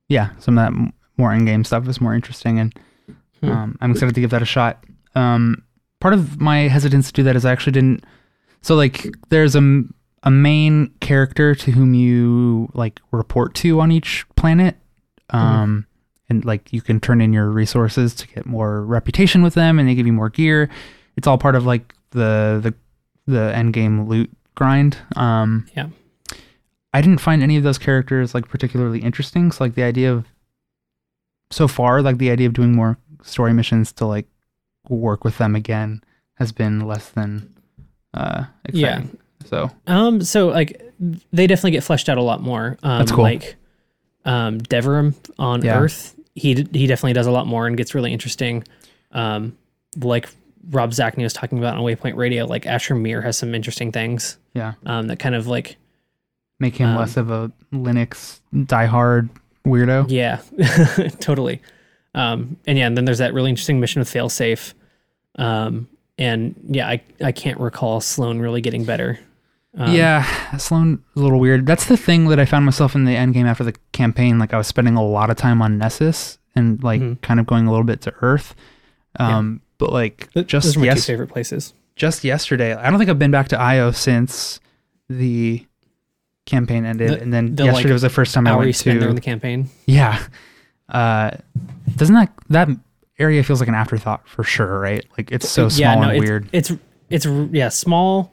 yeah, 0.08 0.30
some 0.38 0.56
of 0.56 0.64
that 0.72 0.92
more 1.18 1.34
in-game 1.34 1.64
stuff 1.64 1.86
is 1.86 2.00
more 2.00 2.14
interesting, 2.14 2.58
and 2.58 2.74
Hmm. 3.42 3.50
um, 3.50 3.78
I'm 3.82 3.90
excited 3.90 4.14
to 4.14 4.22
give 4.22 4.30
that 4.30 4.40
a 4.40 4.46
shot. 4.46 4.82
Um, 5.14 5.62
part 6.00 6.14
of 6.14 6.40
my 6.40 6.60
hesitance 6.68 7.08
to 7.08 7.12
do 7.12 7.22
that 7.24 7.36
is 7.36 7.44
I 7.44 7.52
actually 7.52 7.72
didn't. 7.72 8.04
So 8.64 8.74
like, 8.74 9.14
there's 9.28 9.54
a 9.54 9.82
a 10.22 10.30
main 10.30 10.90
character 11.00 11.54
to 11.54 11.70
whom 11.70 11.92
you 11.92 12.70
like 12.72 12.98
report 13.12 13.54
to 13.56 13.80
on 13.80 13.92
each 13.92 14.24
planet, 14.36 14.76
um, 15.30 15.86
and 16.30 16.44
like 16.46 16.72
you 16.72 16.80
can 16.80 16.98
turn 16.98 17.20
in 17.20 17.32
your 17.32 17.50
resources 17.50 18.14
to 18.14 18.28
get 18.28 18.46
more 18.46 18.82
reputation 18.84 19.42
with 19.42 19.52
them, 19.52 19.78
and 19.78 19.86
they 19.86 19.94
give 19.94 20.06
you 20.06 20.14
more 20.14 20.30
gear. 20.30 20.70
It's 21.16 21.26
all 21.26 21.36
part 21.36 21.56
of 21.56 21.66
like 21.66 21.94
the 22.12 22.58
the 22.62 22.74
the 23.30 23.54
end 23.54 23.74
game 23.74 24.08
loot 24.08 24.30
grind. 24.54 24.96
Um, 25.14 25.66
Yeah. 25.76 25.88
I 26.94 27.00
didn't 27.00 27.20
find 27.20 27.42
any 27.42 27.56
of 27.56 27.64
those 27.64 27.76
characters 27.78 28.34
like 28.34 28.48
particularly 28.48 29.00
interesting. 29.00 29.50
So 29.52 29.64
like 29.64 29.74
the 29.74 29.82
idea 29.82 30.12
of 30.12 30.26
so 31.50 31.68
far, 31.68 32.00
like 32.00 32.18
the 32.18 32.30
idea 32.30 32.46
of 32.46 32.54
doing 32.54 32.72
more 32.74 32.96
story 33.22 33.52
missions 33.52 33.92
to 33.94 34.06
like 34.06 34.26
work 34.88 35.24
with 35.24 35.36
them 35.38 35.54
again 35.54 36.02
has 36.34 36.52
been 36.52 36.80
less 36.80 37.08
than 37.10 37.54
uh 38.14 38.44
exciting. 38.64 39.18
So 39.46 39.70
Um, 39.86 40.22
so 40.22 40.48
like 40.48 40.80
they 41.32 41.46
definitely 41.46 41.72
get 41.72 41.84
fleshed 41.84 42.08
out 42.08 42.16
a 42.18 42.22
lot 42.22 42.40
more. 42.40 42.78
Um, 42.82 42.98
That's 42.98 43.12
cool. 43.12 43.24
Like 43.24 43.56
um, 44.24 44.58
Devrim 44.60 45.14
on 45.38 45.62
Yeah. 45.62 45.78
Earth, 45.80 46.14
he 46.34 46.54
d- 46.54 46.78
he 46.78 46.86
definitely 46.86 47.12
does 47.12 47.26
a 47.26 47.30
lot 47.30 47.46
more 47.46 47.66
and 47.66 47.76
gets 47.76 47.94
really 47.94 48.12
interesting. 48.12 48.64
Um, 49.12 49.56
like 50.00 50.28
Rob 50.70 50.92
Zacny 50.92 51.22
was 51.24 51.34
talking 51.34 51.58
about 51.58 51.76
on 51.76 51.82
Waypoint 51.84 52.16
Radio, 52.16 52.46
like 52.46 52.64
Asher 52.66 52.94
Mir 52.94 53.20
has 53.20 53.36
some 53.36 53.54
interesting 53.54 53.92
things 53.92 54.38
yeah, 54.54 54.74
um, 54.86 55.08
that 55.08 55.18
kind 55.18 55.34
of 55.34 55.46
like 55.46 55.76
make 56.58 56.76
him 56.76 56.88
Um, 56.88 56.96
less 56.96 57.16
of 57.18 57.30
a 57.30 57.52
Linux 57.72 58.40
diehard 58.54 59.28
weirdo. 59.66 60.06
yeah, 60.08 60.40
totally. 61.20 61.60
Um, 62.14 62.56
and 62.66 62.78
yeah, 62.78 62.86
and 62.86 62.96
then 62.96 63.04
there's 63.04 63.18
that 63.18 63.34
really 63.34 63.50
interesting 63.50 63.78
mission 63.78 64.00
with 64.00 64.08
Failsafe. 64.10 64.72
Um, 65.36 65.88
and 66.18 66.54
yeah, 66.68 66.88
I 66.88 67.00
I 67.22 67.32
can't 67.32 67.58
recall 67.60 68.00
Sloane 68.00 68.38
really 68.38 68.60
getting 68.60 68.84
better. 68.84 69.18
Um, 69.76 69.92
yeah, 69.92 70.56
Sloane 70.56 71.02
a 71.16 71.20
little 71.20 71.40
weird. 71.40 71.66
That's 71.66 71.86
the 71.86 71.96
thing 71.96 72.28
that 72.28 72.38
I 72.38 72.44
found 72.44 72.64
myself 72.64 72.94
in 72.94 73.04
the 73.04 73.16
end 73.16 73.34
game 73.34 73.46
after 73.46 73.64
the 73.64 73.74
campaign. 73.92 74.38
Like 74.38 74.54
I 74.54 74.58
was 74.58 74.66
spending 74.68 74.94
a 74.96 75.04
lot 75.04 75.30
of 75.30 75.36
time 75.36 75.60
on 75.60 75.78
Nessus 75.78 76.38
and 76.54 76.80
like 76.84 77.00
Mhm. 77.00 77.20
kind 77.22 77.40
of 77.40 77.46
going 77.46 77.66
a 77.66 77.70
little 77.70 77.84
bit 77.84 78.00
to 78.02 78.14
Earth. 78.20 78.54
Um, 79.18 79.60
but 79.78 79.92
like 79.92 80.28
just 80.46 80.66
those 80.66 80.76
are 80.76 80.80
my 80.80 80.86
yes, 80.86 81.04
two 81.06 81.12
favorite 81.12 81.28
places. 81.30 81.72
just 81.96 82.22
yesterday. 82.24 82.74
I 82.74 82.88
don't 82.90 82.98
think 82.98 83.10
I've 83.10 83.18
been 83.18 83.30
back 83.32 83.48
to 83.48 83.58
Io 83.60 83.90
since 83.90 84.60
the 85.08 85.66
campaign 86.46 86.84
ended, 86.84 87.10
The- 87.10 87.20
and 87.20 87.32
then 87.32 87.56
the, 87.56 87.64
yesterday 87.64 87.88
like, 87.88 87.92
was 87.94 88.02
the 88.02 88.10
first 88.10 88.34
time 88.34 88.46
I 88.46 88.54
went 88.54 88.74
to. 88.74 89.12
the 89.12 89.20
campaign. 89.20 89.70
Yeah, 89.86 90.22
uh, 90.88 91.32
doesn't 91.96 92.14
that 92.14 92.32
that 92.50 92.68
area 93.18 93.42
feels 93.42 93.60
like 93.60 93.68
an 93.68 93.74
afterthought 93.74 94.28
for 94.28 94.42
sure, 94.44 94.78
right? 94.80 95.04
Like 95.16 95.30
it's 95.30 95.48
so 95.48 95.68
small 95.68 95.80
yeah, 95.80 95.94
no, 95.94 96.02
and 96.08 96.12
it's, 96.12 96.20
weird, 96.20 96.48
It's 96.52 96.72
it's 97.10 97.26
yeah, 97.52 97.68
small. 97.68 98.32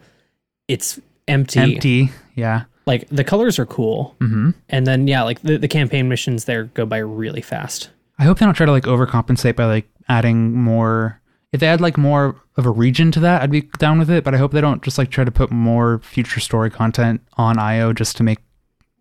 It's 0.67 0.99
empty. 1.27 1.59
empty. 1.59 2.11
Yeah. 2.35 2.63
Like 2.85 3.07
the 3.09 3.23
colors 3.23 3.59
are 3.59 3.65
cool, 3.65 4.15
hmm 4.19 4.51
and 4.69 4.87
then 4.87 5.07
yeah, 5.07 5.21
like 5.23 5.41
the, 5.41 5.57
the 5.57 5.67
campaign 5.67 6.09
missions 6.09 6.45
there 6.45 6.65
go 6.65 6.85
by 6.85 6.97
really 6.97 7.41
fast. 7.41 7.89
I 8.17 8.23
hope 8.23 8.39
they 8.39 8.45
don't 8.45 8.55
try 8.55 8.65
to 8.65 8.71
like 8.71 8.83
overcompensate 8.83 9.55
by 9.55 9.65
like 9.65 9.87
adding 10.09 10.53
more. 10.53 11.21
If 11.51 11.59
they 11.59 11.67
add 11.67 11.81
like 11.81 11.97
more 11.97 12.35
of 12.57 12.65
a 12.65 12.71
region 12.71 13.11
to 13.11 13.19
that, 13.19 13.41
I'd 13.41 13.51
be 13.51 13.61
down 13.77 13.99
with 13.99 14.09
it. 14.09 14.23
But 14.23 14.33
I 14.33 14.37
hope 14.37 14.51
they 14.51 14.61
don't 14.61 14.81
just 14.81 14.97
like 14.97 15.09
try 15.11 15.23
to 15.23 15.31
put 15.31 15.51
more 15.51 15.99
future 15.99 16.39
story 16.39 16.69
content 16.69 17.21
on 17.33 17.59
IO 17.59 17.93
just 17.93 18.17
to 18.17 18.23
make 18.23 18.39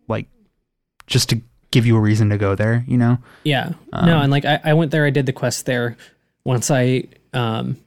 like 0.07 0.27
just 1.07 1.29
to 1.29 1.41
give 1.71 1.85
you 1.85 1.95
a 1.97 1.99
reason 1.99 2.29
to 2.29 2.37
go 2.37 2.53
there. 2.55 2.83
You 2.87 2.97
know? 2.97 3.17
Yeah, 3.43 3.71
Um, 3.93 4.05
no, 4.05 4.19
and 4.19 4.31
like 4.31 4.45
I, 4.45 4.59
I 4.63 4.73
went 4.73 4.91
there, 4.91 5.05
I 5.05 5.09
did 5.09 5.25
the 5.25 5.33
quest 5.33 5.65
there. 5.65 5.97
Once 6.43 6.69
I 6.71 7.05
um, 7.33 7.77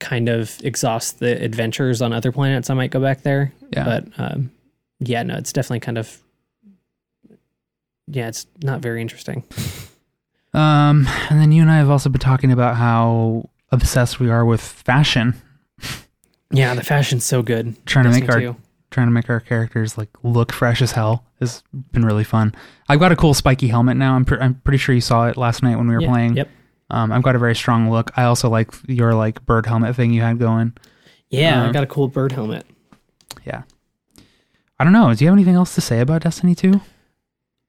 kind 0.00 0.28
of 0.28 0.58
exhaust 0.62 1.18
the 1.20 1.42
adventures 1.42 2.00
on 2.02 2.12
other 2.12 2.32
planets, 2.32 2.70
I 2.70 2.74
might 2.74 2.90
go 2.90 3.00
back 3.00 3.22
there. 3.22 3.52
Yeah. 3.72 3.84
But 3.84 4.04
um, 4.18 4.50
yeah, 5.00 5.22
no, 5.22 5.36
it's 5.36 5.52
definitely 5.52 5.80
kind 5.80 5.98
of 5.98 6.18
yeah, 8.10 8.28
it's 8.28 8.46
not 8.62 8.80
very 8.80 9.02
interesting. 9.02 9.44
Um, 10.54 11.06
and 11.28 11.38
then 11.40 11.52
you 11.52 11.60
and 11.62 11.70
I 11.70 11.76
have 11.76 11.90
also 11.90 12.08
been 12.08 12.20
talking 12.20 12.50
about 12.52 12.76
how 12.76 13.50
obsessed 13.70 14.18
we 14.18 14.30
are 14.30 14.44
with 14.46 14.62
fashion, 14.62 15.34
Yeah, 16.50 16.72
the 16.74 16.82
fashion's 16.82 17.24
so 17.24 17.42
good. 17.42 17.76
trying 17.84 18.06
to 18.06 18.10
make 18.10 18.28
our 18.30 18.40
2. 18.40 18.56
Trying 18.90 19.06
to 19.06 19.10
make 19.12 19.28
our 19.30 19.40
characters 19.40 19.98
like 19.98 20.08
look 20.22 20.52
fresh 20.52 20.80
as 20.82 20.92
hell 20.92 21.24
has 21.40 21.62
been 21.92 22.04
really 22.04 22.24
fun. 22.24 22.54
I've 22.88 22.98
got 23.00 23.12
a 23.12 23.16
cool 23.16 23.34
spiky 23.34 23.68
helmet 23.68 23.96
now. 23.96 24.14
I'm 24.14 24.24
pre- 24.24 24.38
I'm 24.38 24.54
pretty 24.64 24.78
sure 24.78 24.94
you 24.94 25.00
saw 25.00 25.26
it 25.28 25.36
last 25.36 25.62
night 25.62 25.76
when 25.76 25.86
we 25.88 25.94
were 25.94 26.00
Yeah, 26.02 26.08
playing. 26.08 26.36
Yep. 26.36 26.48
Um, 26.90 27.12
I've 27.12 27.22
got 27.22 27.36
a 27.36 27.38
very 27.38 27.54
strong 27.54 27.90
look. 27.90 28.10
I 28.16 28.24
also 28.24 28.48
like 28.48 28.70
your 28.86 29.14
like 29.14 29.44
bird 29.46 29.66
helmet 29.66 29.94
thing 29.94 30.12
you 30.12 30.22
had 30.22 30.38
going. 30.38 30.72
Yeah, 31.30 31.64
Uh, 31.64 31.68
I 31.68 31.72
got 31.72 31.84
a 31.84 31.86
cool 31.86 32.08
bird 32.08 32.32
helmet. 32.32 32.64
Yeah. 33.44 33.62
I 34.80 34.84
don't 34.84 34.92
know. 34.92 35.12
Do 35.12 35.22
you 35.24 35.28
have 35.28 35.36
anything 35.36 35.54
else 35.54 35.74
to 35.74 35.80
say 35.80 36.00
about 36.00 36.22
Destiny 36.22 36.54
2? 36.54 36.80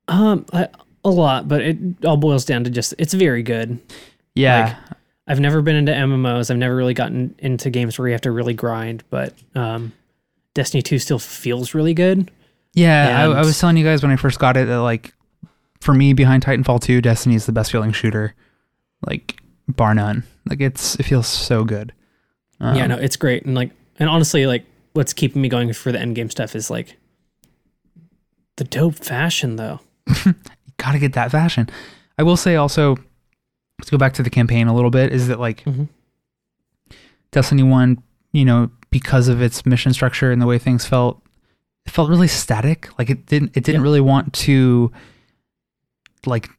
Um, 0.07 0.45
I, 0.53 0.69
a 1.03 1.09
lot, 1.09 1.47
but 1.47 1.61
it 1.61 1.77
all 2.05 2.17
boils 2.17 2.45
down 2.45 2.63
to 2.63 2.69
just 2.69 2.93
it's 2.97 3.13
very 3.13 3.43
good. 3.43 3.79
Yeah. 4.35 4.65
Like, 4.67 4.97
I've 5.27 5.39
never 5.39 5.61
been 5.61 5.75
into 5.75 5.91
MMOs. 5.91 6.49
I've 6.49 6.57
never 6.57 6.75
really 6.75 6.93
gotten 6.93 7.35
into 7.39 7.69
games 7.69 7.99
where 7.99 8.07
you 8.07 8.13
have 8.13 8.21
to 8.21 8.31
really 8.31 8.53
grind, 8.53 9.03
but 9.09 9.33
um, 9.53 9.91
Destiny 10.59 10.81
2 10.81 10.99
still 10.99 11.19
feels 11.19 11.73
really 11.73 11.93
good. 11.93 12.29
yeah. 12.73 13.17
I, 13.17 13.23
I 13.31 13.39
was 13.45 13.57
telling 13.57 13.77
you 13.77 13.85
guys 13.85 14.03
when 14.03 14.11
I 14.11 14.17
first 14.17 14.39
got 14.39 14.57
it 14.57 14.67
that 14.67 14.81
like 14.81 15.13
for 15.79 15.93
me 15.93 16.11
behind 16.11 16.43
Titanfall 16.43 16.81
2, 16.81 16.99
Destiny 17.01 17.35
is 17.35 17.45
the 17.45 17.53
best 17.53 17.71
feeling 17.71 17.93
shooter. 17.93 18.35
Like 19.07 19.39
bar 19.69 19.93
none. 19.93 20.23
Like 20.45 20.59
it's 20.59 20.95
it 20.95 21.03
feels 21.03 21.27
so 21.27 21.63
good. 21.63 21.93
Um, 22.59 22.75
yeah, 22.75 22.87
no, 22.87 22.97
it's 22.97 23.15
great. 23.15 23.45
And 23.45 23.55
like, 23.55 23.71
and 23.99 24.09
honestly, 24.09 24.45
like, 24.47 24.65
what's 24.91 25.13
keeping 25.13 25.41
me 25.41 25.47
going 25.47 25.71
for 25.71 25.93
the 25.93 25.99
end 26.01 26.15
game 26.15 26.29
stuff 26.29 26.53
is 26.57 26.69
like 26.69 26.97
the 28.57 28.65
dope 28.65 28.95
fashion, 28.95 29.55
though. 29.55 29.79
gotta 30.77 30.99
get 30.99 31.13
that 31.13 31.31
fashion. 31.31 31.69
I 32.17 32.23
will 32.23 32.35
say 32.35 32.57
also, 32.57 32.97
let's 33.79 33.89
go 33.89 33.97
back 33.97 34.13
to 34.15 34.23
the 34.23 34.29
campaign 34.29 34.67
a 34.67 34.75
little 34.75 34.91
bit. 34.91 35.13
Is 35.13 35.29
that 35.29 35.39
like 35.39 35.63
Mhm. 35.63 35.87
Destiny 37.31 37.63
One? 37.63 38.03
You 38.33 38.43
know, 38.45 38.71
because 38.91 39.27
of 39.27 39.41
its 39.41 39.65
mission 39.65 39.93
structure 39.93 40.31
and 40.31 40.41
the 40.41 40.45
way 40.47 40.57
things 40.57 40.85
felt, 40.85 41.21
it 41.85 41.91
felt 41.91 42.09
really 42.09 42.27
static. 42.27 42.89
Like 42.97 43.09
it 43.09 43.25
didn't. 43.25 43.55
It 43.55 43.63
didn't 43.63 43.81
Yeah. 43.81 43.83
really 43.83 44.01
want 44.01 44.33
to 44.33 44.91
like 46.25 46.49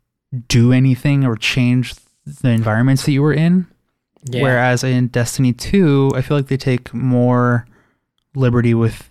do 0.48 0.72
anything 0.72 1.24
or 1.24 1.36
change 1.36 1.94
the 2.24 2.50
environments 2.50 3.04
that 3.04 3.12
you 3.12 3.22
were 3.22 3.32
in. 3.32 3.66
Yeah. 4.24 4.42
Whereas 4.42 4.84
in 4.84 5.08
Destiny 5.08 5.52
2, 5.52 6.12
I 6.14 6.22
feel 6.22 6.36
like 6.36 6.46
they 6.48 6.56
take 6.56 6.92
more 6.94 7.66
liberty 8.34 8.74
with 8.74 9.08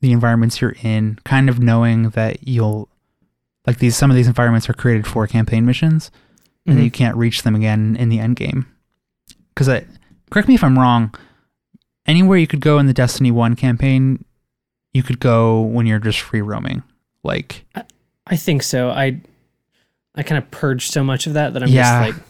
the 0.00 0.12
environments 0.12 0.60
you're 0.60 0.74
in, 0.82 1.18
kind 1.24 1.48
of 1.48 1.60
knowing 1.60 2.10
that 2.10 2.46
you'll 2.48 2.88
like 3.66 3.78
these 3.78 3.94
some 3.96 4.10
of 4.10 4.16
these 4.16 4.26
environments 4.26 4.68
are 4.68 4.72
created 4.72 5.06
for 5.06 5.26
campaign 5.26 5.66
missions 5.66 6.10
and 6.66 6.78
Mhm. 6.78 6.84
you 6.84 6.90
can't 6.90 7.16
reach 7.16 7.42
them 7.42 7.54
again 7.54 7.94
in 7.96 8.08
the 8.08 8.18
end 8.18 8.36
game. 8.36 8.66
Cuz 9.54 9.68
I 9.68 9.84
correct 10.30 10.48
me 10.48 10.54
if 10.54 10.64
I'm 10.64 10.78
wrong, 10.78 11.14
anywhere 12.10 12.36
you 12.38 12.46
could 12.46 12.60
go 12.60 12.78
in 12.78 12.86
the 12.86 12.92
Destiny 12.92 13.30
1 13.30 13.56
campaign, 13.56 14.24
you 14.92 15.02
could 15.02 15.20
go 15.20 15.60
when 15.60 15.86
you're 15.86 15.98
just 15.98 16.20
free 16.20 16.40
roaming. 16.42 16.82
Like 17.22 17.64
I 18.26 18.36
think 18.36 18.62
so. 18.62 18.90
I 18.90 19.20
I 20.14 20.22
kind 20.22 20.38
of 20.42 20.50
purged 20.50 20.92
so 20.92 21.02
much 21.04 21.26
of 21.26 21.34
that 21.34 21.54
that 21.54 21.62
I'm 21.62 21.68
Yeah. 21.68 22.06
just 22.06 22.18
like, 22.18 22.26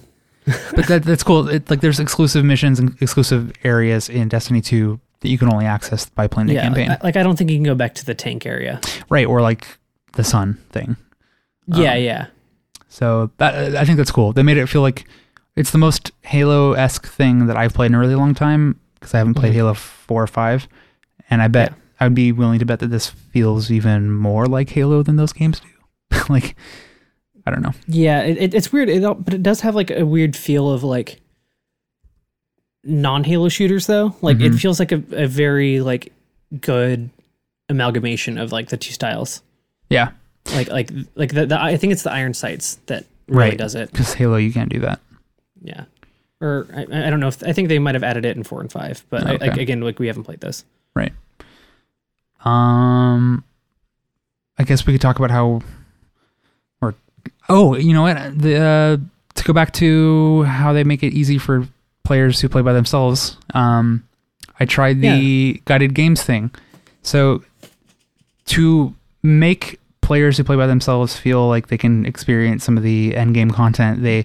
but 0.77 0.87
that, 0.89 1.03
that's 1.05 1.23
cool. 1.23 1.49
It, 1.49 1.71
like 1.71 1.81
there's 1.81 2.01
exclusive 2.01 2.45
missions 2.45 2.79
and 2.79 2.97
exclusive 3.01 3.53
areas 3.65 4.09
in 4.09 4.29
Destiny 4.29 4.61
2 4.61 4.99
that 5.21 5.29
you 5.29 5.39
can 5.39 5.53
only 5.53 5.67
access 5.67 6.09
by 6.09 6.27
playing 6.27 6.47
the 6.49 6.55
yeah, 6.55 6.63
campaign. 6.63 6.91
I- 6.91 6.99
like 7.03 7.17
I 7.17 7.23
don't 7.23 7.37
think 7.37 7.51
you 7.51 7.57
can 7.57 7.65
go 7.65 7.75
back 7.75 7.95
to 7.97 8.05
the 8.05 8.15
tank 8.15 8.47
area. 8.47 8.81
right, 9.11 9.27
or 9.27 9.41
like 9.43 9.79
the 10.15 10.25
sun 10.25 10.55
thing. 10.71 10.97
yeah, 11.67 11.93
Um, 11.95 12.03
yeah, 12.03 12.27
So 12.89 13.31
that 13.37 13.77
I 13.77 13.85
think 13.85 13.97
that's 13.99 14.11
cool. 14.11 14.33
They 14.33 14.43
made 14.43 14.57
it 14.57 14.67
feel 14.69 14.83
like 14.83 15.07
it's 15.57 15.71
the 15.71 15.79
most 15.79 16.11
Halo 16.23 16.73
esque 16.73 17.07
thing 17.07 17.47
that 17.47 17.57
I've 17.57 17.75
played 17.75 17.87
in 17.91 17.95
a 17.95 17.99
really 17.99 18.15
long 18.17 18.35
time 18.35 18.80
because 19.01 19.15
I 19.15 19.19
haven't 19.19 19.35
played 19.35 19.53
Mhm. 19.53 19.57
Halo 19.57 19.75
four 19.75 20.23
or 20.23 20.27
five, 20.29 20.69
and 21.31 21.41
I 21.43 21.49
bet 21.49 21.73
I 21.99 22.05
would 22.07 22.15
be 22.15 22.33
willing 22.33 22.59
to 22.61 22.67
bet 22.67 22.79
that 22.81 22.89
this 22.89 23.09
feels 23.09 23.71
even 23.71 24.11
more 24.13 24.47
like 24.47 24.71
Halo 24.71 25.03
than 25.03 25.17
those 25.17 25.33
games 25.33 25.61
do. 25.61 26.19
like 26.29 26.55
I 27.47 27.51
don't 27.51 27.63
know. 27.63 27.73
yeah. 27.89 28.21
It, 28.23 28.39
it, 28.39 28.55
it's 28.55 28.73
weird, 28.73 28.89
it, 28.91 29.03
but 29.25 29.33
it 29.35 29.43
does 29.43 29.61
have 29.63 29.75
like 29.75 29.91
a 29.91 30.05
weird 30.05 30.37
feel 30.37 30.71
of 30.71 30.85
like 30.85 31.21
non 32.85 33.25
Halo 33.25 33.49
shooters 33.49 33.87
though. 33.87 34.15
Like 34.23 34.39
Mhm. 34.39 34.55
it 34.55 34.59
feels 34.59 34.79
like 34.79 34.93
a, 34.93 35.03
a 35.13 35.27
very 35.27 35.81
like 35.81 36.13
good 36.61 37.11
amalgamation 37.69 38.39
of 38.39 38.53
like 38.53 38.69
the 38.69 38.77
two 38.77 38.93
styles. 38.93 39.43
Yeah, 39.89 40.11
Like 40.55 40.69
like 40.69 40.91
like 41.15 41.33
the, 41.35 41.47
the 41.47 41.61
I 41.61 41.77
think 41.77 41.93
it's 41.93 42.03
the 42.03 42.13
iron 42.13 42.35
sights 42.35 42.77
that 42.87 43.05
really 43.29 43.51
Right. 43.51 43.59
does 43.59 43.75
it. 43.75 43.91
because 43.93 44.15
Halo 44.15 44.37
you 44.37 44.53
can't 44.53 44.71
do 44.71 44.81
that. 44.81 45.01
Yeah. 45.63 45.85
Or 46.41 46.67
I, 46.75 46.83
I 47.07 47.11
don't 47.11 47.21
know 47.21 47.29
if 47.29 47.43
I 47.43 47.53
think 47.53 47.69
they 47.69 47.79
might 47.79 47.95
have 47.95 48.03
added 48.05 48.25
it 48.25 48.37
in 48.37 48.43
four 48.43 48.61
and 48.61 48.71
five, 48.71 49.05
but 49.11 49.27
I, 49.27 49.35
Okay. 49.35 49.49
like, 49.51 49.57
again, 49.59 49.81
like 49.81 49.99
we 49.99 50.07
haven't 50.07 50.25
played 50.25 50.41
those. 50.41 50.65
Right. 50.95 51.13
Um, 52.45 53.45
I 54.59 54.65
guess 54.65 54.87
we 54.87 54.93
could 54.95 55.01
talk 55.03 55.19
about 55.19 55.31
how, 55.31 55.61
or 56.81 56.95
oh, 57.49 57.77
you 57.77 57.93
know 57.93 58.03
what? 58.03 58.39
The 58.39 58.57
uh, 58.57 58.97
to 59.35 59.45
go 59.45 59.53
back 59.53 59.73
to 59.75 60.43
how 60.45 60.73
they 60.73 60.85
make 60.85 61.03
it 61.03 61.13
easy 61.13 61.39
for 61.39 61.67
players 62.05 62.41
who 62.41 62.49
play 62.49 62.63
by 62.63 62.73
themselves. 62.73 63.37
Um, 63.55 64.05
I 64.59 64.65
tried 64.65 65.01
the 65.01 65.61
guided 65.65 65.95
games 65.95 66.23
thing. 66.23 66.51
So 67.03 67.43
to 68.47 68.95
make 69.23 69.79
players 70.01 70.37
who 70.37 70.45
play 70.45 70.57
by 70.57 70.67
themselves 70.67 71.17
feel 71.17 71.47
like 71.49 71.69
they 71.69 71.79
can 71.79 72.05
experience 72.05 72.65
some 72.65 72.77
of 72.77 72.83
the 72.83 73.15
end 73.17 73.35
game 73.35 73.51
content, 73.51 74.03
they 74.03 74.25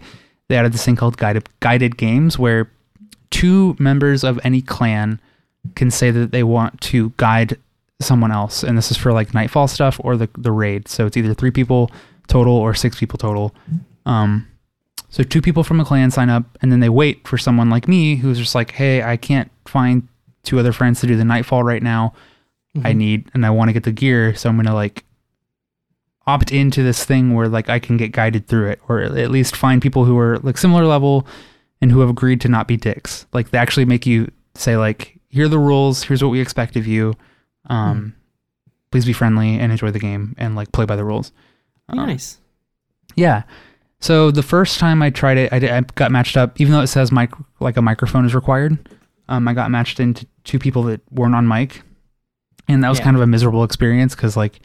they 0.49 0.57
added 0.57 0.73
this 0.73 0.85
thing 0.85 0.95
called 0.95 1.17
guided 1.17 1.47
guided 1.59 1.97
games 1.97 2.37
where 2.37 2.71
two 3.31 3.75
members 3.79 4.23
of 4.23 4.39
any 4.43 4.61
clan 4.61 5.19
can 5.75 5.89
say 5.89 6.11
that 6.11 6.31
they 6.31 6.43
want 6.43 6.79
to 6.81 7.11
guide 7.17 7.57
someone 7.99 8.31
else. 8.31 8.63
And 8.63 8.77
this 8.77 8.91
is 8.91 8.97
for 8.97 9.13
like 9.13 9.33
nightfall 9.33 9.67
stuff 9.67 9.99
or 10.03 10.17
the 10.17 10.29
the 10.37 10.51
raid. 10.51 10.87
So 10.87 11.05
it's 11.05 11.17
either 11.17 11.33
three 11.33 11.51
people 11.51 11.91
total 12.27 12.55
or 12.55 12.73
six 12.73 12.99
people 12.99 13.17
total. 13.17 13.53
Um 14.05 14.47
so 15.09 15.23
two 15.23 15.41
people 15.41 15.63
from 15.63 15.79
a 15.79 15.85
clan 15.85 16.11
sign 16.11 16.29
up 16.29 16.43
and 16.61 16.71
then 16.71 16.81
they 16.81 16.89
wait 16.89 17.25
for 17.27 17.37
someone 17.37 17.69
like 17.69 17.87
me 17.87 18.15
who's 18.17 18.37
just 18.37 18.53
like 18.53 18.71
hey 18.71 19.01
i 19.01 19.15
can't 19.15 19.49
find 19.65 20.05
two 20.43 20.59
other 20.59 20.73
friends 20.73 20.99
to 20.99 21.07
do 21.07 21.15
the 21.15 21.23
nightfall 21.23 21.63
right 21.63 21.81
now. 21.81 22.13
I 22.83 22.91
need 22.91 23.31
and 23.33 23.45
i 23.45 23.49
want 23.49 23.69
to 23.69 23.73
get 23.73 23.83
the 23.83 23.93
gear 23.93 24.35
so 24.35 24.49
i'm 24.49 24.57
gonna 24.57 24.73
like 24.75 25.05
opt 26.27 26.51
into 26.51 26.81
this 26.81 27.05
thing 27.05 27.33
where 27.35 27.47
like 27.47 27.69
i 27.69 27.77
can 27.77 27.97
get 27.97 28.11
guided 28.11 28.47
through 28.47 28.67
it 28.67 28.79
or 28.87 28.99
at 29.01 29.29
least 29.29 29.55
find 29.55 29.81
people 29.81 30.05
who 30.05 30.17
are 30.17 30.39
like 30.39 30.57
similar 30.57 30.85
level 30.85 31.27
and 31.81 31.91
who 31.91 31.99
have 31.99 32.09
agreed 32.09 32.41
to 32.41 32.47
not 32.47 32.67
be 32.67 32.77
dicks. 32.77 33.27
Like 33.33 33.51
they 33.51 33.57
actually 33.57 33.85
make 33.85 34.05
you 34.05 34.31
say 34.55 34.77
like 34.77 35.19
here 35.29 35.45
are 35.45 35.49
the 35.49 35.59
rules. 35.59 36.03
Here's 36.03 36.23
what 36.23 36.29
we 36.29 36.39
expect 36.39 36.75
of 36.77 36.87
you. 36.87 37.13
Um 37.69 38.15
please 38.91 39.05
be 39.05 39.13
friendly 39.13 39.59
and 39.59 39.71
enjoy 39.71 39.91
the 39.91 39.99
game 39.99 40.33
and 40.37 40.55
like 40.55 40.71
play 40.71 40.85
by 40.85 40.95
the 40.95 41.03
rules. 41.03 41.31
Um, 41.89 41.97
nice. 41.97 42.37
yeah. 43.15 43.43
So 43.99 44.31
the 44.31 44.41
first 44.43 44.79
time 44.79 45.01
i 45.03 45.09
tried 45.09 45.37
it 45.37 45.53
i, 45.53 45.59
did, 45.59 45.69
I 45.69 45.81
got 45.81 46.11
matched 46.11 46.37
up 46.37 46.59
even 46.59 46.73
though 46.73 46.81
it 46.81 46.87
says 46.87 47.11
mic 47.11 47.31
like 47.59 47.77
a 47.77 47.81
microphone 47.81 48.25
is 48.25 48.33
required 48.33 48.89
um, 49.29 49.47
i 49.47 49.53
got 49.53 49.69
matched 49.71 49.99
into 49.99 50.25
two 50.43 50.59
people 50.59 50.83
that 50.83 51.01
weren't 51.11 51.35
on 51.35 51.47
mic. 51.47 51.81
And 52.67 52.83
that 52.83 52.89
was 52.89 52.97
Yeah. 52.99 53.03
kind 53.05 53.15
of 53.15 53.21
a 53.21 53.27
miserable 53.27 53.63
experience 53.63 54.15
because 54.15 54.35
like 54.37 54.59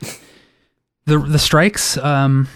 the 1.06 1.18
the 1.18 1.38
strikes 1.38 1.96
um 1.98 2.48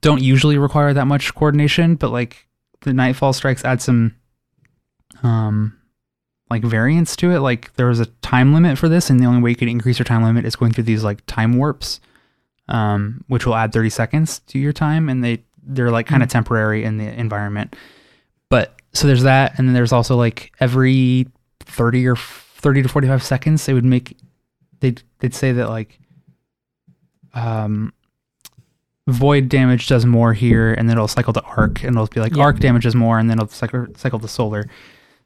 don't 0.00 0.22
usually 0.22 0.58
require 0.58 0.92
that 0.92 1.06
much 1.06 1.34
coordination 1.34 1.94
but 1.94 2.10
like 2.10 2.46
the 2.82 2.92
nightfall 2.92 3.32
strikes 3.32 3.64
add 3.64 3.80
some 3.80 4.14
um 5.22 5.76
like 6.52 6.62
variance 6.62 7.16
to 7.16 7.30
it. 7.30 7.40
Like 7.40 7.74
there 7.76 7.86
was 7.86 7.98
a 7.98 8.06
time 8.20 8.52
limit 8.52 8.76
for 8.76 8.88
this 8.88 9.08
and 9.08 9.18
the 9.18 9.24
only 9.24 9.40
way 9.40 9.50
you 9.50 9.56
could 9.56 9.68
increase 9.68 9.98
your 9.98 10.04
time 10.04 10.22
limit 10.22 10.44
is 10.44 10.54
going 10.54 10.72
through 10.72 10.84
these 10.84 11.02
like 11.02 11.24
time 11.26 11.56
warps 11.56 11.98
um 12.68 13.24
which 13.26 13.44
will 13.46 13.56
add 13.56 13.72
30 13.72 13.90
seconds 13.90 14.38
to 14.40 14.58
your 14.58 14.72
time 14.72 15.08
and 15.08 15.24
they 15.24 15.42
they're 15.64 15.90
like 15.90 16.06
kind 16.06 16.22
of 16.22 16.28
temporary 16.28 16.84
in 16.84 16.98
the 16.98 17.08
environment. 17.18 17.74
But 18.50 18.76
so 18.92 19.06
there's 19.06 19.22
that 19.22 19.58
and 19.58 19.66
then 19.66 19.74
there's 19.74 19.92
also 19.92 20.16
like 20.16 20.52
every 20.60 21.26
30 21.60 22.06
or 22.06 22.16
30 22.16 22.82
to 22.82 22.88
45 22.88 23.22
seconds 23.22 23.64
they 23.64 23.72
would 23.72 23.84
make 23.84 24.18
they'd 24.80 25.02
they'd 25.20 25.34
say 25.34 25.52
that 25.52 25.70
like 25.70 25.98
um 27.34 27.92
void 29.08 29.48
damage 29.48 29.88
does 29.88 30.06
more 30.06 30.32
here 30.32 30.72
and 30.74 30.88
then 30.88 30.96
it'll 30.96 31.08
cycle 31.08 31.32
to 31.32 31.42
arc 31.42 31.82
and 31.82 31.96
it'll 31.96 32.06
be 32.06 32.20
like 32.20 32.36
Yeah. 32.36 32.44
arc 32.44 32.60
damage 32.60 32.84
does 32.84 32.94
more 32.94 33.18
and 33.18 33.28
then 33.28 33.38
it'll 33.38 33.48
cycle 33.48 33.86
cycle 33.96 34.20
to 34.20 34.28
solar. 34.28 34.66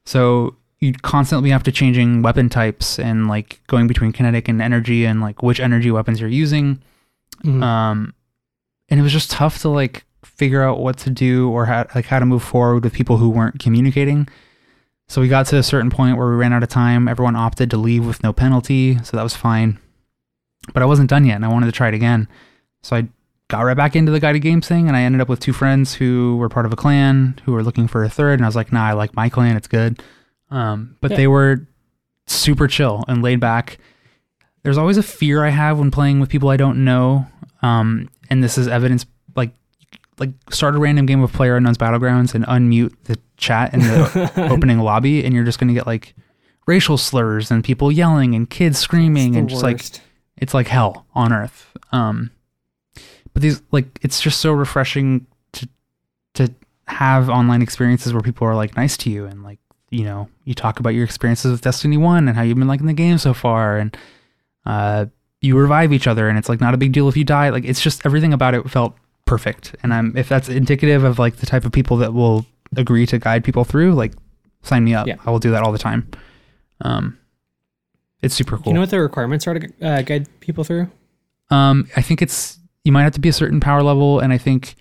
So 0.07 0.55
you'd 0.81 1.03
constantly 1.03 1.51
have 1.51 1.63
to 1.65 1.73
changing 1.73 2.23
weapon 2.23 2.49
types 2.49 2.99
and 2.99 3.29
like 3.29 3.61
going 3.67 3.87
between 3.87 4.13
kinetic 4.13 4.49
and 4.49 4.63
energy 4.63 5.05
and 5.05 5.21
like 5.21 5.43
which 5.43 5.61
energy 5.61 5.91
weapons 5.91 6.21
you're 6.21 6.31
using. 6.31 6.81
Mhm. 7.45 7.63
um 7.63 8.15
and 8.89 8.99
it 9.01 9.03
was 9.03 9.13
just 9.13 9.31
tough 9.31 9.59
to 9.63 9.69
like 9.69 10.05
figure 10.25 10.63
out 10.63 10.81
what 10.81 10.97
to 10.99 11.11
do 11.11 11.51
or 11.51 11.67
how 11.67 11.87
like 11.95 12.07
how 12.07 12.19
to 12.19 12.27
move 12.27 12.43
forward 12.43 12.83
with 12.85 12.93
people 12.95 13.19
who 13.19 13.29
weren't 13.29 13.59
communicating. 13.59 14.27
So 15.09 15.21
we 15.21 15.29
got 15.29 15.47
to 15.47 15.57
a 15.59 15.63
certain 15.63 15.91
point 15.91 16.17
where 16.17 16.29
we 16.31 16.37
ran 16.37 16.53
out 16.53 16.63
of 16.63 16.69
time. 16.69 17.09
Everyone 17.09 17.37
opted 17.37 17.71
to 17.71 17.77
leave 17.77 18.07
with 18.07 18.23
no 18.23 18.33
penalty 18.33 18.99
so 19.05 19.17
that 19.17 19.23
was 19.23 19.37
fine 19.37 19.79
but 20.75 20.83
i 20.83 20.87
wasn't 20.87 21.09
done 21.09 21.25
yet 21.25 21.37
and 21.37 21.45
i 21.45 21.49
wanted 21.49 21.67
to 21.67 21.73
try 21.73 21.89
it 21.89 21.95
again 21.95 22.27
so 22.83 22.97
i 22.97 23.07
got 23.49 23.61
right 23.63 23.77
back 23.77 23.95
into 23.95 24.11
the 24.13 24.21
guided 24.21 24.43
games 24.43 24.67
thing 24.67 24.89
and 24.89 24.97
i 24.97 25.03
ended 25.03 25.21
up 25.21 25.29
with 25.29 25.39
two 25.41 25.53
friends 25.53 25.95
who 25.95 26.37
were 26.37 26.49
part 26.49 26.67
of 26.67 26.73
a 26.73 26.77
clan 26.77 27.39
who 27.45 27.53
were 27.53 27.63
looking 27.63 27.87
for 27.87 28.03
a 28.05 28.09
third 28.09 28.35
and 28.39 28.45
i 28.45 28.49
was 28.49 28.57
like 28.57 28.73
nah 28.73 28.87
i 28.89 28.93
like 28.93 29.15
my 29.15 29.29
clan 29.29 29.57
it's 29.57 29.69
good 29.69 30.03
um, 30.51 30.97
but 31.01 31.11
Yeah. 31.13 31.17
they 31.17 31.27
were 31.27 31.67
super 32.27 32.67
chill 32.69 33.05
and 33.09 33.23
laid 33.23 33.41
back 33.41 33.79
there's 34.63 34.79
always 34.79 34.97
a 34.97 35.03
fear 35.03 35.45
I 35.45 35.51
have 35.51 35.79
when 35.79 35.93
playing 35.93 36.19
with 36.19 36.29
people 36.29 36.49
I 36.49 36.57
don't 36.57 36.85
know. 36.85 37.25
Um, 37.63 38.09
and 38.31 38.43
this 38.43 38.59
is 38.59 38.67
evidence 38.67 39.07
like 39.37 39.53
like 40.19 40.31
start 40.51 40.75
a 40.75 40.79
random 40.79 41.07
game 41.07 41.23
of 41.23 41.33
Player 41.33 41.55
Unknown's 41.57 41.79
Battlegrounds 41.79 42.35
and 42.35 42.45
unmute 42.47 42.93
the 43.05 43.17
chat 43.37 43.73
in 43.75 43.79
the 43.81 44.33
opening 44.51 44.81
lobby, 44.81 45.25
and 45.25 45.33
you're 45.33 45.45
just 45.45 45.61
gonna 45.61 45.73
get 45.73 45.87
like 45.87 46.17
racial 46.67 46.99
slurs 46.99 47.53
and 47.53 47.63
people 47.63 47.93
yelling 47.93 48.35
and 48.35 48.51
kids 48.51 48.77
screaming 48.81 49.37
and 49.37 49.49
just 49.49 49.63
like 49.63 49.77
worst. 49.77 50.01
It's 50.39 50.55
like 50.55 50.67
hell 50.69 51.07
on 51.15 51.33
earth. 51.33 51.73
Um, 51.93 52.31
but 53.33 53.43
these 53.43 53.63
like 53.73 53.99
it's 54.03 54.21
just 54.21 54.41
so 54.41 54.53
refreshing 54.53 55.27
to 55.53 55.69
to 56.35 56.53
have 56.89 57.29
online 57.29 57.63
experiences 57.63 58.13
where 58.13 58.23
people 58.23 58.47
are 58.47 58.55
like 58.55 58.77
nice 58.77 58.97
to 58.99 59.11
you 59.11 59.27
and 59.27 59.43
like 59.43 59.59
you 59.91 60.05
know 60.05 60.29
you 60.45 60.55
talk 60.55 60.81
about 60.81 60.91
your 60.95 61.05
experiences 61.05 61.51
with 61.53 61.61
Destiny 61.61 61.97
One 61.97 62.29
and 62.29 62.37
how 62.37 62.43
you've 62.43 62.59
been 62.59 62.69
liking 62.69 62.87
the 62.87 62.93
game 62.93 63.19
so 63.19 63.35
far 63.35 63.77
and 63.77 63.97
uh 64.65 65.07
you 65.43 65.57
revive 65.59 65.93
each 65.93 66.07
other 66.07 66.29
and 66.29 66.39
it's 66.39 66.49
like 66.49 66.61
not 66.61 66.75
a 66.75 66.77
big 66.77 66.93
deal 66.93 67.09
if 67.09 67.17
you 67.17 67.25
die 67.25 67.51
like 67.51 67.65
it's 67.65 67.81
just 67.81 68.05
everything 68.07 68.33
about 68.33 68.55
it 68.55 68.69
felt 68.71 68.97
perfect 69.27 69.75
and 69.83 69.93
I'm 69.93 70.17
if 70.17 70.29
that's 70.29 70.49
indicative 70.49 71.05
of 71.05 71.19
like 71.19 71.37
the 71.37 71.47
type 71.47 71.65
of 71.65 71.73
people 71.73 71.97
that 71.99 72.15
will 72.15 72.47
agree 72.77 73.07
to 73.07 73.19
guide 73.19 73.45
people 73.45 73.65
through 73.65 73.95
like 73.95 74.13
sign 74.63 74.83
me 74.85 74.95
up 74.95 75.07
Yeah. 75.07 75.17
I 75.27 75.31
will 75.31 75.39
do 75.39 75.51
that 75.51 75.63
all 75.63 75.73
the 75.73 75.79
time 75.79 76.09
um 76.81 77.19
it's 78.23 78.35
super 78.35 78.57
Do 78.57 78.63
cool 78.63 78.71
you 78.71 78.75
know 78.75 78.81
what 78.81 78.91
the 78.91 79.01
requirements 79.01 79.47
are 79.47 79.59
to 79.59 79.69
uh, 79.83 80.03
guide 80.03 80.29
people 80.41 80.65
through? 80.65 80.91
um, 81.51 81.89
I 81.97 82.03
think 82.03 82.23
it's 82.23 82.59
you 82.85 82.93
might 82.93 83.03
have 83.03 83.13
to 83.15 83.21
be 83.21 83.29
a 83.29 83.33
certain 83.33 83.61
power 83.61 83.83
level, 83.83 84.21
and 84.21 84.33
I 84.33 84.39
think 84.39 84.75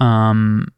um, 0.00 0.68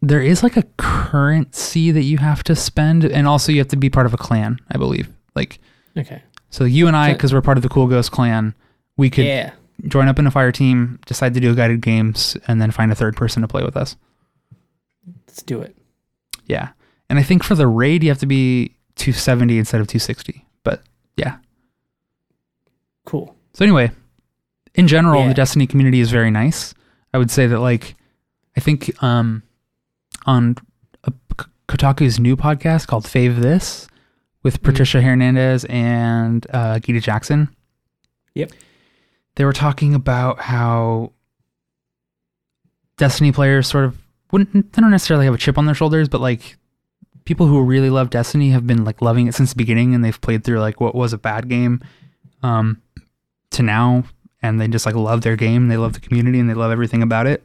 there 0.00 0.20
is 0.20 0.42
like 0.42 0.56
a 0.56 0.62
currency 0.76 1.90
that 1.90 2.02
you 2.02 2.18
have 2.18 2.42
to 2.44 2.54
spend, 2.56 3.04
and 3.04 3.26
also 3.26 3.52
you 3.52 3.58
have 3.58 3.68
to 3.68 3.76
be 3.76 3.88
part 3.90 4.06
of 4.06 4.14
a 4.14 4.16
clan, 4.18 4.58
I 4.70 4.78
believe. 4.78 5.08
Like 5.34 5.58
Okay. 5.96 6.22
so, 6.50 6.64
you 6.64 6.86
and 6.88 6.96
I, 6.96 7.08
So- 7.08 7.12
because 7.14 7.32
we're 7.34 7.40
part 7.42 7.58
of 7.58 7.62
the 7.62 7.68
Cool 7.68 7.86
Ghost 7.86 8.10
clan, 8.12 8.54
we 8.96 9.10
could 9.10 9.24
yeah. 9.26 9.52
join 9.88 10.08
up 10.08 10.18
in 10.18 10.26
a 10.26 10.30
fire 10.30 10.52
team, 10.52 10.98
decide 11.06 11.34
to 11.34 11.40
do 11.40 11.54
guided 11.54 11.80
games, 11.80 12.36
and 12.46 12.60
then 12.60 12.70
find 12.70 12.92
a 12.92 12.94
third 12.94 13.16
person 13.16 13.42
to 13.42 13.48
play 13.48 13.62
with 13.64 13.76
us. 13.76 13.96
Let's 15.26 15.42
do 15.42 15.60
it. 15.62 15.76
Yeah, 16.46 16.70
and 17.08 17.18
I 17.18 17.22
think 17.22 17.42
for 17.44 17.54
the 17.54 17.66
raid 17.66 18.02
you 18.02 18.08
have 18.10 18.18
to 18.18 18.26
be 18.26 18.76
270 18.96 19.58
instead 19.58 19.80
of 19.80 19.86
260. 19.86 20.44
But 20.64 20.82
yeah, 21.16 21.36
Cool. 23.04 23.34
So 23.54 23.64
anyway, 23.64 23.90
in 24.74 24.86
general, 24.88 25.22
Yeah. 25.22 25.28
the 25.28 25.34
Destiny 25.34 25.66
community 25.66 26.00
is 26.00 26.10
very 26.10 26.30
nice. 26.30 26.72
I 27.12 27.18
would 27.18 27.30
say 27.30 27.46
that 27.46 27.58
like 27.60 27.94
I 28.56 28.60
think 28.60 28.90
um 29.02 29.42
on 30.26 30.56
uh, 31.04 31.10
K- 31.38 31.46
Kotaku's 31.68 32.18
new 32.20 32.36
podcast 32.36 32.86
called 32.86 33.04
Fave 33.04 33.40
This 33.40 33.88
with 34.42 34.54
Mm-hmm. 34.56 34.64
Patricia 34.66 35.02
Hernandez 35.02 35.64
and 35.66 36.46
uh, 36.50 36.78
Gita 36.78 37.00
Jackson. 37.00 37.54
Yep. 38.34 38.52
They 39.34 39.44
were 39.44 39.52
talking 39.52 39.94
about 39.94 40.38
how 40.40 41.12
Destiny 42.96 43.32
players 43.32 43.66
sort 43.66 43.84
of 43.84 43.98
wouldn't 44.30 44.72
they 44.72 44.80
don't 44.80 44.90
necessarily 44.90 45.24
have 45.26 45.34
a 45.34 45.38
chip 45.38 45.58
on 45.58 45.66
their 45.66 45.74
shoulders, 45.74 46.08
but 46.08 46.20
like 46.20 46.56
people 47.24 47.46
who 47.46 47.62
really 47.62 47.90
love 47.90 48.10
Destiny 48.10 48.50
have 48.50 48.66
been 48.66 48.84
like 48.84 49.00
loving 49.02 49.26
it 49.26 49.34
since 49.34 49.50
the 49.50 49.56
beginning 49.56 49.94
and 49.94 50.04
they've 50.04 50.20
played 50.20 50.44
through 50.44 50.60
like 50.60 50.80
what 50.80 50.94
was 50.94 51.12
a 51.12 51.18
bad 51.18 51.48
game 51.48 51.80
um 52.42 52.80
to 53.50 53.62
now 53.62 54.04
and 54.42 54.60
they 54.60 54.66
just 54.68 54.86
like 54.86 54.94
love 54.94 55.22
their 55.22 55.36
game, 55.36 55.68
they 55.68 55.76
love 55.76 55.92
the 55.92 56.00
community 56.00 56.40
and 56.40 56.50
they 56.50 56.54
love 56.54 56.72
everything 56.72 57.02
about 57.02 57.26
it. 57.26 57.44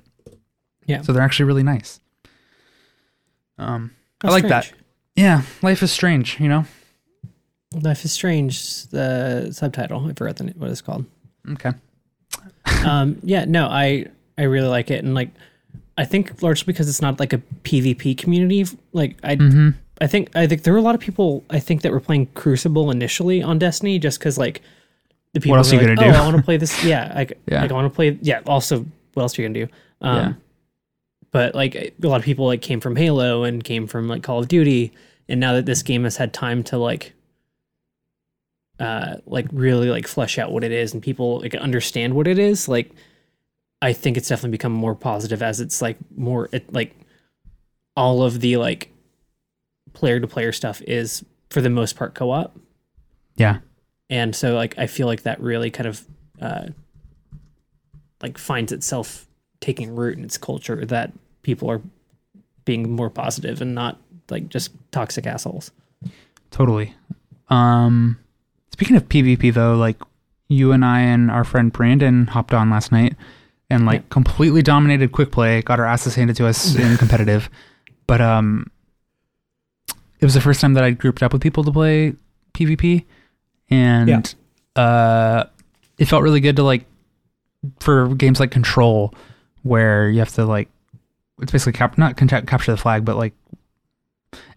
Yeah. 0.85 1.01
So 1.01 1.13
they're 1.13 1.23
actually 1.23 1.45
really 1.45 1.63
nice. 1.63 1.99
Um 3.57 3.91
I 4.23 4.29
like 4.29 4.47
that. 4.47 4.71
yeah, 5.15 5.43
life 5.61 5.83
is 5.83 5.91
strange, 5.91 6.39
you 6.39 6.47
know. 6.47 6.65
Life 7.73 8.05
is 8.05 8.11
Strange. 8.11 8.87
The 8.87 9.51
subtitle. 9.51 10.07
I 10.09 10.13
forgot 10.13 10.37
the 10.37 10.45
what 10.57 10.69
it's 10.71 10.81
called. 10.81 11.05
Okay. 11.51 11.71
um, 12.85 13.19
yeah, 13.23 13.45
no, 13.45 13.67
I 13.67 14.05
I 14.37 14.43
really 14.43 14.67
like 14.67 14.89
it, 14.89 15.03
and 15.03 15.13
like 15.13 15.29
I 15.97 16.05
think 16.05 16.41
largely 16.43 16.65
because 16.71 16.87
it's 16.87 17.01
not 17.01 17.19
like 17.19 17.33
a 17.33 17.39
PvP 17.63 18.17
community. 18.17 18.65
Like 18.93 19.17
I 19.23 19.35
Mhm. 19.35 19.73
I 19.99 20.07
think 20.07 20.29
I 20.35 20.45
think 20.45 20.63
there 20.63 20.73
were 20.73 20.79
a 20.79 20.83
lot 20.83 20.93
of 20.95 21.01
people 21.01 21.43
I 21.49 21.59
think 21.59 21.81
that 21.81 21.91
were 21.91 21.99
playing 21.99 22.27
Crucible 22.35 22.91
initially 22.91 23.41
on 23.41 23.57
Destiny 23.57 23.97
just 23.97 24.19
because 24.19 24.37
like 24.37 24.61
the 25.33 25.39
people 25.39 25.57
else 25.57 25.71
were 25.71 25.79
are 25.79 25.81
you 25.81 25.87
like, 25.89 25.97
gonna 25.97 26.09
oh, 26.09 26.13
do?" 26.13 26.17
I 26.19 26.25
want 26.25 26.37
to 26.37 26.43
play 26.43 26.57
this. 26.57 26.83
Yeah, 26.85 27.11
like, 27.15 27.39
Yeah. 27.47 27.61
like 27.61 27.71
I 27.71 27.73
want 27.73 27.91
to 27.91 27.95
play. 27.95 28.17
Yeah. 28.21 28.41
Also, 28.45 28.85
what 29.13 29.23
else 29.23 29.37
are 29.37 29.41
you 29.41 29.47
gonna 29.47 29.65
do? 29.65 29.71
Um, 30.01 30.37
but 31.31 31.55
like 31.55 31.75
a 31.75 31.91
lot 32.07 32.17
of 32.19 32.23
people 32.25 32.45
like 32.45 32.61
came 32.61 32.79
from 32.79 32.95
Halo 32.95 33.43
and 33.43 33.63
came 33.63 33.87
from 33.87 34.07
like 34.07 34.21
Call 34.23 34.39
of 34.39 34.47
Duty, 34.47 34.91
and 35.27 35.39
now 35.39 35.53
that 35.53 35.65
this 35.65 35.81
game 35.81 36.03
has 36.03 36.17
had 36.17 36.31
time 36.31 36.63
to 36.65 36.77
like 36.77 37.13
uh 38.79 39.15
like 39.25 39.47
really 39.51 39.89
like 39.89 40.07
flesh 40.07 40.37
out 40.37 40.51
what 40.51 40.63
it 40.63 40.71
is 40.71 40.93
and 40.93 41.01
people 41.01 41.39
like 41.39 41.55
understand 41.55 42.13
what 42.13 42.27
it 42.27 42.37
is, 42.37 42.67
like 42.67 42.91
I 43.81 43.93
think 43.93 44.17
it's 44.17 44.27
definitely 44.29 44.51
become 44.51 44.71
more 44.71 44.95
positive 44.95 45.41
as 45.43 45.59
it's 45.61 45.81
like 45.81 45.97
more 46.15 46.49
it 46.51 46.71
like 46.73 46.95
all 47.95 48.23
of 48.23 48.39
the 48.41 48.57
like 48.57 48.91
player 49.93 50.19
to 50.19 50.27
player 50.27 50.51
stuff 50.51 50.81
is 50.87 51.23
for 51.49 51.61
the 51.61 51.69
most 51.69 51.95
part 51.95 52.13
co-op 52.13 52.55
Yeah. 53.35 53.59
and 54.09 54.35
so 54.35 54.53
like 54.55 54.77
i 54.77 54.85
feel 54.85 55.07
like 55.07 55.23
that 55.23 55.39
really 55.39 55.71
kind 55.71 55.87
of 55.87 56.05
uh 56.41 56.67
like 58.21 58.37
finds 58.37 58.71
itself 58.71 59.27
taking 59.59 59.95
root 59.95 60.17
in 60.17 60.23
its 60.23 60.37
culture 60.37 60.85
that 60.85 61.13
people 61.41 61.69
are 61.71 61.81
being 62.65 62.91
more 62.91 63.09
positive 63.09 63.61
and 63.61 63.73
not 63.73 63.99
like 64.29 64.49
just 64.49 64.71
toxic 64.91 65.25
assholes 65.25 65.71
Totally. 66.51 66.93
Um, 67.49 68.19
speaking 68.71 68.95
of 68.95 69.09
PvP 69.09 69.53
though, 69.53 69.75
like 69.75 69.97
you 70.47 70.71
and 70.71 70.85
I 70.85 71.01
and 71.01 71.29
our 71.29 71.43
friend 71.43 71.73
Brandon 71.73 72.27
hopped 72.27 72.53
on 72.53 72.69
last 72.69 72.89
night 72.91 73.15
and 73.69 73.85
like 73.85 74.01
Yeah. 74.01 74.07
completely 74.09 74.61
dominated 74.61 75.11
quick 75.11 75.31
play, 75.31 75.61
got 75.61 75.79
our 75.79 75.85
asses 75.85 76.15
handed 76.15 76.35
to 76.37 76.47
us 76.47 76.75
in 76.83 76.97
competitive. 76.97 77.49
But 78.07 78.21
um, 78.21 78.71
it 80.19 80.25
was 80.25 80.33
the 80.33 80.41
first 80.41 80.61
time 80.61 80.73
that 80.73 80.83
I'd 80.83 80.97
grouped 80.97 81.21
up 81.23 81.33
with 81.33 81.41
people 81.41 81.63
to 81.63 81.71
play 81.71 82.13
PvP, 82.53 83.05
and 83.69 84.09
Yeah. 84.75 84.81
uh, 84.81 85.45
it 85.97 86.05
felt 86.05 86.23
really 86.23 86.39
good 86.39 86.55
to 86.55 86.63
like 86.63 86.85
for 87.79 88.13
games 88.15 88.39
like 88.39 88.51
Control, 88.51 89.13
where 89.63 90.09
you 90.09 90.19
have 90.19 90.33
to 90.35 90.45
like 90.45 90.69
it's 91.41 91.51
basically 91.51 91.73
cap 91.73 91.97
not 91.97 92.17
con- 92.17 92.27
capture 92.29 92.71
the 92.71 92.77
flag, 92.77 93.03
but 93.05 93.15
like 93.17 93.33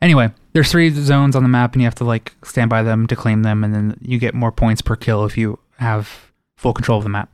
anyway, 0.01 0.31
there's 0.53 0.71
three 0.71 0.91
zones 0.91 1.35
on 1.37 1.43
the 1.43 1.49
map, 1.49 1.73
and 1.75 1.83
you 1.83 1.87
have 1.87 1.95
to 1.97 2.05
like 2.05 2.33
stand 2.45 2.71
by 2.71 2.83
them 2.83 3.07
to 3.09 3.17
claim 3.17 3.43
them, 3.43 3.65
and 3.65 3.75
then 3.75 3.97
you 4.01 4.19
get 4.19 4.35
more 4.35 4.53
points 4.53 4.81
per 4.81 4.97
kill 4.97 5.25
if 5.25 5.37
you 5.37 5.59
have 5.79 6.31
full 6.57 6.73
control 6.73 6.99
of 6.99 7.05
the 7.05 7.11
map. 7.11 7.31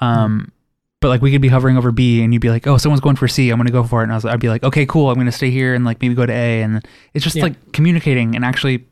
Um, 0.00 0.52
but 1.00 1.08
like 1.08 1.22
we 1.22 1.30
could 1.30 1.40
be 1.42 1.48
hovering 1.48 1.76
over 1.76 1.90
B, 1.92 2.22
and 2.22 2.32
you'd 2.32 2.40
be 2.42 2.50
like, 2.50 2.66
"Oh, 2.66 2.76
someone's 2.76 3.00
going 3.00 3.16
for 3.16 3.28
C. 3.28 3.50
I'm 3.50 3.58
gonna 3.58 3.70
go 3.70 3.84
for 3.84 4.00
it." 4.00 4.04
And 4.04 4.12
I 4.12 4.16
was, 4.16 4.24
I'd 4.24 4.40
be 4.40 4.48
like, 4.48 4.62
"Okay, 4.64 4.84
cool. 4.86 5.10
I'm 5.10 5.16
gonna 5.16 5.30
stay 5.32 5.50
here 5.50 5.74
and 5.74 5.84
like 5.84 6.00
maybe 6.02 6.14
go 6.14 6.26
to 6.26 6.32
A." 6.32 6.62
And 6.62 6.84
it's 7.14 7.24
just 7.24 7.36
Yeah. 7.36 7.44
like 7.44 7.72
communicating 7.72 8.34
and 8.34 8.44
actually 8.44 8.86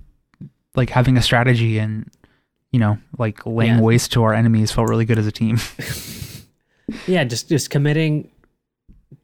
like 0.74 0.90
having 0.90 1.16
a 1.16 1.22
strategy 1.22 1.78
and 1.78 2.08
you 2.72 2.78
know 2.78 2.98
like 3.18 3.44
laying 3.46 3.76
Yeah. 3.76 3.80
waste 3.80 4.12
to 4.12 4.22
our 4.22 4.34
enemies 4.34 4.70
felt 4.72 4.88
really 4.88 5.04
good 5.04 5.18
as 5.18 5.26
a 5.26 5.32
team. 5.32 5.58
yeah 7.06 7.24
just 7.24 7.48
just 7.48 7.70
committing 7.70 8.30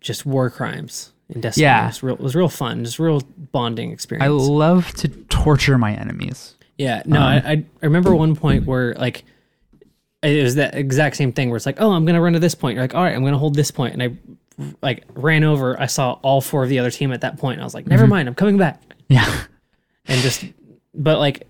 just 0.00 0.26
war 0.26 0.50
crimes 0.50 1.12
in 1.28 1.40
destiny 1.40 1.64
Yeah. 1.64 1.84
it 1.84 1.86
was 1.88 2.02
real, 2.02 2.14
it 2.14 2.20
was 2.20 2.34
real 2.34 2.48
fun 2.48 2.84
just 2.84 2.98
real 2.98 3.20
bonding 3.52 3.90
experience 3.92 4.24
I 4.24 4.28
love 4.28 4.90
to 4.96 5.08
torture 5.08 5.78
my 5.78 5.94
enemies. 5.94 6.56
Yeah, 6.78 7.02
no, 7.06 7.18
Um, 7.20 7.22
I, 7.24 7.52
I 7.52 7.64
remember 7.82 8.14
one 8.16 8.34
point 8.34 8.66
where 8.66 8.94
like 8.94 9.24
it 10.22 10.42
was 10.42 10.54
that 10.56 10.74
exact 10.74 11.16
same 11.16 11.32
thing 11.32 11.50
where 11.50 11.56
it's 11.56 11.66
like, 11.66 11.80
oh, 11.80 11.90
I'm 11.92 12.04
gonna 12.04 12.20
run 12.20 12.32
to 12.34 12.38
this 12.38 12.54
point. 12.54 12.74
You're 12.76 12.84
like, 12.84 12.94
all 12.94 13.02
right, 13.02 13.14
I'm 13.14 13.24
gonna 13.24 13.38
hold 13.38 13.54
this 13.54 13.70
point, 13.70 13.94
and 13.94 14.02
I 14.02 14.16
like 14.82 15.04
ran 15.14 15.44
over. 15.44 15.80
I 15.80 15.86
saw 15.86 16.12
all 16.22 16.40
four 16.40 16.62
of 16.62 16.68
the 16.68 16.78
other 16.78 16.90
team 16.90 17.12
at 17.12 17.22
that 17.22 17.38
point. 17.38 17.54
And 17.54 17.62
I 17.62 17.64
was 17.64 17.74
like, 17.74 17.86
never 17.86 18.06
mind, 18.06 18.28
I'm 18.28 18.34
coming 18.34 18.56
back, 18.58 18.80
Yeah. 19.08 19.44
and 20.06 20.20
just 20.22 20.44
but 20.94 21.18
like, 21.18 21.46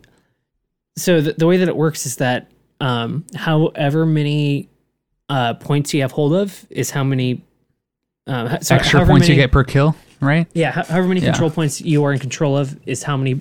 so 0.96 1.20
the, 1.20 1.32
the 1.32 1.46
way 1.46 1.56
that 1.58 1.68
it 1.68 1.76
works 1.76 2.06
is 2.06 2.16
that 2.16 2.50
um, 2.80 3.24
however 3.34 4.06
many 4.06 4.68
uh, 5.28 5.54
points 5.54 5.92
you 5.94 6.02
have 6.02 6.12
hold 6.12 6.32
of 6.34 6.66
is 6.70 6.90
how 6.90 7.02
many 7.04 7.44
uh, 8.26 8.48
ho- 8.48 8.58
sorry, 8.60 8.80
Extra 8.80 9.04
points 9.06 9.28
you 9.28 9.34
get 9.34 9.50
per 9.52 9.64
kill, 9.64 9.96
right? 10.20 10.46
yeah, 10.54 10.70
however 10.70 11.08
many 11.08 11.20
Yeah. 11.20 11.32
control 11.32 11.50
points 11.50 11.80
you 11.80 12.04
are 12.04 12.12
in 12.12 12.18
control 12.20 12.56
of 12.56 12.78
is 12.86 13.02
how 13.02 13.16
many 13.16 13.40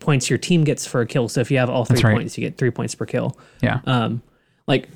points 0.00 0.28
your 0.28 0.38
team 0.38 0.64
gets 0.64 0.86
for 0.86 1.00
a 1.00 1.06
kill. 1.06 1.28
So 1.28 1.40
if 1.40 1.50
you 1.50 1.58
have 1.58 1.70
all 1.70 1.84
three 1.84 2.00
right. 2.02 2.14
points, 2.16 2.36
you 2.36 2.42
get 2.46 2.58
three 2.58 2.70
points 2.70 2.94
per 2.94 3.06
kill. 3.06 3.38
Yeah. 3.62 3.80
Um, 3.86 4.22
like 4.66 4.88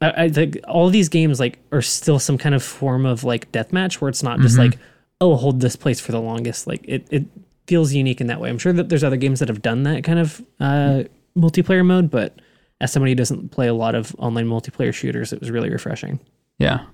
I, 0.00 0.24
I 0.24 0.28
think 0.28 0.58
all 0.68 0.90
these 0.90 1.08
games 1.08 1.38
like 1.40 1.58
are 1.72 1.82
still 1.82 2.18
some 2.18 2.38
kind 2.38 2.54
of 2.54 2.62
form 2.62 3.06
of 3.06 3.24
like 3.24 3.50
deathmatch 3.52 3.94
where 4.00 4.08
it's 4.08 4.22
not 4.22 4.40
just 4.40 4.56
Mhm. 4.56 4.70
like 4.70 4.78
oh 5.20 5.36
hold 5.36 5.60
this 5.60 5.76
place 5.76 6.00
for 6.00 6.12
the 6.12 6.20
longest. 6.20 6.66
Like 6.66 6.84
it 6.86 7.06
it 7.10 7.24
feels 7.66 7.92
unique 7.92 8.20
in 8.20 8.26
that 8.26 8.40
way. 8.40 8.50
I'm 8.50 8.58
sure 8.58 8.72
that 8.72 8.88
there's 8.88 9.04
other 9.04 9.16
games 9.16 9.38
that 9.40 9.48
have 9.48 9.62
done 9.62 9.84
that 9.84 10.02
kind 10.04 10.18
of 10.18 10.42
uh, 10.60 11.04
multiplayer 11.36 11.84
mode, 11.86 12.10
but 12.10 12.40
as 12.80 12.92
somebody 12.92 13.12
who 13.12 13.16
doesn't 13.16 13.50
play 13.50 13.68
a 13.68 13.74
lot 13.74 13.94
of 13.94 14.14
online 14.18 14.46
multiplayer 14.48 14.92
shooters, 14.92 15.32
it 15.32 15.38
was 15.40 15.50
really 15.50 15.70
refreshing. 15.70 16.18
Yeah. 16.58 16.86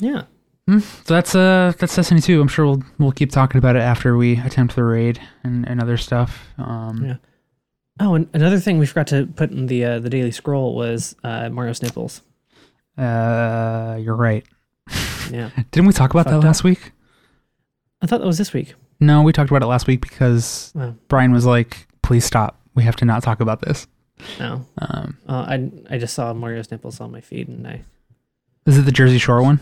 Yeah. 0.00 0.22
So 0.68 1.14
that's 1.14 1.34
uh 1.34 1.72
that's 1.78 1.96
Destiny 1.96 2.20
2. 2.20 2.40
I'm 2.42 2.48
sure 2.48 2.66
we'll 2.66 2.82
we'll 2.98 3.12
keep 3.12 3.30
talking 3.30 3.58
about 3.58 3.74
it 3.76 3.80
after 3.80 4.16
we 4.18 4.36
attempt 4.38 4.76
the 4.76 4.84
raid 4.84 5.18
and, 5.42 5.66
and 5.66 5.80
other 5.80 5.96
stuff. 5.96 6.46
Um 6.58 7.04
Yeah. 7.04 7.16
Oh, 8.00 8.14
and 8.14 8.28
another 8.32 8.60
thing 8.60 8.78
we 8.78 8.86
forgot 8.86 9.08
to 9.08 9.26
put 9.26 9.50
in 9.50 9.66
the 9.66 9.84
uh, 9.84 9.98
the 9.98 10.08
daily 10.10 10.30
scroll 10.30 10.74
was 10.76 11.16
uh, 11.24 11.48
Mario's 11.48 11.82
nipples. 11.82 12.22
uh 12.96 13.96
you're 14.00 14.16
right. 14.16 14.44
Yeah, 15.30 15.50
Didn't 15.72 15.86
we 15.88 15.92
talk 15.92 16.10
about 16.12 16.24
that 16.24 16.32
Fucked 16.32 16.44
last 16.44 16.64
week? 16.64 16.92
I 18.00 18.06
thought 18.06 18.20
that 18.20 18.26
was 18.26 18.38
this 18.38 18.54
week. 18.54 18.74
No, 18.98 19.20
we 19.22 19.32
talked 19.32 19.50
about 19.50 19.62
it 19.62 19.66
last 19.66 19.86
week 19.86 20.00
because 20.00 20.72
Wow. 20.74 20.94
Brian 21.08 21.32
was 21.32 21.44
like, 21.44 21.86
"Please 22.02 22.24
stop. 22.24 22.58
We 22.74 22.82
have 22.84 22.96
to 22.96 23.04
not 23.04 23.22
talk 23.22 23.40
about 23.40 23.60
this." 23.60 23.86
No, 24.40 24.64
Um 24.78 25.18
uh, 25.28 25.44
I 25.48 25.70
I 25.90 25.98
just 25.98 26.14
saw 26.14 26.32
Mario's 26.32 26.70
nipples 26.70 26.98
on 27.00 27.10
my 27.12 27.20
feed, 27.20 27.48
and 27.48 27.66
I 27.66 27.82
is 28.64 28.78
it 28.78 28.82
the 28.82 28.92
Jersey 28.92 29.18
Shore 29.18 29.42
one? 29.42 29.60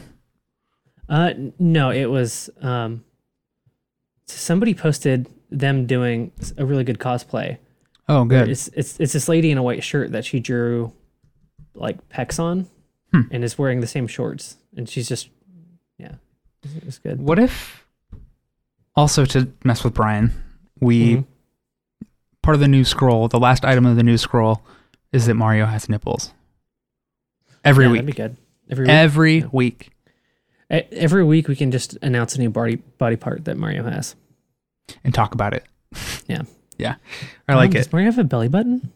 uh 1.08 1.32
no, 1.58 1.90
it 1.90 2.06
was 2.06 2.48
um 2.62 3.02
somebody 4.26 4.72
posted 4.74 5.28
them 5.50 5.86
doing 5.86 6.30
a 6.58 6.64
really 6.64 6.84
good 6.84 6.98
cosplay. 6.98 7.58
Oh, 8.08 8.24
good. 8.24 8.48
It's 8.48 8.68
it's 8.68 8.98
it's 9.00 9.12
this 9.12 9.28
lady 9.28 9.50
in 9.50 9.58
a 9.58 9.62
white 9.62 9.82
shirt 9.82 10.12
that 10.12 10.24
she 10.24 10.40
drew 10.40 10.92
like 11.74 12.08
pecs 12.08 12.38
on, 12.38 12.66
Hmm. 13.12 13.22
and 13.30 13.44
is 13.44 13.58
wearing 13.58 13.80
the 13.80 13.86
same 13.86 14.06
shorts, 14.06 14.56
and 14.76 14.88
she's 14.88 15.08
just 15.08 15.28
yeah, 15.98 16.14
it 16.62 16.84
was 16.84 16.98
good. 16.98 17.20
What 17.20 17.38
if 17.38 17.84
also 18.94 19.24
to 19.26 19.50
mess 19.64 19.82
with 19.84 19.94
Brian, 19.94 20.32
we 20.80 21.16
Mhm. 21.16 21.24
part 22.42 22.54
of 22.54 22.60
the 22.60 22.68
new 22.68 22.84
scroll, 22.84 23.28
the 23.28 23.40
last 23.40 23.64
item 23.64 23.84
of 23.86 23.96
the 23.96 24.02
new 24.02 24.16
scroll 24.18 24.62
is 25.12 25.26
that 25.26 25.34
Mario 25.34 25.66
has 25.66 25.88
nipples. 25.88 26.32
Every 27.64 27.84
Yeah, 27.86 27.90
week. 27.92 27.98
that'd 28.02 28.06
be 28.06 28.12
good. 28.22 28.36
Every 28.70 28.84
week. 28.84 28.90
Every 28.90 29.38
Yeah. 29.40 29.46
week. 29.52 29.90
Every 30.70 31.24
week 31.24 31.48
we 31.48 31.56
can 31.56 31.70
just 31.70 31.96
announce 32.02 32.34
a 32.36 32.38
new 32.40 32.50
body 32.50 32.76
body 32.76 33.16
part 33.16 33.44
that 33.46 33.56
Mario 33.56 33.82
has. 33.84 34.14
and 35.02 35.12
talk 35.12 35.34
about 35.34 35.52
it. 35.52 35.64
Yeah. 36.28 36.42
Yeah. 36.78 36.96
I 37.48 37.54
like 37.54 37.70
Um, 37.70 37.76
it. 37.76 37.78
Does 37.84 37.92
Mario 37.92 38.06
have 38.10 38.18
a 38.18 38.24
belly 38.24 38.48
button? 38.48 38.92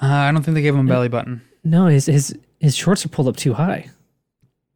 Uh, 0.00 0.06
I 0.06 0.32
don't 0.32 0.42
think 0.42 0.54
they 0.54 0.62
gave 0.62 0.74
him 0.74 0.86
a 0.86 0.88
belly 0.88 1.08
button. 1.08 1.42
No, 1.64 1.86
his 1.86 2.06
his 2.06 2.36
his 2.60 2.76
shorts 2.76 3.04
are 3.04 3.08
pulled 3.08 3.28
up 3.28 3.36
too 3.36 3.54
high. 3.54 3.88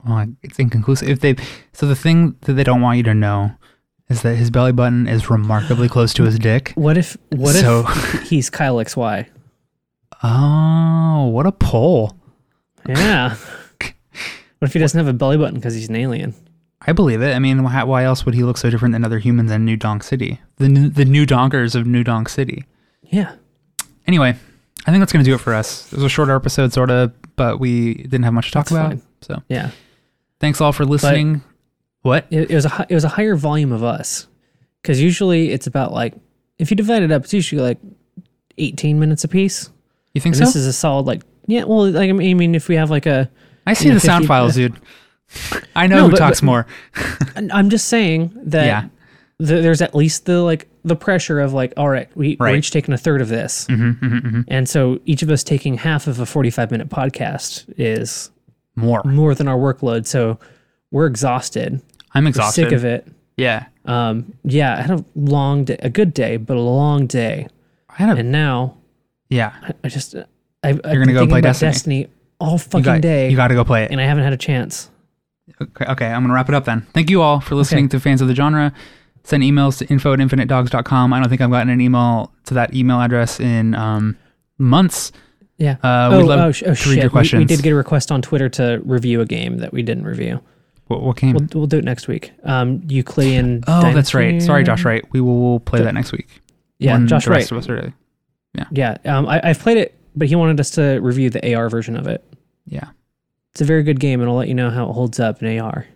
Well, 0.07 0.26
it's 0.43 0.59
inconclusive. 0.59 1.09
If 1.09 1.20
they 1.20 1.37
so 1.72 1.87
the 1.87 1.95
thing 1.97 2.37
that 2.43 2.55
they 2.55 2.64
don't 2.64 2.80
want 2.80 2.97
you 2.97 3.03
to 3.05 3.14
know 3.14 3.53
is 4.09 4.22
that 4.22 4.35
his 4.37 4.51
belly 4.51 4.72
button 4.72 5.07
is 5.07 5.30
remarkably 5.30 5.89
close 5.89 6.12
to 6.14 6.24
his 6.24 6.39
dick. 6.39 6.72
What 6.74 6.99
if 6.99 7.16
what 7.30 7.55
So- 7.55 7.85
if 7.87 8.22
he's 8.28 8.51
Kyle 8.51 8.76
XY? 8.76 9.26
Oh, 10.22 11.26
what 11.33 11.47
a 11.47 11.53
pull. 11.53 12.16
Yeah. 12.89 13.37
what 13.78 14.62
if 14.62 14.72
he 14.72 14.78
doesn't 14.78 14.99
have 14.99 15.09
a 15.09 15.12
belly 15.16 15.37
button 15.37 15.55
because 15.57 15.74
he's 15.74 15.89
an 15.89 15.97
alien? 15.97 16.35
I 16.85 16.93
believe 16.93 17.22
it. 17.22 17.35
I 17.35 17.39
mean, 17.39 17.62
why, 17.62 17.83
why 17.85 18.05
else 18.05 18.24
would 18.24 18.35
he 18.35 18.43
look 18.43 18.57
so 18.59 18.70
different 18.70 18.93
than 18.93 19.05
other 19.05 19.18
humans 19.20 19.51
in 19.53 19.64
New 19.64 19.76
Donk 19.76 20.03
City? 20.03 20.41
The 20.62 20.68
new, 20.68 20.88
the 20.88 21.04
new 21.04 21.26
donkers 21.26 21.74
of 21.74 21.86
New 21.86 22.04
Donk 22.04 22.28
City. 22.28 22.64
Yeah. 23.02 23.34
Anyway, 24.06 24.30
I 24.86 24.90
think 24.90 25.00
that's 25.00 25.12
going 25.12 25.24
to 25.24 25.28
do 25.30 25.34
it 25.34 25.40
for 25.40 25.54
us. 25.54 25.92
It 25.92 25.96
was 25.96 26.04
a 26.04 26.08
shorter 26.08 26.34
episode, 26.34 26.72
sort 26.72 26.90
of, 26.90 27.12
but 27.36 27.58
we 27.60 27.94
didn't 27.94 28.22
have 28.22 28.32
much 28.32 28.46
to 28.46 28.52
talk 28.52 28.66
That's 28.66 28.72
about. 28.72 28.88
fine. 28.90 29.02
So 29.22 29.42
Yeah. 29.48 29.70
thanks 30.40 30.60
all 30.60 30.72
for 30.72 30.84
listening. 30.84 31.42
what? 32.02 32.26
It, 32.30 32.50
it 32.50 32.54
was 32.54 32.66
a 32.66 32.86
it 32.88 32.94
was 32.94 33.04
a 33.04 33.08
higher 33.08 33.34
volume 33.36 33.70
of 33.72 33.84
us 33.84 34.26
because 34.82 35.00
usually 35.00 35.50
it's 35.52 35.66
about 35.66 35.92
like 35.92 36.14
if 36.58 36.70
you 36.70 36.76
divide 36.76 37.02
it 37.02 37.12
up, 37.12 37.22
it's 37.24 37.32
usually 37.32 37.62
like 37.62 37.78
eighteen 38.58 38.98
minutes 38.98 39.24
a 39.24 39.28
piece. 39.28 39.70
You 40.14 40.20
think 40.20 40.34
And 40.34 40.40
so? 40.40 40.44
this 40.46 40.56
is 40.56 40.66
a 40.66 40.72
solid 40.72 41.06
like 41.06 41.22
yeah. 41.46 41.64
Well, 41.64 41.90
like 41.90 42.08
I 42.08 42.12
mean, 42.12 42.30
I 42.30 42.34
mean, 42.34 42.54
if 42.54 42.68
we 42.68 42.74
have 42.76 42.90
like 42.90 43.06
a 43.06 43.30
I 43.66 43.74
see 43.74 43.88
know, 43.88 43.94
the 43.94 44.00
sound 44.00 44.22
50 44.24 44.26
files, 44.28 44.54
dude. 44.56 44.74
I 45.76 45.86
know 45.86 45.96
No, 45.96 46.04
who 46.04 46.10
but- 46.10 46.18
talks 46.18 46.40
but- 46.40 46.46
more. 46.46 46.66
I'm 47.36 47.70
just 47.70 47.86
saying 47.88 48.32
that 48.46 48.66
Yeah. 48.66 48.88
Th- 49.47 49.62
there's 49.62 49.82
at 49.82 49.95
least 49.95 50.26
the 50.26 50.40
like 50.40 50.68
the 50.84 50.97
pressure 50.97 51.40
of 51.40 51.53
like, 51.53 51.72
all 51.76 51.88
right, 51.88 52.09
we, 52.16 52.36
we're 52.40 52.55
each 52.57 52.70
taking 52.70 52.93
a 52.95 52.99
third 52.99 53.20
of 53.20 53.28
this, 53.28 53.66
hmm 53.68 53.93
hmm 53.93 54.18
hmm 54.18 54.40
and 54.49 54.68
so 54.68 55.01
each 55.05 55.22
of 55.22 55.30
us 55.30 55.43
taking 55.45 55.76
half 55.76 56.07
of 56.07 56.18
a 56.20 56.26
45 56.26 56.70
minute 56.70 56.88
podcast 56.88 57.72
is 57.76 58.30
More. 58.76 59.03
more 59.05 59.34
than 59.34 59.49
our 59.49 59.57
workload. 59.59 60.07
So 60.07 60.38
we're 60.90 61.07
exhausted, 61.07 61.80
I'm 62.14 62.24
we're 62.24 62.28
exhausted. 62.30 62.64
sick 62.64 62.72
of 62.72 62.84
it. 62.84 63.07
Yeah. 63.36 63.66
Um, 63.86 64.34
yeah, 64.45 64.76
I 64.78 64.82
had 64.82 65.01
a 65.01 65.05
long 65.16 65.64
day, 65.64 65.76
a 65.80 65.88
good 65.90 66.12
day, 66.14 66.36
but 66.36 66.57
a 66.57 66.61
long 66.61 67.07
day, 67.07 67.49
I 67.88 67.95
had 67.95 68.11
a, 68.16 68.20
and 68.20 68.30
now 68.32 68.76
yeah. 69.28 69.53
I, 69.62 69.72
I 69.84 69.88
just 69.88 70.14
I, 70.14 70.24
I've 70.64 70.82
gonna 70.82 71.01
been 71.07 71.09
go 71.14 71.20
thinking 71.20 71.28
play 71.30 71.38
about 71.40 71.59
Destiny. 71.59 72.03
Destiny 72.05 72.09
all 72.38 72.53
You 72.53 72.59
fucking 72.59 72.82
got, 72.82 73.01
day, 73.01 73.30
you 73.30 73.36
got 73.36 73.49
to 73.49 73.55
go 73.55 73.64
play 73.64 73.84
it. 73.84 73.90
and 73.93 74.01
I 74.01 74.05
haven't 74.05 74.24
had 74.24 74.32
a 74.32 74.36
chance. 74.36 74.90
Okay, 75.61 75.84
okay, 75.86 76.07
I'm 76.07 76.22
gonna 76.22 76.34
wrap 76.34 76.49
it 76.49 76.55
up 76.55 76.64
then. 76.64 76.86
Thank 76.93 77.11
you 77.11 77.22
all 77.22 77.40
for 77.40 77.55
listening 77.55 77.88
to 77.90 78.01
fans 78.01 78.20
of 78.20 78.28
the 78.28 78.34
genre. 78.34 78.72
Send 79.25 79.43
emails 79.43 79.79
to 79.79 79.87
info 79.87 80.12
at 80.12 80.18
infinitedogs.com. 80.18 81.12
I 81.12 81.20
don't 81.20 81.29
think 81.29 81.41
I've 81.41 81.51
gotten 81.51 81.68
an 81.68 81.81
email 81.81 82.33
to 82.47 82.55
that 82.55 82.75
email 82.75 83.01
address 83.01 83.39
in 83.39 83.75
um, 83.75 84.16
months. 84.59 85.12
Yeah. 85.59 85.77
Uh, 85.83 86.11
oh, 86.12 86.18
we'd 86.18 86.25
love 86.25 86.41
oh, 86.41 86.53
sh- 86.53 86.62
oh 86.66 86.75
to 86.75 86.91
read 86.91 87.03
your 87.03 87.25
shit. 87.25 87.39
We, 87.39 87.39
we 87.41 87.45
did 87.45 87.62
get 87.62 87.73
a 87.73 87.77
request 87.77 88.11
on 88.11 88.20
Twitter 88.20 88.49
to 88.51 88.83
review 88.85 89.20
a 89.20 89.27
game 89.27 89.59
that 89.59 89.73
we 89.73 89.83
didn't 89.83 90.05
review. 90.05 90.41
What, 90.89 91.03
what 91.03 91.16
game? 91.16 91.35
We'll, 91.35 91.47
we'll 91.55 91.66
do 91.66 91.79
it 91.79 91.85
next 91.85 92.09
week. 92.09 92.33
Um, 92.43 92.83
Euclidean. 92.89 93.62
oh, 93.68 93.93
that's 93.95 94.12
right. 94.12 94.43
Sorry, 94.43 94.64
Josh. 94.64 94.85
Right. 94.85 95.05
We 95.12 95.20
will 95.20 95.41
we'll 95.41 95.61
play 95.61 95.83
that 95.83 95.95
next 95.95 96.12
week. 96.12 96.29
Yeah, 96.79 96.95
when 96.95 97.07
Josh 97.07 97.27
the 97.27 97.31
Wright. 97.31 97.39
rest 97.39 97.53
of 97.53 97.59
us 97.59 97.68
are. 97.68 97.95
Yeah, 98.73 98.97
um, 99.05 99.29
I, 99.29 99.41
I've 99.43 99.61
played 99.61 99.79
it, 99.79 99.99
but 100.16 100.29
he 100.29 100.35
wanted 100.35 100.59
us 100.61 100.70
to 100.73 100.99
review 101.01 101.31
the 101.31 101.55
AR 101.55 101.70
version 101.70 101.97
of 101.97 102.07
it. 102.07 102.25
Yeah. 102.66 102.91
It's 103.53 103.61
a 103.61 103.64
very 103.64 103.83
good 103.83 104.01
game, 104.01 104.20
and 104.20 104.29
I'll 104.29 104.37
let 104.37 104.49
you 104.49 104.55
know 104.55 104.70
how 104.70 104.89
it 104.89 104.93
holds 104.93 105.20
up 105.20 105.43
in 105.43 105.59
AR. 105.59 105.87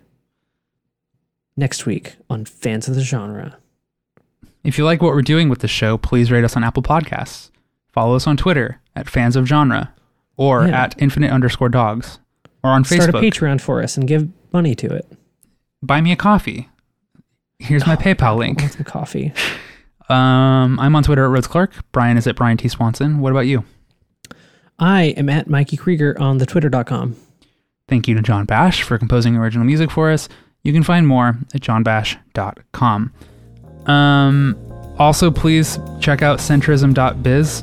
Next 1.57 1.85
week 1.87 2.15
on 2.29 2.45
Fans 2.45 2.87
of 2.87 2.95
the 2.95 3.01
Genre. 3.01 3.57
If 4.63 4.77
you 4.77 4.85
like 4.85 5.01
what 5.01 5.13
we're 5.13 5.21
doing 5.23 5.49
with 5.49 5.59
the 5.59 5.67
show, 5.67 5.97
please 5.97 6.31
rate 6.31 6.43
us 6.43 6.55
on 6.55 6.63
Apple 6.63 6.83
Podcasts. 6.83 7.49
Follow 7.91 8.15
us 8.15 8.27
on 8.27 8.37
Twitter 8.37 8.79
at 8.95 9.09
fans 9.09 9.35
of 9.35 9.47
genre 9.47 9.93
or 10.35 10.67
Yeah. 10.67 10.83
at 10.83 10.95
infinite 11.01 11.31
underscore 11.31 11.69
dogs 11.69 12.19
or 12.63 12.69
on 12.71 12.83
Facebook. 12.83 13.09
Start 13.09 13.15
a 13.15 13.19
Patreon 13.19 13.59
for 13.61 13.81
us 13.81 13.97
and 13.97 14.07
give 14.07 14.29
money 14.53 14.75
to 14.75 14.87
it. 14.93 15.11
Buy 15.81 15.99
me 16.01 16.11
a 16.11 16.15
coffee. 16.15 16.69
Here's 17.59 17.87
my 17.87 17.95
PayPal 18.05 18.23
I 18.23 18.33
link. 18.33 18.59
want 18.61 18.73
some 18.73 18.83
coffee. 18.83 19.33
Um, 20.09 20.79
I'm 20.79 20.95
on 20.95 21.03
Twitter 21.03 21.25
at 21.25 21.29
Rhodes 21.31 21.47
Clark. 21.47 21.73
Brian 21.91 22.15
is 22.15 22.25
at 22.27 22.37
Brian 22.37 22.55
T. 22.55 22.69
Swanson. 22.69 23.19
What 23.19 23.31
about 23.31 23.41
you? 23.41 23.65
I 24.79 25.07
am 25.17 25.27
at 25.27 25.49
Mikey 25.49 25.75
Krieger 25.75 26.15
on 26.17 26.37
the 26.37 26.45
twitter.com. 26.45 27.17
Thank 27.89 28.07
you 28.07 28.15
to 28.15 28.21
John 28.21 28.45
Bash 28.45 28.83
for 28.83 28.97
composing 28.97 29.35
original 29.35 29.65
music 29.65 29.91
for 29.91 30.09
us. 30.09 30.29
You 30.67 30.73
can 30.73 30.83
find 30.83 31.07
more 31.07 31.29
at 31.53 31.61
johnbash.com. 31.61 33.13
Um, 33.85 34.95
also, 34.99 35.31
please 35.31 35.79
check 36.01 36.21
out 36.21 36.39
centrism.biz. 36.39 37.61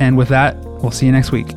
And 0.00 0.16
with 0.16 0.28
that, 0.28 0.56
we'll 0.58 0.92
see 0.92 1.06
you 1.06 1.12
next 1.12 1.32
week. 1.32 1.48